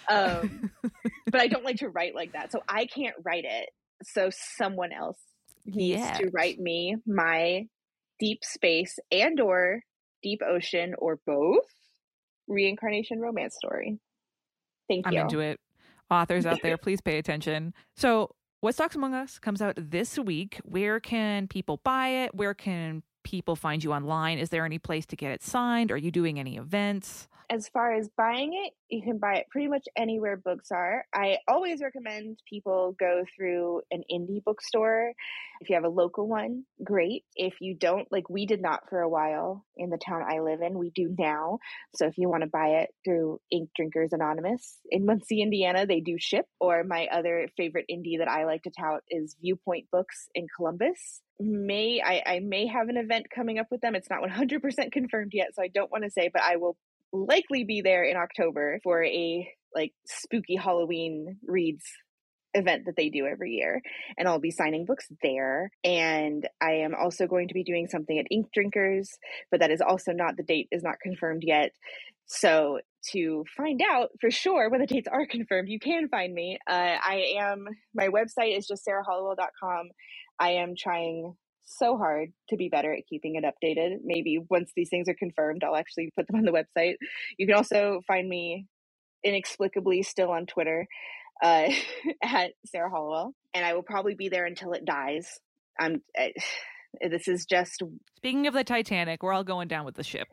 Um, 0.10 0.72
but 1.32 1.42
I 1.42 1.48
don't 1.48 1.64
like 1.64 1.78
to 1.78 1.90
write 1.90 2.16
like 2.16 2.34
that, 2.34 2.52
so 2.52 2.62
I 2.68 2.88
can't 2.88 3.16
write 3.24 3.46
it. 3.46 3.70
So 4.04 4.32
someone 4.58 4.92
else 4.92 5.20
needs 5.66 6.18
to 6.18 6.32
write 6.34 6.58
me 6.60 6.96
my 7.06 7.66
deep 8.20 8.40
space 8.44 8.98
and 9.12 9.40
or 9.40 9.82
deep 10.24 10.42
ocean 10.48 10.96
or 10.98 11.20
both 11.28 11.66
reincarnation 12.48 13.20
romance 13.20 13.56
story. 13.56 14.00
Thank 14.90 15.06
you. 15.06 15.20
I'm 15.20 15.26
into 15.28 15.40
it. 15.40 15.60
Authors 16.10 16.46
out 16.46 16.60
there, 16.62 16.78
please 16.82 17.00
pay 17.00 17.18
attention. 17.20 17.74
So, 17.96 18.32
What 18.62 18.76
Stalks 18.76 18.96
Among 18.96 19.16
Us 19.16 19.40
comes 19.40 19.60
out 19.60 19.74
this 19.76 20.20
week. 20.20 20.62
Where 20.64 21.00
can 21.00 21.48
people 21.48 21.78
buy 21.84 22.10
it? 22.10 22.36
Where 22.36 22.54
can 22.54 23.02
people 23.24 23.56
find 23.56 23.84
you 23.84 23.92
online? 23.92 24.38
Is 24.38 24.50
there 24.50 24.66
any 24.66 24.78
place 24.78 25.08
to 25.08 25.16
get 25.16 25.32
it 25.32 25.42
signed? 25.42 25.92
Are 25.92 25.98
you 25.98 26.12
doing 26.12 26.40
any 26.40 26.58
events? 26.58 27.28
as 27.52 27.68
far 27.68 27.94
as 27.94 28.08
buying 28.18 28.54
it, 28.54 28.74
you 28.88 29.02
can 29.02 29.18
buy 29.18 29.36
it 29.36 29.50
pretty 29.50 29.68
much 29.68 29.86
anywhere 29.98 30.38
books 30.38 30.72
are. 30.72 31.06
I 31.14 31.38
always 31.50 31.82
recommend 31.82 32.40
people 32.50 32.96
go 32.98 33.26
through 33.36 33.82
an 33.92 34.04
indie 34.10 34.42
bookstore. 34.42 35.12
If 35.62 35.70
you 35.70 35.76
have 35.76 35.86
a 35.86 35.90
local 35.90 36.28
one, 36.28 36.64
great. 36.84 37.24
If 37.36 37.54
you 37.62 37.76
don't, 37.76 38.08
like 38.12 38.30
we 38.30 38.48
did 38.48 38.62
not 38.62 38.90
for 38.90 39.00
a 39.00 39.10
while 39.10 39.64
in 39.78 39.92
the 39.92 40.00
town 40.04 40.24
I 40.28 40.40
live 40.40 40.62
in, 40.62 40.78
we 40.78 40.90
do 40.90 41.16
now. 41.18 41.60
So 41.96 42.08
if 42.08 42.18
you 42.18 42.30
want 42.30 42.42
to 42.42 42.50
buy 42.50 42.82
it 42.82 42.90
through 43.06 43.40
Ink 43.52 43.70
Drinkers 43.76 44.12
Anonymous 44.12 44.80
in 44.90 45.06
Muncie, 45.06 45.42
Indiana, 45.42 45.86
they 45.86 46.00
do 46.00 46.16
ship. 46.18 46.48
Or 46.60 46.84
my 46.84 47.08
other 47.12 47.48
favorite 47.56 47.86
indie 47.92 48.18
that 48.18 48.28
I 48.28 48.46
like 48.46 48.64
to 48.64 48.72
tout 48.72 49.04
is 49.10 49.36
Viewpoint 49.40 49.86
Books 49.92 50.30
in 50.34 50.48
Columbus 50.58 51.22
may 51.44 52.02
I, 52.06 52.22
I 52.36 52.40
may 52.40 52.68
have 52.68 52.90
an 52.90 52.98
event 52.98 53.26
coming 53.34 53.58
up 53.58 53.66
with 53.72 53.82
them. 53.82 53.96
It's 53.96 54.12
not 54.12 54.22
100% 54.22 54.92
confirmed 54.92 55.32
yet, 55.34 55.56
so 55.56 55.64
I 55.64 55.70
don't 55.70 55.92
want 55.92 56.04
to 56.04 56.12
say, 56.12 56.30
but 56.32 56.44
I 56.44 56.58
will 56.58 56.78
likely 57.12 57.64
be 57.64 57.82
there 57.82 58.04
in 58.04 58.16
October 58.16 58.80
for 58.84 59.04
a 59.04 59.48
like 59.74 59.94
spooky 60.06 60.56
Halloween 60.56 61.38
reads 61.48 61.84
event 62.54 62.86
that 62.86 62.96
they 62.96 63.10
do 63.10 63.26
every 63.26 63.52
year 63.52 63.82
and 64.18 64.28
I'll 64.28 64.40
be 64.40 64.52
signing 64.52 64.86
books 64.86 65.08
there. 65.22 65.72
And 65.84 66.48
I 66.62 66.74
am 66.84 66.94
also 66.96 67.28
going 67.28 67.48
to 67.48 67.54
be 67.54 67.64
doing 67.64 67.88
something 67.88 68.18
at 68.18 68.28
Ink 68.32 68.48
Drinkers 68.54 69.10
but 69.50 69.60
that 69.60 69.72
is 69.72 69.82
also 69.82 70.12
not 70.12 70.38
the 70.38 70.44
date 70.44 70.68
is 70.72 70.84
not 70.84 71.00
confirmed 71.02 71.44
yet. 71.46 71.72
So 72.26 72.80
to 73.12 73.44
find 73.58 73.82
out 73.82 74.10
for 74.20 74.30
sure 74.30 74.70
when 74.70 74.82
the 74.82 74.88
dates 74.88 75.08
are 75.12 75.26
confirmed 75.26 75.70
you 75.70 75.80
can 75.80 76.08
find 76.10 76.34
me. 76.34 76.58
Uh, 76.70 76.98
I 77.04 77.36
am 77.40 77.66
my 77.94 78.08
website 78.08 78.58
is 78.58 78.68
just 78.68 78.86
sarahhollowell.com 78.88 79.90
I 80.40 80.54
am 80.54 80.74
trying 80.78 81.36
so 81.64 81.98
hard 81.98 82.34
to 82.50 82.58
be 82.58 82.70
better 82.70 82.94
at 82.94 83.08
keeping 83.08 83.36
it 83.36 83.44
updated. 83.44 83.98
Maybe 84.04 84.40
once 84.50 84.72
these 84.76 84.90
things 84.90 85.08
are 85.08 85.14
confirmed, 85.14 85.64
I'll 85.64 85.76
actually 85.76 86.12
put 86.16 86.28
them 86.28 86.38
on 86.38 86.46
the 86.46 86.52
website. 86.52 86.96
You 87.38 87.48
can 87.48 87.56
also 87.56 88.02
find 88.08 88.28
me 88.28 88.66
inexplicably 89.24 90.02
still 90.04 90.32
on 90.32 90.48
Twitter 90.48 90.88
uh, 91.42 91.70
at 92.24 92.52
Sarah 92.66 92.90
Hollowell, 92.90 93.34
and 93.54 93.66
I 93.66 93.74
will 93.74 93.84
probably 93.84 94.16
be 94.16 94.30
there 94.30 94.46
until 94.46 94.74
it 94.74 94.86
dies. 94.86 95.40
I'm. 95.80 96.02
I, 96.18 96.34
this 97.10 97.28
is 97.28 97.46
just 97.46 97.82
Speaking 98.18 98.48
of 98.48 98.54
the 98.54 98.66
Titanic, 98.66 99.24
we're 99.24 99.34
all 99.34 99.46
going 99.46 99.68
down 99.68 99.86
with 99.86 99.96
the 99.96 100.04
ship. 100.04 100.28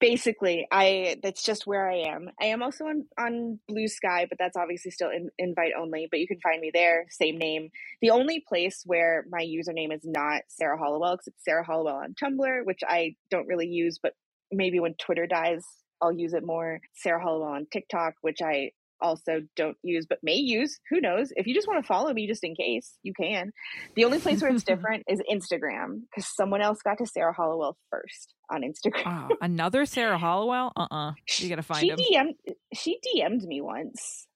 basically 0.00 0.66
i 0.70 1.16
that's 1.22 1.42
just 1.42 1.66
where 1.66 1.88
i 1.88 1.98
am 1.98 2.28
i 2.40 2.46
am 2.46 2.62
also 2.62 2.84
on 2.84 3.04
on 3.18 3.58
Bluesky 3.70 4.28
but 4.28 4.36
that's 4.38 4.56
obviously 4.56 4.90
still 4.90 5.10
in, 5.10 5.30
invite 5.38 5.72
only 5.78 6.08
but 6.10 6.20
you 6.20 6.26
can 6.26 6.40
find 6.40 6.60
me 6.60 6.70
there 6.74 7.06
same 7.08 7.38
name 7.38 7.70
the 8.02 8.10
only 8.10 8.44
place 8.46 8.82
where 8.84 9.24
my 9.30 9.42
username 9.42 9.94
is 9.94 10.02
not 10.04 10.42
sarah 10.48 10.76
hollowell 10.76 11.14
because 11.14 11.28
it's 11.28 11.44
sarah 11.44 11.64
hollowell 11.64 12.02
on 12.02 12.14
tumblr 12.14 12.64
which 12.64 12.80
i 12.86 13.14
don't 13.30 13.46
really 13.46 13.68
use 13.68 13.98
but 14.02 14.12
maybe 14.52 14.80
when 14.80 14.94
twitter 14.94 15.26
dies 15.26 15.64
i'll 16.02 16.12
use 16.12 16.34
it 16.34 16.44
more 16.44 16.80
sarah 16.94 17.22
hollowell 17.22 17.54
on 17.54 17.66
tiktok 17.72 18.14
which 18.22 18.42
i 18.42 18.70
also 19.00 19.40
don't 19.56 19.76
use 19.82 20.06
but 20.08 20.18
may 20.22 20.36
use 20.36 20.78
who 20.90 21.00
knows 21.00 21.32
if 21.36 21.46
you 21.46 21.54
just 21.54 21.68
want 21.68 21.82
to 21.82 21.86
follow 21.86 22.12
me 22.12 22.26
just 22.26 22.44
in 22.44 22.54
case 22.54 22.94
you 23.02 23.12
can 23.12 23.52
the 23.94 24.04
only 24.04 24.18
place 24.18 24.40
where 24.40 24.50
it's 24.50 24.64
different 24.72 25.04
is 25.08 25.20
instagram 25.30 26.00
because 26.10 26.26
someone 26.34 26.60
else 26.62 26.78
got 26.82 26.98
to 26.98 27.06
sarah 27.06 27.32
hollowell 27.32 27.76
first 27.90 28.34
on 28.50 28.62
instagram 28.62 29.28
Oh, 29.30 29.36
another 29.40 29.86
Sarah 29.86 30.18
Hollowell? 30.18 30.72
Uh 30.76 30.86
uh 30.90 31.12
You 31.38 31.48
got 31.48 31.56
to 31.56 31.62
find 31.62 31.80
she 31.80 31.90
him. 31.90 31.98
DM'd 31.98 32.56
she 32.74 32.98
DM'd 33.16 33.42
me 33.42 33.60
once. 33.60 34.26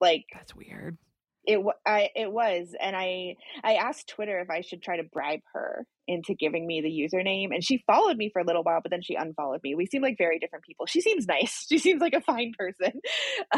Like 0.00 0.24
That's 0.34 0.54
weird. 0.54 0.98
It 1.46 1.64
I 1.86 2.10
it 2.14 2.32
was 2.32 2.74
and 2.80 2.96
I 2.96 3.36
I 3.62 3.74
asked 3.74 4.08
Twitter 4.08 4.40
if 4.40 4.50
I 4.50 4.62
should 4.62 4.82
try 4.82 4.96
to 4.96 5.02
bribe 5.02 5.40
her 5.52 5.86
into 6.06 6.34
giving 6.34 6.66
me 6.66 6.80
the 6.80 6.88
username 6.90 7.54
and 7.54 7.64
she 7.64 7.82
followed 7.86 8.16
me 8.16 8.30
for 8.32 8.40
a 8.40 8.44
little 8.44 8.62
while 8.62 8.80
but 8.82 8.90
then 8.90 9.02
she 9.02 9.14
unfollowed 9.14 9.60
me. 9.62 9.74
We 9.74 9.86
seem 9.86 10.02
like 10.02 10.16
very 10.18 10.38
different 10.38 10.64
people. 10.64 10.86
She 10.86 11.00
seems 11.00 11.26
nice. 11.26 11.66
She 11.68 11.78
seems 11.78 12.00
like 12.00 12.14
a 12.14 12.20
fine 12.20 12.52
person. 12.58 13.00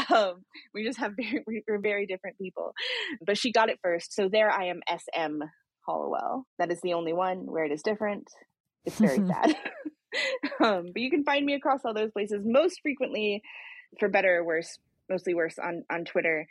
Um 0.15 0.45
we 0.75 0.85
just 0.85 0.99
have 0.99 1.13
very 1.17 1.63
we're 1.67 1.81
very 1.81 2.07
different 2.07 2.39
people. 2.39 2.73
But 3.25 3.39
she 3.39 3.53
got 3.53 3.71
it 3.71 3.79
first. 3.83 4.15
So 4.15 4.29
there 4.29 4.51
I 4.51 4.67
am 4.67 4.81
SM 4.89 5.43
Hollowell. 5.87 6.47
That 6.59 6.71
is 6.71 6.81
the 6.83 6.95
only 6.95 7.13
one 7.13 7.47
where 7.47 7.65
it 7.65 7.73
is 7.73 7.83
different. 7.83 8.29
It's 8.85 8.99
very 8.99 9.19
sad. 9.27 9.57
um, 10.63 10.87
but 10.93 11.03
you 11.03 11.11
can 11.11 11.25
find 11.25 11.45
me 11.45 11.55
across 11.55 11.81
all 11.85 11.95
those 11.95 12.13
places. 12.13 12.43
Most 12.45 12.81
frequently, 12.83 13.43
for 13.99 14.09
better 14.09 14.37
or 14.37 14.45
worse, 14.45 14.79
mostly 15.09 15.35
worse 15.35 15.59
on 15.59 15.85
on 15.91 16.05
Twitter. 16.05 16.47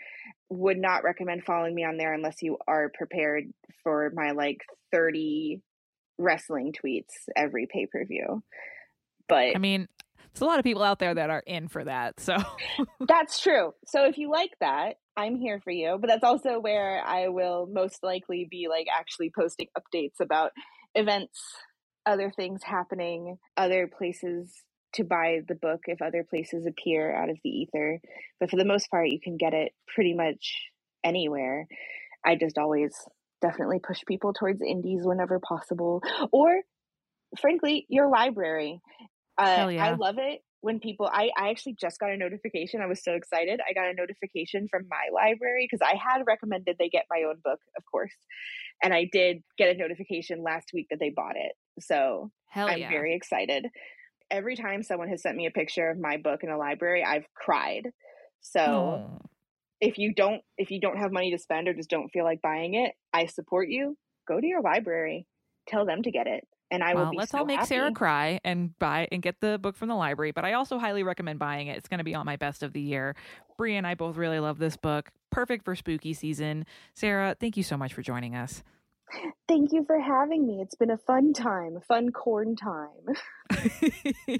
Would 0.49 0.77
not 0.77 1.03
recommend 1.03 1.43
following 1.43 1.75
me 1.75 1.83
on 1.83 1.97
there 1.97 2.13
unless 2.13 2.41
you 2.41 2.57
are 2.67 2.91
prepared 2.93 3.45
for 3.83 4.11
my 4.13 4.31
like 4.31 4.59
thirty 4.91 5.61
wrestling 6.17 6.73
tweets 6.73 7.13
every 7.35 7.67
pay 7.71 7.87
per 7.87 8.05
view. 8.05 8.43
But 9.27 9.55
I 9.55 9.59
mean, 9.59 9.87
there's 10.35 10.41
a 10.41 10.45
lot 10.45 10.59
of 10.59 10.63
people 10.63 10.83
out 10.83 10.99
there 10.99 11.13
that 11.13 11.29
are 11.29 11.43
in 11.45 11.67
for 11.67 11.83
that. 11.85 12.19
So 12.19 12.35
That's 13.07 13.41
true. 13.41 13.73
So 13.87 14.05
if 14.05 14.17
you 14.17 14.29
like 14.29 14.51
that, 14.59 14.95
I'm 15.17 15.37
here 15.37 15.61
for 15.63 15.71
you. 15.71 15.97
But 15.99 16.07
that's 16.07 16.23
also 16.23 16.59
where 16.59 17.01
I 17.05 17.29
will 17.29 17.67
most 17.71 18.03
likely 18.03 18.47
be 18.49 18.67
like 18.69 18.87
actually 18.93 19.31
posting 19.33 19.67
updates 19.77 20.19
about 20.21 20.51
events, 20.93 21.39
other 22.05 22.31
things 22.35 22.61
happening, 22.63 23.37
other 23.55 23.89
places 23.97 24.51
to 24.95 25.03
buy 25.03 25.39
the 25.47 25.55
book 25.55 25.81
if 25.87 26.01
other 26.01 26.25
places 26.27 26.65
appear 26.65 27.15
out 27.15 27.29
of 27.29 27.37
the 27.43 27.49
ether. 27.49 27.99
But 28.39 28.49
for 28.49 28.57
the 28.57 28.65
most 28.65 28.89
part, 28.89 29.09
you 29.09 29.19
can 29.21 29.37
get 29.37 29.53
it 29.53 29.71
pretty 29.93 30.13
much 30.13 30.69
anywhere. 31.03 31.67
I 32.25 32.35
just 32.35 32.57
always 32.57 32.93
definitely 33.41 33.79
push 33.79 34.01
people 34.07 34.33
towards 34.33 34.61
indies 34.61 35.01
whenever 35.03 35.39
possible. 35.39 36.01
Or 36.31 36.61
frankly, 37.39 37.85
your 37.89 38.09
library. 38.09 38.81
Uh, 39.37 39.69
yeah. 39.71 39.85
I 39.85 39.95
love 39.95 40.15
it 40.17 40.41
when 40.65 40.79
people 40.79 41.07
I, 41.13 41.29
I 41.37 41.51
actually 41.51 41.75
just 41.79 41.99
got 41.99 42.09
a 42.09 42.17
notification 42.17 42.81
i 42.81 42.87
was 42.87 43.03
so 43.03 43.13
excited 43.13 43.59
i 43.69 43.73
got 43.73 43.87
a 43.87 43.93
notification 43.93 44.67
from 44.67 44.87
my 44.89 45.13
library 45.13 45.67
because 45.69 45.87
i 45.87 45.95
had 45.95 46.23
recommended 46.25 46.77
they 46.79 46.89
get 46.89 47.05
my 47.07 47.21
own 47.27 47.35
book 47.43 47.59
of 47.77 47.83
course 47.91 48.15
and 48.81 48.91
i 48.91 49.07
did 49.11 49.43
get 49.59 49.75
a 49.75 49.77
notification 49.77 50.41
last 50.41 50.71
week 50.73 50.87
that 50.89 50.99
they 50.99 51.11
bought 51.15 51.35
it 51.35 51.51
so 51.79 52.31
hell 52.49 52.67
i'm 52.67 52.79
yeah. 52.79 52.89
very 52.89 53.15
excited 53.15 53.67
every 54.31 54.55
time 54.55 54.83
someone 54.83 55.07
has 55.09 55.21
sent 55.21 55.35
me 55.37 55.45
a 55.45 55.51
picture 55.51 55.89
of 55.89 55.99
my 55.99 56.17
book 56.17 56.43
in 56.43 56.49
a 56.49 56.57
library, 56.57 57.03
I've 57.03 57.25
cried. 57.35 57.89
So 58.41 58.61
Oh. 58.61 59.21
if 59.81 59.97
you 59.97 60.13
don't 60.13 60.41
if 60.57 60.71
you 60.71 60.79
don't 60.79 60.97
have 60.97 61.11
money 61.11 61.31
to 61.31 61.37
spend 61.37 61.67
or 61.67 61.73
just 61.73 61.89
don't 61.89 62.09
feel 62.09 62.23
like 62.23 62.41
buying 62.41 62.75
it, 62.75 62.93
I 63.13 63.25
support 63.27 63.69
you. 63.69 63.97
Go 64.27 64.39
to 64.39 64.45
your 64.47 64.61
library. 64.61 65.27
Tell 65.67 65.85
them 65.85 66.03
to 66.03 66.11
get 66.11 66.27
it. 66.27 66.47
And 66.71 66.83
I 66.83 66.95
will 66.95 67.03
well, 67.03 67.11
be 67.11 67.17
let's 67.17 67.31
so 67.31 67.39
all 67.39 67.45
make 67.45 67.57
happy. 67.59 67.67
Sarah 67.67 67.91
cry 67.91 68.39
and 68.43 68.77
buy 68.79 69.07
and 69.11 69.21
get 69.21 69.39
the 69.39 69.59
book 69.59 69.75
from 69.75 69.87
the 69.87 69.95
library. 69.95 70.31
But 70.31 70.45
I 70.45 70.53
also 70.53 70.79
highly 70.79 71.03
recommend 71.03 71.37
buying 71.37 71.67
it. 71.67 71.77
It's 71.77 71.87
going 71.87 71.99
to 71.99 72.03
be 72.03 72.15
on 72.15 72.25
my 72.25 72.37
best 72.37 72.63
of 72.63 72.73
the 72.73 72.81
year. 72.81 73.15
Brea 73.57 73.75
and 73.75 73.85
I 73.85 73.93
both 73.93 74.17
really 74.17 74.39
love 74.39 74.57
this 74.57 74.75
book. 74.75 75.11
Perfect 75.29 75.63
for 75.63 75.75
spooky 75.75 76.13
season. 76.13 76.65
Sarah, 76.95 77.35
thank 77.39 77.55
you 77.55 77.63
so 77.63 77.77
much 77.77 77.93
for 77.93 78.01
joining 78.01 78.35
us. 78.35 78.63
Thank 79.47 79.71
you 79.71 79.83
for 79.85 79.99
having 79.99 80.47
me. 80.47 80.61
It's 80.61 80.75
been 80.75 80.91
a 80.91 80.97
fun 80.97 81.33
time, 81.33 81.79
fun 81.87 82.11
corn 82.11 82.55
time. 82.55 83.15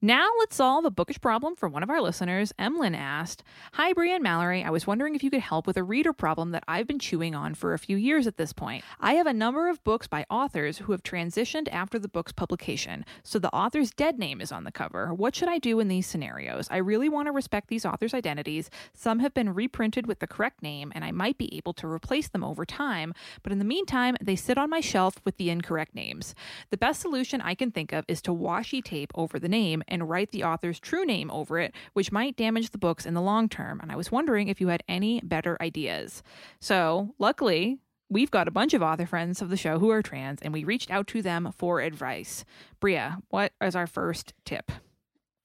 Now 0.00 0.28
let's 0.38 0.54
solve 0.54 0.84
a 0.84 0.92
bookish 0.92 1.20
problem 1.20 1.56
for 1.56 1.68
one 1.68 1.82
of 1.82 1.90
our 1.90 2.00
listeners. 2.00 2.52
Emlyn 2.56 2.94
asked, 2.94 3.42
Hi, 3.72 3.92
Brea 3.92 4.12
and 4.12 4.22
Mallory. 4.22 4.62
I 4.62 4.70
was 4.70 4.86
wondering 4.86 5.16
if 5.16 5.24
you 5.24 5.30
could 5.30 5.40
help 5.40 5.66
with 5.66 5.76
a 5.76 5.82
reader 5.82 6.12
problem 6.12 6.52
that 6.52 6.62
I've 6.68 6.86
been 6.86 7.00
chewing 7.00 7.34
on 7.34 7.56
for 7.56 7.74
a 7.74 7.80
few 7.80 7.96
years 7.96 8.28
at 8.28 8.36
this 8.36 8.52
point. 8.52 8.84
I 9.00 9.14
have 9.14 9.26
a 9.26 9.32
number 9.32 9.68
of 9.68 9.82
books 9.82 10.06
by 10.06 10.24
authors 10.30 10.78
who 10.78 10.92
have 10.92 11.02
transitioned 11.02 11.66
after 11.72 11.98
the 11.98 12.06
book's 12.06 12.30
publication, 12.30 13.04
so 13.24 13.40
the 13.40 13.52
author's 13.52 13.90
dead 13.90 14.20
name 14.20 14.40
is 14.40 14.52
on 14.52 14.62
the 14.62 14.70
cover. 14.70 15.12
What 15.12 15.34
should 15.34 15.48
I 15.48 15.58
do 15.58 15.80
in 15.80 15.88
these 15.88 16.06
scenarios? 16.06 16.68
I 16.70 16.76
really 16.76 17.08
want 17.08 17.26
to 17.26 17.32
respect 17.32 17.66
these 17.66 17.84
authors' 17.84 18.14
identities. 18.14 18.70
Some 18.94 19.18
have 19.18 19.34
been 19.34 19.52
reprinted 19.52 20.06
with 20.06 20.20
the 20.20 20.28
correct 20.28 20.62
name, 20.62 20.92
and 20.94 21.04
I 21.04 21.10
might 21.10 21.38
be 21.38 21.52
able 21.56 21.72
to 21.72 21.88
replace 21.88 22.28
them 22.28 22.44
over 22.44 22.64
time, 22.64 23.14
but 23.42 23.50
in 23.50 23.58
the 23.58 23.64
meantime, 23.64 24.16
they 24.20 24.36
sit 24.36 24.58
on 24.58 24.70
my 24.70 24.80
shelf 24.80 25.20
with 25.24 25.38
the 25.38 25.50
incorrect 25.50 25.96
names. 25.96 26.36
The 26.70 26.76
best 26.76 27.00
solution 27.00 27.40
I 27.40 27.56
can 27.56 27.72
think 27.72 27.92
of 27.92 28.04
is 28.06 28.22
to 28.22 28.30
washi 28.30 28.80
tape 28.80 29.10
over 29.16 29.40
the 29.40 29.48
name 29.48 29.82
and 29.88 30.08
write 30.08 30.30
the 30.30 30.44
author's 30.44 30.78
true 30.78 31.04
name 31.04 31.30
over 31.30 31.58
it, 31.58 31.74
which 31.92 32.12
might 32.12 32.36
damage 32.36 32.70
the 32.70 32.78
books 32.78 33.06
in 33.06 33.14
the 33.14 33.22
long 33.22 33.48
term. 33.48 33.80
And 33.80 33.90
I 33.90 33.96
was 33.96 34.12
wondering 34.12 34.48
if 34.48 34.60
you 34.60 34.68
had 34.68 34.82
any 34.88 35.20
better 35.22 35.56
ideas. 35.60 36.22
So, 36.60 37.14
luckily, 37.18 37.78
we've 38.08 38.30
got 38.30 38.48
a 38.48 38.52
bunch 38.52 38.74
of 38.74 38.82
author 38.82 39.06
friends 39.06 39.42
of 39.42 39.50
the 39.50 39.56
show 39.56 39.78
who 39.78 39.90
are 39.90 40.02
trans, 40.02 40.40
and 40.42 40.52
we 40.52 40.64
reached 40.64 40.90
out 40.90 41.06
to 41.08 41.22
them 41.22 41.52
for 41.56 41.80
advice. 41.80 42.44
Brea, 42.80 43.10
what 43.28 43.52
is 43.62 43.76
our 43.76 43.86
first 43.86 44.34
tip? 44.44 44.70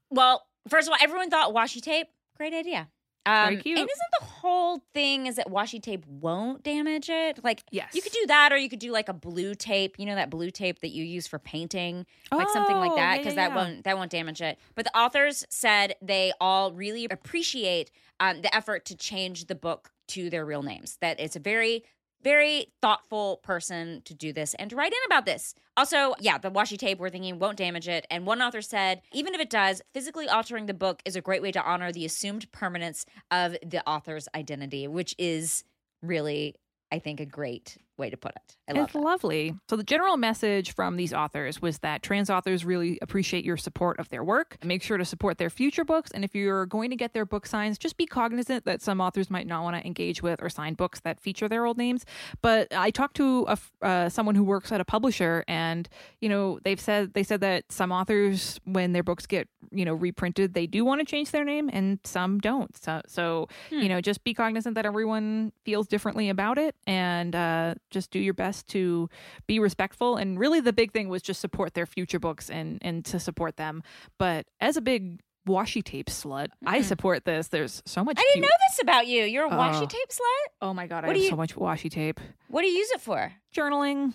Well, 0.09 0.45
first 0.67 0.87
of 0.87 0.91
all, 0.91 0.99
everyone 1.01 1.29
thought 1.29 1.53
washi 1.53 1.81
tape. 1.81 2.07
Great 2.37 2.53
idea. 2.53 2.89
Um, 3.25 3.45
Very 3.51 3.61
cute. 3.61 3.79
And 3.79 3.89
isn't 3.89 4.11
the 4.19 4.25
whole 4.25 4.83
thing 4.93 5.27
is 5.27 5.37
that 5.37 5.47
washi 5.47 5.81
tape 5.81 6.05
won't 6.05 6.61
damage 6.63 7.09
it? 7.09 7.43
Like, 7.43 7.63
Yes. 7.71 7.93
you 7.95 8.01
could 8.01 8.11
do 8.11 8.25
that, 8.27 8.51
or 8.51 8.57
you 8.57 8.67
could 8.69 8.79
do 8.79 8.91
like 8.91 9.07
a 9.07 9.13
blue 9.13 9.55
tape. 9.55 9.95
You 9.97 10.05
know 10.05 10.15
that 10.15 10.29
blue 10.29 10.51
tape 10.51 10.79
that 10.79 10.89
you 10.89 11.03
use 11.05 11.25
for 11.27 11.39
painting, 11.39 12.05
like 12.31 12.49
something 12.49 12.75
like 12.75 12.91
Oh, 12.91 12.95
that, 12.97 13.17
because 13.19 13.35
yeah, 13.35 13.47
that 13.47 13.55
yeah. 13.55 13.55
won't 13.55 13.83
that 13.85 13.97
won't 13.97 14.11
damage 14.11 14.41
it. 14.41 14.59
But 14.75 14.85
the 14.85 14.97
authors 14.97 15.45
said 15.49 15.95
they 16.01 16.33
all 16.41 16.73
really 16.73 17.05
appreciate 17.09 17.91
um, 18.19 18.41
the 18.41 18.53
effort 18.55 18.85
to 18.85 18.95
change 18.95 19.45
the 19.45 19.55
book 19.55 19.91
to 20.09 20.29
their 20.29 20.45
real 20.45 20.63
names. 20.63 20.97
That 20.99 21.19
it's 21.19 21.35
a 21.35 21.39
very 21.39 21.83
very 22.23 22.67
thoughtful 22.81 23.37
person 23.43 24.01
to 24.05 24.13
do 24.13 24.33
this 24.33 24.53
and 24.55 24.69
to 24.69 24.75
write 24.75 24.91
in 24.91 24.99
about 25.05 25.25
this. 25.25 25.55
Also, 25.75 26.13
yeah, 26.19 26.37
the 26.37 26.51
washi 26.51 26.77
tape 26.77 26.99
we're 26.99 27.09
thinking 27.09 27.39
won't 27.39 27.57
damage 27.57 27.87
it. 27.87 28.05
And 28.09 28.25
one 28.25 28.41
author 28.41 28.61
said, 28.61 29.01
even 29.11 29.33
if 29.33 29.41
it 29.41 29.49
does, 29.49 29.81
physically 29.93 30.27
altering 30.27 30.65
the 30.67 30.73
book 30.73 31.01
is 31.05 31.15
a 31.15 31.21
great 31.21 31.41
way 31.41 31.51
to 31.51 31.63
honor 31.63 31.91
the 31.91 32.05
assumed 32.05 32.51
permanence 32.51 33.05
of 33.31 33.55
the 33.65 33.85
author's 33.87 34.27
identity, 34.35 34.87
which 34.87 35.15
is 35.17 35.63
really, 36.01 36.55
I 36.91 36.99
think, 36.99 37.19
a 37.19 37.25
great 37.25 37.77
way 37.97 38.09
to 38.09 38.17
put 38.17 38.31
it. 38.35 38.55
I 38.67 38.73
love 38.73 38.85
it's 38.85 38.93
that. 38.93 38.99
lovely. 38.99 39.55
So 39.69 39.75
the 39.75 39.83
general 39.83 40.17
message 40.17 40.73
from 40.73 40.97
these 40.97 41.13
authors 41.13 41.61
was 41.61 41.79
that 41.79 42.01
trans 42.01 42.29
authors 42.29 42.65
really 42.65 42.97
appreciate 43.01 43.45
your 43.45 43.57
support 43.57 43.99
of 43.99 44.09
their 44.09 44.23
work. 44.23 44.57
Make 44.63 44.83
sure 44.83 44.97
to 44.97 45.05
support 45.05 45.37
their 45.37 45.49
future 45.49 45.85
books, 45.85 46.11
and 46.11 46.23
if 46.23 46.33
you're 46.33 46.65
going 46.65 46.89
to 46.89 46.95
get 46.95 47.13
their 47.13 47.25
book 47.25 47.45
signs, 47.45 47.77
just 47.77 47.97
be 47.97 48.05
cognizant 48.05 48.65
that 48.65 48.81
some 48.81 48.99
authors 48.99 49.29
might 49.29 49.47
not 49.47 49.63
want 49.63 49.75
to 49.75 49.85
engage 49.85 50.23
with 50.23 50.41
or 50.41 50.49
sign 50.49 50.73
books 50.73 50.99
that 51.01 51.19
feature 51.19 51.47
their 51.47 51.65
old 51.65 51.77
names. 51.77 52.05
But 52.41 52.73
I 52.73 52.89
talked 52.89 53.15
to 53.17 53.45
a, 53.47 53.57
uh, 53.85 54.09
someone 54.09 54.35
who 54.35 54.43
works 54.43 54.71
at 54.71 54.81
a 54.81 54.85
publisher, 54.85 55.43
and 55.47 55.87
you 56.19 56.29
know 56.29 56.59
they've 56.63 56.79
said 56.79 57.13
they 57.13 57.23
said 57.23 57.41
that 57.41 57.71
some 57.71 57.91
authors, 57.91 58.59
when 58.63 58.93
their 58.93 59.03
books 59.03 59.25
get 59.25 59.47
you 59.71 59.85
know 59.85 59.93
reprinted, 59.93 60.53
they 60.53 60.67
do 60.67 60.83
want 60.83 60.99
to 60.99 61.05
change 61.05 61.31
their 61.31 61.43
name, 61.43 61.69
and 61.71 61.99
some 62.03 62.39
don't. 62.39 62.75
So, 62.81 63.01
so 63.07 63.47
you 63.69 63.89
know, 63.89 64.01
just 64.01 64.23
be 64.23 64.33
cognizant 64.33 64.75
that 64.75 64.85
everyone 64.85 65.51
feels 65.63 65.87
differently 65.87 66.29
about 66.29 66.57
it, 66.57 66.75
and 66.87 67.35
uh, 67.35 67.75
just 67.93 68.11
do 68.11 68.19
your 68.19 68.33
best 68.33 68.67
to 68.69 69.09
be 69.47 69.59
respectful. 69.59 70.17
And 70.17 70.37
really, 70.39 70.59
the 70.59 70.73
big 70.73 70.91
thing 70.91 71.07
was 71.07 71.21
just 71.21 71.39
support 71.39 71.73
their 71.75 71.85
future 71.85 72.19
books 72.19 72.49
and 72.49 72.79
and 72.81 73.05
to 73.05 73.19
support 73.19 73.55
them. 73.57 73.83
But 74.17 74.45
as 74.59 74.75
a 74.75 74.81
big 74.81 75.21
washi 75.47 75.83
tape 75.83 76.07
slut, 76.07 76.47
I 76.65 76.81
support 76.81 77.25
this. 77.25 77.49
There's 77.49 77.81
so 77.85 78.03
much. 78.03 78.17
I 78.17 78.21
didn't 78.21 78.33
cute- 78.33 78.43
know 78.43 78.57
this 78.69 78.81
about 78.81 79.07
you. 79.07 79.23
You're 79.25 79.45
a 79.45 79.49
washi 79.49 79.83
Uh, 79.83 79.85
tape 79.87 80.09
slut? 80.09 80.51
Oh 80.61 80.73
my 80.73 80.87
god, 80.87 81.03
I 81.03 81.07
What 81.07 81.15
have 81.15 81.21
do 81.21 81.23
you- 81.23 81.29
so 81.29 81.35
much 81.35 81.55
washi 81.55 81.91
tape. 81.91 82.19
What 82.47 82.61
do 82.61 82.67
you 82.67 82.77
use 82.77 82.91
it 82.91 83.01
for? 83.01 83.31
Journaling, 83.55 84.13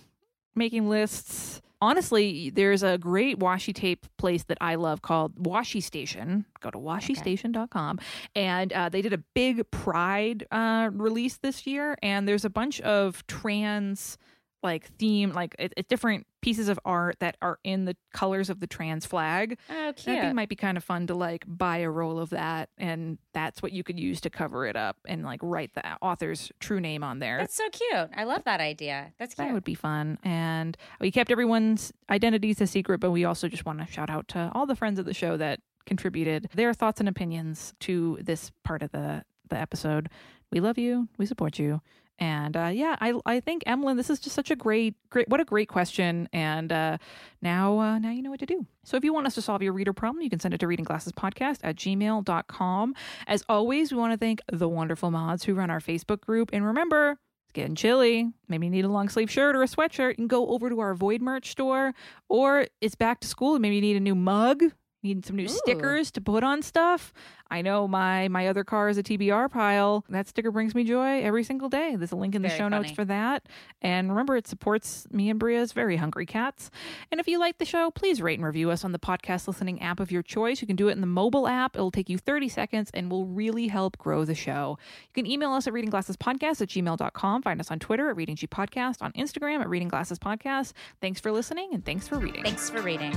making 0.55 0.89
lists. 0.89 1.61
Honestly, 1.81 2.51
there's 2.51 2.83
a 2.83 2.99
great 2.99 3.39
washi 3.39 3.73
tape 3.73 4.07
place 4.17 4.43
that 4.45 4.59
I 4.61 4.75
love 4.75 5.01
called 5.01 5.37
Washi 5.37 5.83
Station. 5.83 6.45
Go 6.61 6.71
to 6.71 6.79
washistation.com. 6.79 8.01
And 8.35 8.73
uh, 8.73 8.89
they 8.89 9.01
did 9.01 9.13
a 9.13 9.19
big 9.35 9.71
Pride 9.71 10.47
uh, 10.51 10.91
release 10.93 11.37
this 11.37 11.67
year. 11.67 11.97
And 12.03 12.27
there's 12.27 12.45
a 12.45 12.51
bunch 12.51 12.81
of 12.81 13.25
trans 13.29 14.19
like 14.63 14.87
theme 14.99 15.33
like 15.33 15.55
it, 15.59 15.73
it 15.77 15.89
different 15.89 16.27
pieces 16.41 16.69
of 16.69 16.79
art 16.85 17.17
that 17.21 17.37
are 17.43 17.59
in 17.63 17.85
the 17.85 17.97
colors 18.13 18.51
of 18.51 18.61
the 18.61 18.67
trans 18.67 19.07
flag 19.07 19.59
Oh, 19.71 19.89
I 19.89 19.93
think 19.93 20.25
it 20.25 20.35
might 20.35 20.49
be 20.49 20.57
kind 20.57 20.77
of 20.77 20.85
fun 20.85 21.07
to 21.09 21.15
like 21.15 21.45
buy 21.47 21.79
a 21.79 21.91
roll 21.91 22.19
of 22.19 22.31
that, 22.31 22.69
and 22.79 23.19
that's 23.33 23.63
what 23.63 23.73
you 23.73 23.83
could 23.85 23.99
use 24.01 24.21
to 24.23 24.31
cover 24.31 24.67
it 24.67 24.77
up 24.77 24.97
and 25.07 25.23
like 25.25 25.41
write 25.43 25.75
the 25.75 25.83
author's 26.03 26.51
true 26.61 26.81
name 26.81 27.03
on 27.05 27.19
there. 27.19 27.39
That's 27.39 27.55
so 27.57 27.69
cute. 27.71 28.11
I 28.17 28.25
love 28.25 28.45
that 28.45 28.61
idea. 28.61 29.13
That's 29.19 29.35
cute. 29.35 29.47
that 29.49 29.55
would 29.55 29.65
be 29.65 29.75
fun. 29.75 30.19
And 30.25 30.77
we 31.01 31.11
kept 31.11 31.31
everyone's 31.31 31.93
identities 32.11 32.61
a 32.61 32.67
secret, 32.67 32.99
but 32.99 33.11
we 33.11 33.25
also 33.25 33.49
just 33.49 33.65
want 33.65 33.79
to 33.81 33.87
shout 33.87 34.11
out 34.11 34.29
to 34.29 34.51
all 34.55 34.67
the 34.67 34.77
friends 34.77 34.99
of 34.99 35.05
the 35.05 35.15
show 35.15 35.37
that 35.37 35.61
contributed 35.87 36.49
their 36.55 36.75
thoughts 36.75 37.01
and 37.01 37.09
opinions 37.09 37.75
to 37.81 38.19
this 38.21 38.51
part 38.65 38.83
of 38.83 38.91
the 38.93 39.25
the 39.49 39.57
episode. 39.57 40.09
We 40.53 40.61
love 40.61 40.79
you. 40.79 41.09
We 41.17 41.27
support 41.27 41.59
you. 41.59 41.81
And 42.19 42.57
uh, 42.57 42.71
yeah, 42.73 42.97
I 43.01 43.15
I 43.27 43.41
think 43.41 43.63
Emlyn, 43.67 43.97
this 43.97 44.11
is 44.11 44.19
just 44.19 44.35
such 44.35 44.51
a 44.51 44.57
great 44.57 44.95
great 45.11 45.29
what 45.29 45.41
a 45.41 45.45
great 45.45 45.69
question. 45.69 46.29
And 46.33 46.73
uh, 46.73 46.99
now 47.43 47.79
uh, 47.79 47.99
now 47.99 48.11
you 48.11 48.23
know 48.23 48.31
what 48.31 48.41
to 48.41 48.47
do. 48.47 48.67
So 48.85 48.97
if 48.97 49.05
you 49.05 49.13
want 49.13 49.27
us 49.27 49.35
to 49.37 49.43
solve 49.43 49.63
your 49.63 49.73
reader 49.73 49.93
problem, 49.93 50.23
you 50.23 50.31
can 50.31 50.41
send 50.41 50.55
it 50.55 50.59
to 50.61 50.67
readingglassespodcast 50.67 51.59
at 51.63 51.77
gmail.com. 51.77 52.95
As 53.27 53.45
always, 53.49 53.93
we 53.93 53.99
want 53.99 54.13
to 54.13 54.19
thank 54.19 54.41
the 54.51 54.69
wonderful 54.69 55.11
mods 55.11 55.45
who 55.45 55.55
run 55.55 55.71
our 55.71 55.81
Facebook 55.81 56.21
group. 56.21 56.51
And 56.53 56.65
remember, 56.67 57.19
it's 57.47 57.53
getting 57.53 57.77
chilly. 57.77 58.33
Maybe 58.49 58.67
you 58.67 58.71
need 58.71 58.85
a 58.85 58.89
long 58.89 59.09
sleeve 59.09 59.31
shirt 59.31 59.55
or 59.55 59.63
a 59.63 59.67
sweatshirt. 59.67 60.11
You 60.11 60.17
can 60.17 60.27
go 60.27 60.49
over 60.49 60.69
to 60.69 60.81
our 60.81 60.95
Void 60.95 61.23
merch 61.23 61.51
store, 61.51 61.95
or 62.29 62.67
it's 62.81 62.95
back 62.95 63.21
to 63.21 63.29
school. 63.29 63.55
and 63.55 63.63
Maybe 63.63 63.77
you 63.77 63.83
need 63.83 63.97
a 63.97 64.01
new 64.01 64.15
mug. 64.15 64.65
Need 65.03 65.25
some 65.25 65.37
new 65.37 65.45
Ooh. 65.45 65.49
stickers 65.49 66.11
to 66.13 66.21
put 66.21 66.43
on 66.43 66.63
stuff. 66.63 67.13
I 67.51 67.63
know 67.63 67.89
my 67.89 68.29
my 68.29 68.49
other 68.49 68.65
car 68.65 68.89
is 68.89 68.99
a 68.99 69.03
TBR 69.03 69.51
pile. 69.51 70.05
That 70.09 70.29
sticker 70.29 70.51
brings 70.51 70.75
me 70.75 70.85
joy 70.85 71.23
every 71.23 71.45
single 71.45 71.69
day. 71.69 71.97
There's 71.97 72.13
a 72.13 72.17
link 72.17 72.35
in 72.35 72.43
the 72.43 72.49
Very 72.49 72.59
show 72.59 72.69
notes 72.69 72.91
for 72.91 73.05
that. 73.07 73.49
And 73.81 74.11
remember, 74.11 74.37
it 74.37 74.47
supports 74.47 75.07
me 75.11 75.31
and 75.31 75.39
Brea's 75.39 75.73
very 75.73 75.97
hungry 75.97 76.27
cats. 76.27 76.71
And 77.11 77.21
if 77.21 77.29
you 77.29 77.39
like 77.39 77.59
the 77.59 77.65
show, 77.65 77.91
please 77.91 78.21
rate 78.21 78.39
and 78.39 78.47
review 78.47 78.71
us 78.71 78.85
on 78.85 78.93
the 78.93 78.99
podcast 78.99 79.47
listening 79.47 79.81
app 79.81 80.01
of 80.01 80.13
your 80.13 80.23
choice. 80.23 80.61
You 80.61 80.67
can 80.67 80.77
do 80.77 80.89
it 80.89 80.93
in 80.93 81.01
the 81.01 81.07
mobile 81.07 81.49
app. 81.49 81.77
It'll 81.77 81.91
take 81.91 82.09
you 82.09 82.19
30 82.19 82.49
seconds 82.49 82.91
and 82.93 83.11
will 83.11 83.27
really 83.27 83.69
help 83.69 83.97
grow 83.99 84.25
the 84.25 84.35
show. 84.35 84.79
You 85.09 85.23
can 85.23 85.31
email 85.31 85.53
us 85.53 85.67
at 85.67 85.73
readingglassespodcast 85.73 86.61
at 86.61 86.69
gmail.com. 86.69 87.43
Find 87.43 87.61
us 87.61 87.71
on 87.71 87.79
Twitter 87.79 88.11
at 88.11 88.17
Reading 88.17 88.37
G 88.37 88.47
Podcast, 88.47 89.01
on 89.01 89.13
Instagram 89.13 89.61
at 89.61 89.69
Reading 89.69 89.89
Glasses 89.89 90.19
Podcast. 90.19 90.73
Thanks 91.01 91.21
for 91.21 91.33
listening 91.33 91.71
and 91.73 91.85
thanks 91.85 92.07
for 92.07 92.19
reading. 92.19 92.43
Thanks 92.43 92.69
for 92.69 92.83
reading. 92.83 93.17